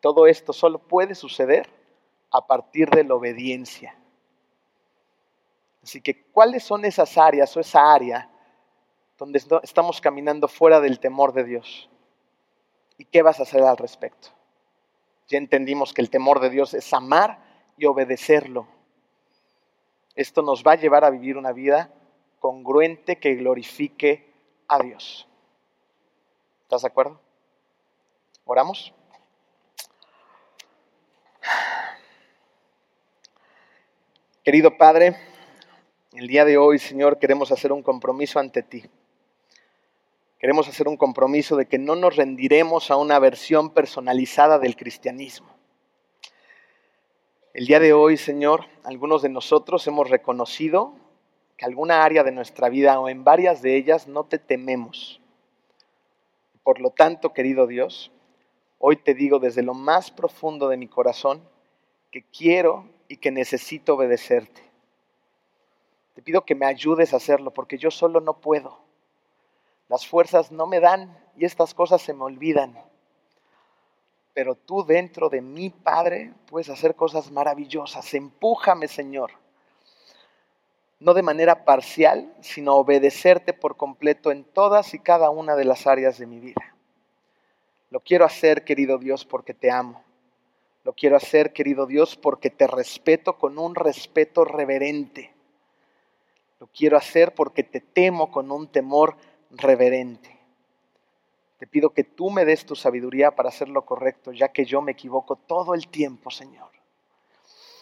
Todo 0.00 0.26
esto 0.26 0.52
solo 0.52 0.78
puede 0.78 1.14
suceder 1.14 1.68
a 2.30 2.46
partir 2.46 2.88
de 2.90 3.04
la 3.04 3.14
obediencia. 3.14 3.96
Así 5.82 6.00
que, 6.00 6.24
¿cuáles 6.24 6.62
son 6.62 6.84
esas 6.84 7.16
áreas 7.16 7.56
o 7.56 7.60
esa 7.60 7.92
área 7.92 8.30
donde 9.18 9.42
estamos 9.64 10.00
caminando 10.00 10.46
fuera 10.46 10.80
del 10.80 11.00
temor 11.00 11.32
de 11.32 11.44
Dios. 11.44 11.90
¿Y 12.96 13.04
qué 13.04 13.22
vas 13.22 13.40
a 13.40 13.42
hacer 13.42 13.62
al 13.62 13.76
respecto? 13.76 14.28
Ya 15.28 15.38
entendimos 15.38 15.92
que 15.92 16.00
el 16.00 16.10
temor 16.10 16.40
de 16.40 16.50
Dios 16.50 16.74
es 16.74 16.92
amar 16.92 17.38
y 17.76 17.84
obedecerlo. 17.84 18.66
Esto 20.14 20.42
nos 20.42 20.64
va 20.64 20.72
a 20.72 20.76
llevar 20.76 21.04
a 21.04 21.10
vivir 21.10 21.36
una 21.36 21.52
vida 21.52 21.92
congruente 22.40 23.18
que 23.18 23.34
glorifique 23.34 24.32
a 24.66 24.82
Dios. 24.82 25.28
¿Estás 26.62 26.82
de 26.82 26.88
acuerdo? 26.88 27.20
¿Oramos? 28.44 28.92
Querido 34.42 34.78
Padre, 34.78 35.14
el 36.12 36.26
día 36.26 36.46
de 36.46 36.56
hoy, 36.56 36.78
Señor, 36.78 37.18
queremos 37.18 37.52
hacer 37.52 37.70
un 37.70 37.82
compromiso 37.82 38.38
ante 38.38 38.62
ti. 38.62 38.82
Queremos 40.38 40.68
hacer 40.68 40.86
un 40.86 40.96
compromiso 40.96 41.56
de 41.56 41.66
que 41.66 41.78
no 41.78 41.96
nos 41.96 42.14
rendiremos 42.14 42.92
a 42.92 42.96
una 42.96 43.18
versión 43.18 43.70
personalizada 43.70 44.60
del 44.60 44.76
cristianismo. 44.76 45.48
El 47.54 47.66
día 47.66 47.80
de 47.80 47.92
hoy, 47.92 48.16
Señor, 48.16 48.66
algunos 48.84 49.22
de 49.22 49.30
nosotros 49.30 49.84
hemos 49.88 50.08
reconocido 50.08 50.94
que 51.56 51.64
alguna 51.64 52.04
área 52.04 52.22
de 52.22 52.30
nuestra 52.30 52.68
vida 52.68 53.00
o 53.00 53.08
en 53.08 53.24
varias 53.24 53.62
de 53.62 53.76
ellas 53.76 54.06
no 54.06 54.26
te 54.26 54.38
tememos. 54.38 55.20
Por 56.62 56.80
lo 56.80 56.90
tanto, 56.90 57.32
querido 57.32 57.66
Dios, 57.66 58.12
hoy 58.78 58.94
te 58.94 59.14
digo 59.14 59.40
desde 59.40 59.64
lo 59.64 59.74
más 59.74 60.12
profundo 60.12 60.68
de 60.68 60.76
mi 60.76 60.86
corazón 60.86 61.42
que 62.12 62.22
quiero 62.22 62.88
y 63.08 63.16
que 63.16 63.32
necesito 63.32 63.96
obedecerte. 63.96 64.62
Te 66.14 66.22
pido 66.22 66.44
que 66.44 66.54
me 66.54 66.66
ayudes 66.66 67.12
a 67.12 67.16
hacerlo 67.16 67.52
porque 67.52 67.76
yo 67.76 67.90
solo 67.90 68.20
no 68.20 68.40
puedo. 68.40 68.87
Las 69.88 70.06
fuerzas 70.06 70.52
no 70.52 70.66
me 70.66 70.80
dan 70.80 71.16
y 71.36 71.44
estas 71.44 71.74
cosas 71.74 72.02
se 72.02 72.12
me 72.12 72.24
olvidan. 72.24 72.78
Pero 74.34 74.54
tú 74.54 74.84
dentro 74.84 75.28
de 75.28 75.40
mí, 75.40 75.70
Padre, 75.70 76.32
puedes 76.46 76.68
hacer 76.68 76.94
cosas 76.94 77.30
maravillosas. 77.30 78.14
Empújame, 78.14 78.88
Señor. 78.88 79.32
no 81.00 81.14
de 81.14 81.22
manera 81.22 81.64
parcial, 81.64 82.34
sino 82.40 82.74
obedecerte 82.74 83.52
por 83.52 83.76
completo 83.76 84.32
en 84.32 84.42
todas 84.42 84.94
y 84.94 84.98
cada 84.98 85.30
una 85.30 85.54
de 85.54 85.64
las 85.64 85.86
áreas 85.86 86.18
de 86.18 86.26
mi 86.26 86.40
vida. 86.40 86.74
Lo 87.90 88.00
quiero 88.00 88.24
hacer, 88.24 88.64
querido 88.64 88.98
Dios, 88.98 89.24
porque 89.24 89.54
te 89.54 89.70
amo. 89.70 90.02
Lo 90.84 90.92
quiero 90.92 91.16
hacer, 91.16 91.52
querido 91.52 91.86
Dios, 91.86 92.16
porque 92.16 92.50
te 92.50 92.66
respeto 92.66 93.38
con 93.38 93.58
un 93.58 93.74
respeto 93.74 94.44
reverente. 94.44 95.32
Lo 96.60 96.66
quiero 96.66 96.96
hacer 96.96 97.34
porque 97.34 97.62
te 97.62 97.80
temo 97.80 98.30
con 98.30 98.50
un 98.50 98.66
temor 98.66 99.16
reverente. 99.50 100.38
Te 101.58 101.66
pido 101.66 101.90
que 101.90 102.04
tú 102.04 102.30
me 102.30 102.44
des 102.44 102.64
tu 102.64 102.76
sabiduría 102.76 103.34
para 103.34 103.48
hacer 103.48 103.68
lo 103.68 103.84
correcto, 103.84 104.32
ya 104.32 104.48
que 104.48 104.64
yo 104.64 104.80
me 104.80 104.92
equivoco 104.92 105.36
todo 105.36 105.74
el 105.74 105.88
tiempo, 105.88 106.30
Señor. 106.30 106.70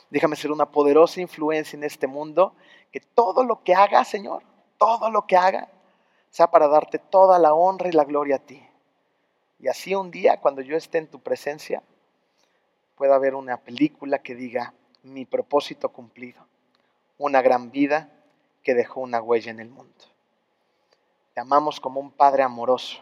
Déjame 0.08 0.36
ser 0.36 0.52
una 0.52 0.70
poderosa 0.70 1.20
influencia 1.20 1.76
en 1.76 1.84
este 1.84 2.06
mundo, 2.06 2.54
que 2.90 3.00
todo 3.00 3.44
lo 3.44 3.62
que 3.62 3.74
haga, 3.74 4.04
Señor, 4.04 4.44
todo 4.78 5.10
lo 5.10 5.26
que 5.26 5.36
haga, 5.36 5.68
sea 6.30 6.50
para 6.50 6.68
darte 6.68 6.98
toda 6.98 7.38
la 7.38 7.54
honra 7.54 7.88
y 7.88 7.92
la 7.92 8.04
gloria 8.04 8.36
a 8.36 8.40
ti. 8.40 8.62
Y 9.58 9.68
así 9.68 9.94
un 9.94 10.10
día, 10.10 10.40
cuando 10.40 10.62
yo 10.62 10.76
esté 10.76 10.98
en 10.98 11.08
tu 11.08 11.20
presencia, 11.20 11.82
pueda 12.94 13.14
haber 13.16 13.34
una 13.34 13.58
película 13.58 14.20
que 14.20 14.34
diga 14.34 14.74
mi 15.02 15.24
propósito 15.24 15.90
cumplido, 15.90 16.46
una 17.18 17.42
gran 17.42 17.70
vida 17.70 18.10
que 18.62 18.74
dejó 18.74 19.00
una 19.00 19.20
huella 19.20 19.50
en 19.50 19.60
el 19.60 19.68
mundo. 19.68 20.15
Te 21.36 21.42
amamos 21.42 21.80
como 21.80 22.00
un 22.00 22.12
Padre 22.12 22.42
amoroso, 22.42 22.96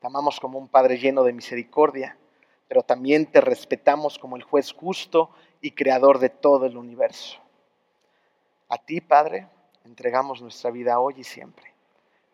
te 0.00 0.08
amamos 0.08 0.40
como 0.40 0.58
un 0.58 0.66
Padre 0.66 0.98
lleno 0.98 1.22
de 1.22 1.32
misericordia, 1.32 2.18
pero 2.66 2.82
también 2.82 3.24
te 3.26 3.40
respetamos 3.40 4.18
como 4.18 4.34
el 4.36 4.42
juez 4.42 4.72
justo 4.72 5.30
y 5.60 5.70
creador 5.70 6.18
de 6.18 6.28
todo 6.28 6.66
el 6.66 6.76
universo. 6.76 7.38
A 8.68 8.78
ti, 8.78 9.00
Padre, 9.00 9.46
entregamos 9.84 10.42
nuestra 10.42 10.72
vida 10.72 10.98
hoy 10.98 11.14
y 11.18 11.22
siempre. 11.22 11.72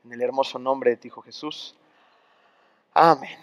En 0.03 0.15
el 0.15 0.23
hermoso 0.23 0.59
nombre 0.59 0.93
de 0.93 0.97
ti, 0.97 1.09
Hijo 1.09 1.21
Jesús. 1.21 1.77
Amén. 2.95 3.37